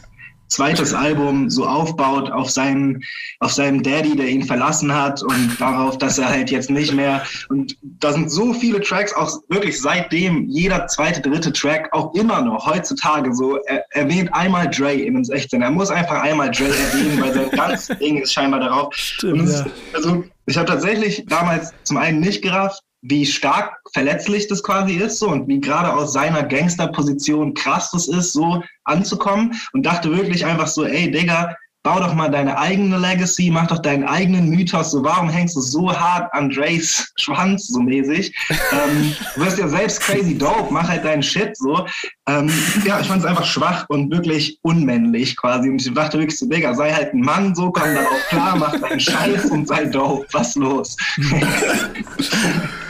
[0.48, 3.00] zweites Album so aufbaut auf seinem,
[3.40, 7.24] auf seinem Daddy, der ihn verlassen hat und darauf, dass er halt jetzt nicht mehr
[7.48, 12.42] und da sind so viele Tracks, auch wirklich seitdem jeder zweite, dritte Track auch immer
[12.42, 15.62] noch heutzutage so, er erwähnt einmal Dre in den 16.
[15.62, 18.94] Er muss einfach einmal Dre erwähnen, weil sein ganzes Ding ist scheinbar darauf.
[18.94, 19.66] Stimmt, es, ja.
[19.94, 25.18] Also ich habe tatsächlich damals zum einen nicht gerafft, wie stark verletzlich das quasi ist
[25.18, 30.44] so und wie gerade aus seiner Gangsterposition krass das ist, so anzukommen und dachte wirklich
[30.44, 31.54] einfach so, ey Digga,
[31.84, 35.60] bau doch mal deine eigene Legacy, mach doch deinen eigenen Mythos, so warum hängst du
[35.60, 38.34] so hart an Dre's Schwanz so mäßig?
[38.72, 41.86] ähm, du wirst ja selbst crazy dope, mach halt deinen Shit so.
[42.28, 42.50] Ähm,
[42.84, 46.46] ja, ich fand es einfach schwach und wirklich unmännlich quasi und ich dachte wirklich so,
[46.46, 49.84] Digga, sei halt ein Mann, so komm dann auch klar, mach deinen Scheiß und sei
[49.84, 50.96] dope, was los?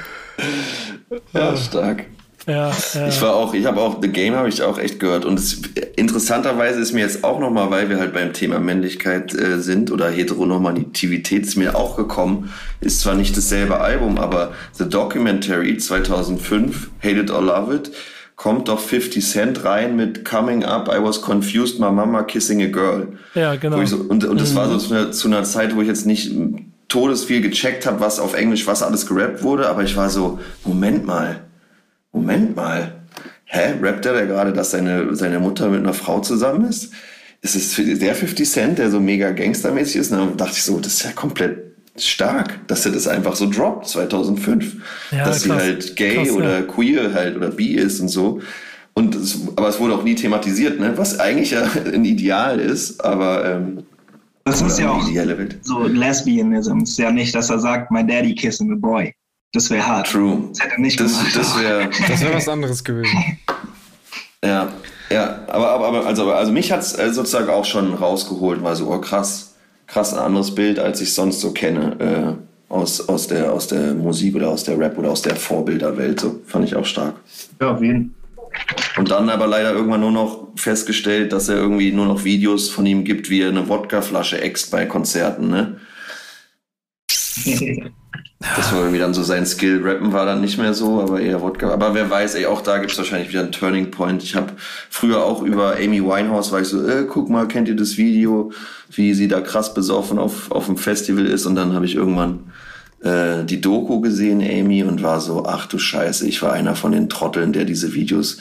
[1.32, 2.06] Ja, stark.
[2.48, 3.08] Ja, ja.
[3.08, 5.60] Ich war auch, ich habe auch The Game habe ich auch echt gehört und es,
[5.96, 9.90] interessanterweise ist mir jetzt auch noch mal, weil wir halt beim Thema Männlichkeit äh, sind
[9.90, 12.50] oder Heteronormativität ist mir auch gekommen.
[12.80, 17.90] Ist zwar nicht dasselbe Album, aber The Documentary 2005, Hate It or Love It,
[18.36, 22.68] kommt doch 50 Cent rein mit Coming Up, I was confused, my mama kissing a
[22.68, 23.08] girl.
[23.34, 23.84] Ja, genau.
[23.84, 24.56] So, und, und das mhm.
[24.56, 26.32] war so zu einer, zu einer Zeit, wo ich jetzt nicht
[26.88, 31.06] todesviel gecheckt habe, was auf Englisch, was alles gerappt wurde, aber ich war so, Moment
[31.06, 31.44] mal,
[32.12, 32.92] Moment mal,
[33.44, 36.92] hä, rappt er da gerade, dass seine, seine Mutter mit einer Frau zusammen ist?
[37.40, 40.12] Ist es der 50 Cent, der so mega gangstermäßig ist?
[40.12, 43.48] Und dann dachte ich so, das ist ja komplett stark, dass er das einfach so
[43.48, 44.76] droppt, 2005.
[45.10, 45.44] Ja, dass krass.
[45.44, 46.62] sie halt gay krass, oder ja.
[46.62, 48.40] queer halt oder bi ist und so.
[48.94, 50.94] Und es, aber es wurde auch nie thematisiert, ne?
[50.96, 51.62] was eigentlich ja
[51.92, 53.84] ein Ideal ist, aber ähm,
[54.48, 55.06] das ist ja auch
[55.62, 56.78] so Lesbianism.
[56.78, 59.14] Es ist ja nicht, dass er sagt, my daddy kissing a boy.
[59.52, 60.10] Das wäre hart.
[60.10, 60.48] True.
[60.50, 61.36] Das hätte er nicht das, gemacht.
[61.36, 63.38] Das wäre das wär was anderes gewesen.
[64.44, 64.68] ja,
[65.10, 68.76] ja, aber, aber, aber also, also mich hat es äh, sozusagen auch schon rausgeholt, weil
[68.76, 69.54] so, oh krass,
[69.86, 73.94] krass ein anderes Bild, als ich sonst so kenne, äh, aus, aus, der, aus der
[73.94, 76.20] Musik oder aus der Rap oder aus der Vorbilderwelt.
[76.20, 77.14] So fand ich auch stark.
[77.60, 78.18] Ja, auf jeden Fall.
[78.98, 82.86] Und dann aber leider irgendwann nur noch festgestellt, dass er irgendwie nur noch Videos von
[82.86, 85.80] ihm gibt, wie er eine Wodkaflasche ext bei Konzerten, ne?
[88.40, 89.80] Das war irgendwie dann so sein Skill.
[89.82, 91.72] Rappen war dann nicht mehr so, aber eher Wodka.
[91.72, 94.22] Aber wer weiß, ey, auch da gibt's wahrscheinlich wieder einen Turning Point.
[94.22, 94.52] Ich habe
[94.90, 98.52] früher auch über Amy Winehouse, war ich so, äh, guck mal, kennt ihr das Video,
[98.92, 101.46] wie sie da krass besoffen auf, auf dem Festival ist?
[101.46, 102.52] Und dann habe ich irgendwann
[103.00, 106.92] äh, die Doku gesehen, Amy, und war so, ach du Scheiße, ich war einer von
[106.92, 108.38] den Trotteln, der diese Videos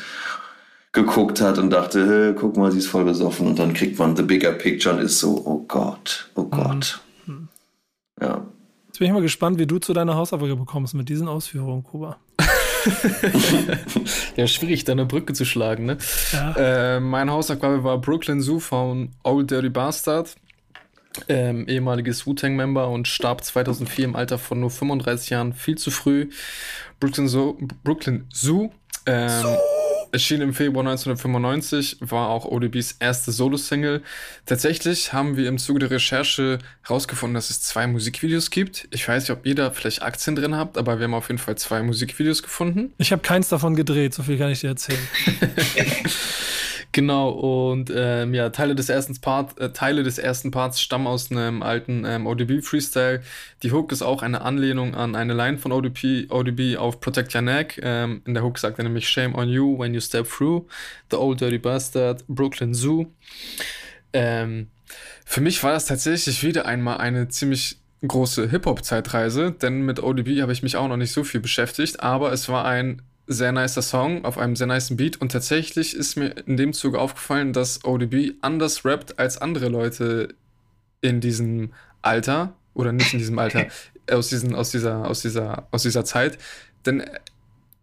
[0.97, 3.47] geguckt hat und dachte, hey, guck mal, sie ist voll besoffen.
[3.47, 7.01] Und dann kriegt man the bigger picture und ist so, oh Gott, oh Gott.
[7.25, 7.47] Mhm.
[8.19, 8.45] Ja.
[8.87, 12.17] Jetzt bin ich mal gespannt, wie du zu deiner Hausaufgabe bekommst mit diesen Ausführungen, Kuba.
[14.35, 15.97] ja, schwierig, da eine Brücke zu schlagen, ne?
[16.33, 16.95] Ja.
[16.95, 20.35] Äh, meine Hausaufgabe war Brooklyn Zoo von Old Dirty Bastard.
[21.27, 26.29] Ähm, ehemaliges Wu-Tang-Member und starb 2004 im Alter von nur 35 Jahren, viel zu früh.
[26.99, 28.69] Brooklyn Zoo, Brooklyn Zoo
[29.07, 29.57] ähm, so.
[30.11, 34.01] Erschien im Februar 1995, war auch ODBs erste Solo-Single.
[34.45, 38.87] Tatsächlich haben wir im Zuge der Recherche herausgefunden, dass es zwei Musikvideos gibt.
[38.91, 41.57] Ich weiß nicht, ob da vielleicht Aktien drin habt, aber wir haben auf jeden Fall
[41.57, 42.93] zwei Musikvideos gefunden.
[42.97, 44.99] Ich habe keins davon gedreht, so viel kann ich dir erzählen.
[46.97, 51.29] Genau, und ähm, ja, Teile des ersten Part, äh, Teile des ersten Parts stammen aus
[51.29, 53.21] einem alten ähm, ODB Freestyle.
[53.61, 57.43] Die Hook ist auch eine Anlehnung an eine Line von ODB, ODB auf Protect Your
[57.43, 57.79] Neck.
[57.83, 60.65] Ähm, in der Hook sagt er nämlich Shame on you when you step through.
[61.11, 63.05] The Old Dirty Bastard, Brooklyn Zoo.
[64.11, 64.71] Ähm,
[65.23, 70.51] für mich war das tatsächlich wieder einmal eine ziemlich große Hip-Hop-Zeitreise, denn mit ODB habe
[70.51, 74.25] ich mich auch noch nicht so viel beschäftigt, aber es war ein sehr nicer Song
[74.25, 78.35] auf einem sehr niceen Beat und tatsächlich ist mir in dem Zuge aufgefallen, dass ODB
[78.41, 80.35] anders rappt als andere Leute
[81.01, 83.67] in diesem Alter oder nicht in diesem Alter
[84.11, 86.37] aus diesen aus dieser aus dieser aus dieser Zeit,
[86.85, 87.03] denn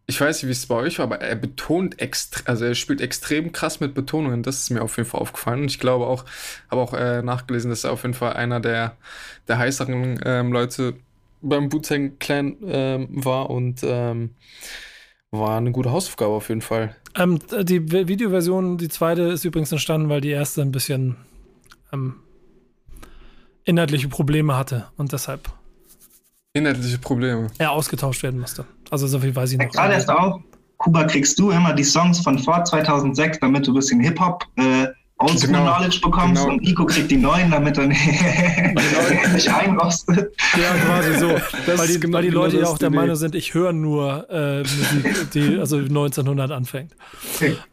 [0.07, 3.01] ich weiß nicht, wie es bei euch war, aber er betont extrem, also er spielt
[3.01, 4.43] extrem krass mit Betonungen.
[4.43, 5.62] Das ist mir auf jeden Fall aufgefallen.
[5.62, 6.27] Und ich glaube auch,
[6.71, 8.97] habe auch äh, nachgelesen, dass er auf jeden Fall einer der,
[9.49, 10.95] der heißeren ähm, Leute
[11.41, 14.31] beim Wu-Tang Clan ähm, war und ähm,
[15.39, 16.94] war eine gute Hausaufgabe auf jeden Fall.
[17.16, 21.16] Ähm, die Videoversion, die zweite, ist übrigens entstanden, weil die erste ein bisschen
[21.93, 22.16] ähm,
[23.65, 25.48] inhaltliche Probleme hatte und deshalb.
[26.52, 27.48] Inhaltliche Probleme.
[27.59, 28.65] Er ausgetauscht werden musste.
[28.90, 29.70] Also so viel weiß ich noch.
[29.70, 30.40] Gerade erst auch,
[30.78, 34.89] Kuba, kriegst du immer die Songs von vor 2006, damit du ein bisschen Hip-Hop äh,
[35.19, 36.55] Oldschool genau, Knowledge bekommst genau.
[36.55, 40.35] und Nico kriegt die neuen, damit er nicht einrostet.
[40.57, 41.28] Ja, quasi so.
[41.66, 44.28] Das weil die, genau, weil die Leute ja auch der Meinung sind, ich höre nur
[44.28, 46.93] äh, Musik, die also 1900 anfängt.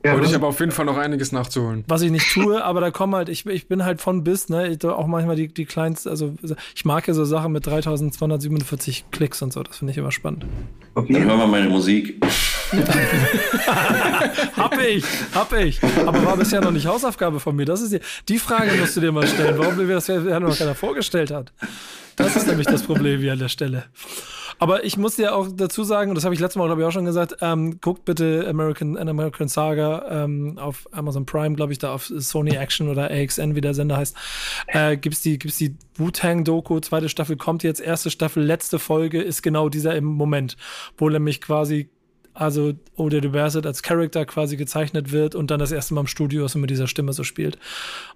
[0.05, 1.83] Ja, und ich habe auf jeden Fall noch einiges nachzuholen.
[1.87, 4.67] Was ich nicht tue, aber da kommen halt, ich, ich bin halt von bis, ne,
[4.67, 6.33] ich, auch manchmal die, die kleinsten, also
[6.75, 10.45] ich mag ja so Sachen mit 3247 Klicks und so, das finde ich immer spannend.
[10.93, 11.13] Okay.
[11.13, 12.23] Dann hören wir meine Musik.
[14.55, 15.03] hab ich,
[15.33, 15.79] hab ich.
[16.05, 17.65] Aber war bisher noch nicht Hausaufgabe von mir.
[17.65, 20.57] Das ist die, die Frage musst du dir mal stellen, warum mir das ja noch
[20.57, 21.51] keiner vorgestellt hat.
[22.15, 23.85] Das ist nämlich das Problem hier an der Stelle.
[24.59, 26.87] Aber ich muss dir auch dazu sagen, und das habe ich letztes Mal, glaube ich,
[26.87, 31.71] auch schon gesagt, ähm, guckt bitte American, An American Saga ähm, auf Amazon Prime, glaube
[31.71, 34.15] ich, da auf Sony Action oder AXN, wie der Sender heißt.
[34.67, 39.41] Äh, gibt's die, gibt's die Wu-Tang-Doku, zweite Staffel kommt jetzt, erste Staffel, letzte Folge ist
[39.41, 40.57] genau dieser im Moment,
[40.95, 41.89] wo nämlich quasi
[42.41, 46.07] also Ode de Bassett als Charakter quasi gezeichnet wird und dann das erste Mal im
[46.07, 47.57] Studio ist und mit dieser Stimme so spielt.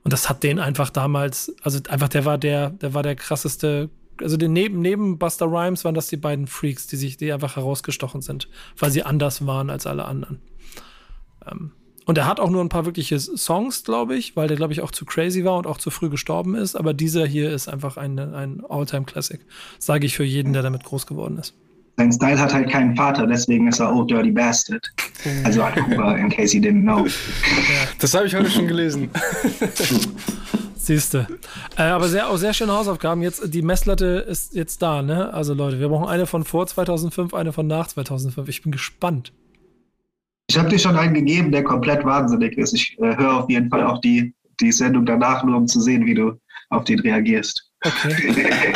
[0.04, 3.90] Und das hat den einfach damals, also einfach der war der, der war der krasseste
[4.22, 7.58] also den neben, neben Buster Rhymes waren das die beiden Freaks, die sich, die einfach
[7.58, 8.48] herausgestochen sind,
[8.80, 10.40] weil sie anders waren als alle anderen.
[11.46, 11.72] Ähm,
[12.06, 14.82] und er hat auch nur ein paar wirkliche Songs, glaube ich, weil der, glaube ich,
[14.82, 16.76] auch zu crazy war und auch zu früh gestorben ist.
[16.76, 19.42] Aber dieser hier ist einfach ein, ein All-Time-Classic.
[19.80, 21.56] Sage ich für jeden, der damit groß geworden ist.
[21.98, 24.86] Sein Style hat halt keinen Vater, deswegen ist er Oh Dirty Bastard.
[25.44, 27.08] Also an Kuba, in case you didn't know.
[28.00, 29.10] Das habe ich heute schon gelesen.
[30.76, 31.28] Siehste.
[31.78, 33.24] Äh, aber sehr, auch sehr schöne Hausaufgaben.
[33.24, 35.34] Jetzt, die Messlatte ist jetzt da, ne?
[35.34, 38.48] Also Leute, wir brauchen eine von vor 2005, eine von nach 2005.
[38.50, 39.34] Ich bin gespannt.
[40.48, 42.74] Ich habe dir schon einen gegeben, der komplett wahnsinnig ist.
[42.74, 46.06] Ich äh, höre auf jeden Fall auch die, die Sendung danach, nur um zu sehen,
[46.06, 46.34] wie du
[46.70, 47.72] auf den reagierst.
[47.84, 48.74] Okay.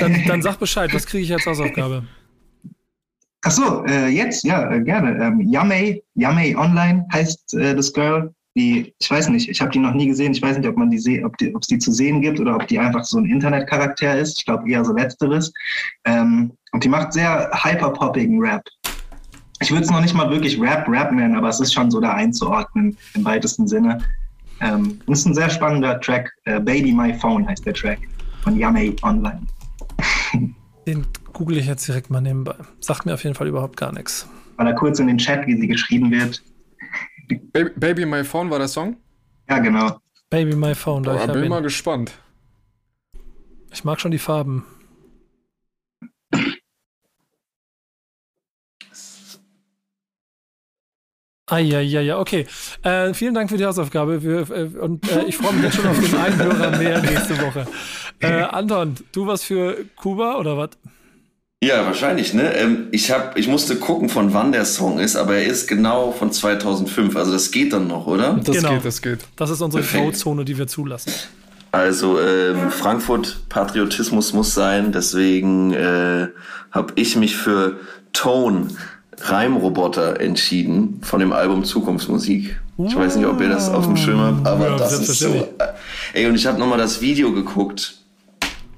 [0.00, 2.04] dann, dann sag Bescheid, was kriege ich als Hausaufgabe?
[3.42, 5.22] Ach so, äh, jetzt, ja, äh, gerne.
[5.22, 8.32] Ähm, Yamei, Yamei Online heißt äh, das Girl.
[8.56, 10.32] Die, ich weiß nicht, ich habe die noch nie gesehen.
[10.32, 12.66] Ich weiß nicht, ob man die seh, ob es die zu sehen gibt oder ob
[12.66, 14.38] die einfach so ein Internetcharakter ist.
[14.38, 15.52] Ich glaube eher so letzteres.
[16.06, 18.62] Ähm, und die macht sehr hyperpoppigen Rap.
[19.60, 22.00] Ich würde es noch nicht mal wirklich Rap, Rap nennen, aber es ist schon so
[22.00, 23.98] da einzuordnen im weitesten Sinne.
[24.60, 26.32] Ähm, das ist ein sehr spannender Track.
[26.44, 27.98] Äh, Baby My Phone heißt der Track
[28.42, 29.42] von Yamei Online.
[30.86, 31.06] Den
[31.36, 32.54] google ich jetzt direkt mal nebenbei.
[32.80, 34.26] Sagt mir auf jeden Fall überhaupt gar nichts.
[34.56, 36.42] Mal da kurz in den Chat, wie sie geschrieben wird.
[37.52, 38.96] Baby, Baby My Phone war der Song?
[39.46, 39.98] Ja, genau.
[40.30, 41.02] Baby My Phone.
[41.02, 41.50] Da ich bin ihn.
[41.50, 42.12] mal gespannt.
[43.70, 44.64] Ich mag schon die Farben.
[51.48, 52.46] Ah, ja, ja, ja, okay.
[52.82, 54.22] Äh, vielen Dank für die Hausaufgabe.
[54.22, 57.40] Wir, äh, und äh, ich freue mich jetzt schon auf den einen Hörer mehr nächste
[57.40, 57.66] Woche.
[58.20, 60.70] Äh, Anton, du was für Kuba oder was?
[61.66, 62.54] Ja, wahrscheinlich, ne?
[62.54, 66.12] Ähm, ich, hab, ich musste gucken, von wann der Song ist, aber er ist genau
[66.12, 67.16] von 2005.
[67.16, 68.34] Also das geht dann noch, oder?
[68.34, 68.74] Das genau.
[68.74, 69.18] geht, das geht.
[69.34, 71.12] Das ist unsere Grauzone, die wir zulassen.
[71.72, 76.28] Also ähm, Frankfurt Patriotismus muss sein, deswegen äh,
[76.70, 77.80] habe ich mich für
[78.12, 78.68] Tone
[79.18, 82.60] Reimroboter entschieden von dem Album Zukunftsmusik.
[82.78, 85.28] Ich weiß nicht, ob ihr das auf dem Schirm habt, aber ja, das ist so.
[85.28, 85.48] Äh,
[86.12, 87.95] ey, und ich habe nochmal das Video geguckt.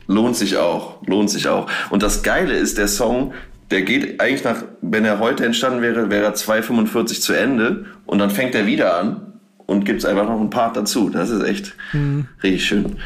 [0.08, 1.70] Lohnt sich auch, lohnt sich auch.
[1.90, 3.34] Und das Geile ist, der Song,
[3.70, 8.18] der geht eigentlich nach, wenn er heute entstanden wäre, wäre er 2,45 zu Ende und
[8.18, 9.34] dann fängt er wieder an
[9.66, 11.10] und gibt es einfach noch ein Part dazu.
[11.10, 12.26] Das ist echt mhm.
[12.42, 12.96] richtig schön.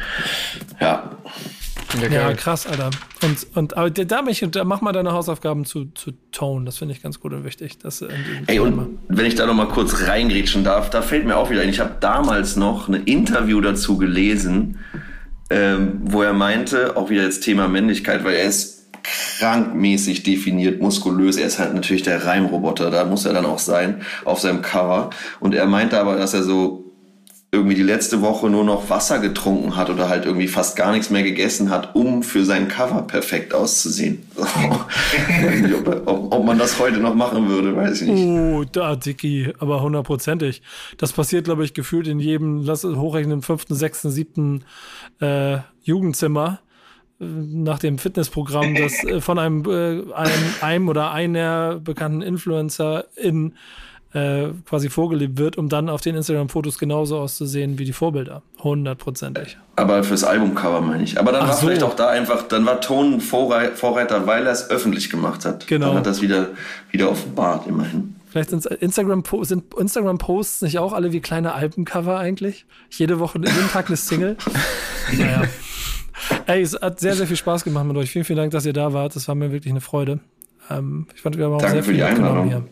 [0.79, 1.11] Ja.
[2.09, 2.89] Ja, krass, Alter.
[3.21, 6.65] Und, und aber da, mich, da mach mal deine Hausaufgaben zu, zu Tone.
[6.65, 7.77] Das finde ich ganz gut und wichtig.
[7.77, 8.07] Das, äh,
[8.47, 11.61] Ey, und wenn ich da noch mal kurz reingrätschen darf, da fällt mir auch wieder
[11.61, 11.69] ein.
[11.69, 14.79] Ich habe damals noch ein Interview dazu gelesen,
[15.53, 21.37] ähm, wo er meinte, auch wieder jetzt Thema Männlichkeit, weil er ist krankmäßig definiert, muskulös.
[21.37, 25.11] Er ist halt natürlich der Reimroboter, da muss er dann auch sein auf seinem Cover.
[25.39, 26.83] Und er meinte aber, dass er so
[27.53, 31.11] irgendwie die letzte Woche nur noch Wasser getrunken hat oder halt irgendwie fast gar nichts
[31.11, 34.23] mehr gegessen hat, um für sein Cover perfekt auszusehen.
[35.77, 38.25] ob, ob, ob, man das heute noch machen würde, weiß ich nicht.
[38.25, 40.63] Oh, da, Dicky, aber hundertprozentig.
[40.97, 44.63] Das passiert, glaube ich, gefühlt in jedem, lass es hochrechnen, fünften, sechsten, siebten
[45.23, 46.59] äh, Jugendzimmer
[47.19, 53.05] äh, nach dem Fitnessprogramm, das äh, von einem, äh, einem, einem oder einer bekannten Influencer
[53.15, 53.53] in
[54.13, 58.43] äh, quasi vorgelebt wird, um dann auf den Instagram-Fotos genauso auszusehen wie die Vorbilder.
[58.63, 59.57] Hundertprozentig.
[59.75, 61.19] Aber fürs Albumcover meine ich.
[61.19, 61.65] Aber dann Ach war so.
[61.65, 65.65] vielleicht auch da einfach, dann war Ton Vorreiter, weil er es öffentlich gemacht hat.
[65.65, 65.87] Genau.
[65.87, 66.49] Dann hat das wieder,
[66.91, 68.15] wieder offenbart, immerhin.
[68.33, 72.65] Vielleicht sind Instagram, sind Instagram-Posts nicht auch alle wie kleine Albencover eigentlich?
[72.89, 74.37] Jede Woche, jeden Tag eine Single?
[75.15, 75.43] naja.
[76.47, 78.09] Ey, es hat sehr, sehr viel Spaß gemacht mit euch.
[78.09, 79.15] Vielen, vielen Dank, dass ihr da wart.
[79.15, 80.19] Das war mir wirklich eine Freude.
[80.71, 82.63] Ähm, ich fand, wir haben auch Danke sehr viel mitgenommen hier.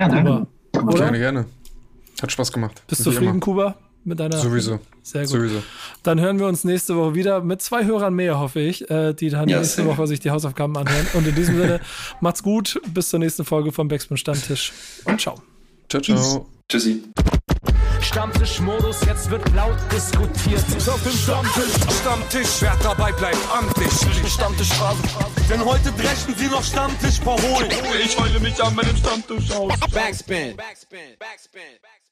[0.00, 0.46] Ja, danke.
[0.72, 1.44] Kuba, gerne, gerne.
[2.22, 2.82] Hat Spaß gemacht.
[2.86, 3.76] Bist du zufrieden, Kuba?
[4.04, 4.80] Mit deiner Sowieso.
[5.02, 5.30] Sehr gut.
[5.30, 5.62] Sowieso.
[6.02, 9.30] Dann hören wir uns nächste Woche wieder mit zwei Hörern mehr, hoffe ich, äh, die
[9.30, 9.86] dann ja, nächste sehr.
[9.86, 11.06] Woche sich die Hausaufgaben anhören.
[11.14, 11.80] Und in diesem Sinne,
[12.20, 12.80] macht's gut.
[12.92, 14.72] Bis zur nächsten Folge vom Backspin Stammtisch.
[15.06, 15.40] Und ciao.
[15.88, 16.46] Ciao, ciao.
[16.68, 17.02] Tschüssi.
[18.00, 20.62] Stammtischmodus, jetzt wird laut diskutiert.
[20.88, 23.90] Auf dem Stammtisch, Stammtisch, wer dabei bleibt amtlich.
[24.30, 25.02] Stammtischphase,
[25.48, 27.70] denn heute dreschen sie noch Stammtisch verholen.
[28.04, 29.72] Ich heule mich an meinem Stammtisch aus.
[29.92, 30.54] Backspin.
[30.56, 30.56] Backspin.
[30.56, 31.10] Backspin.
[31.18, 32.03] Backspin.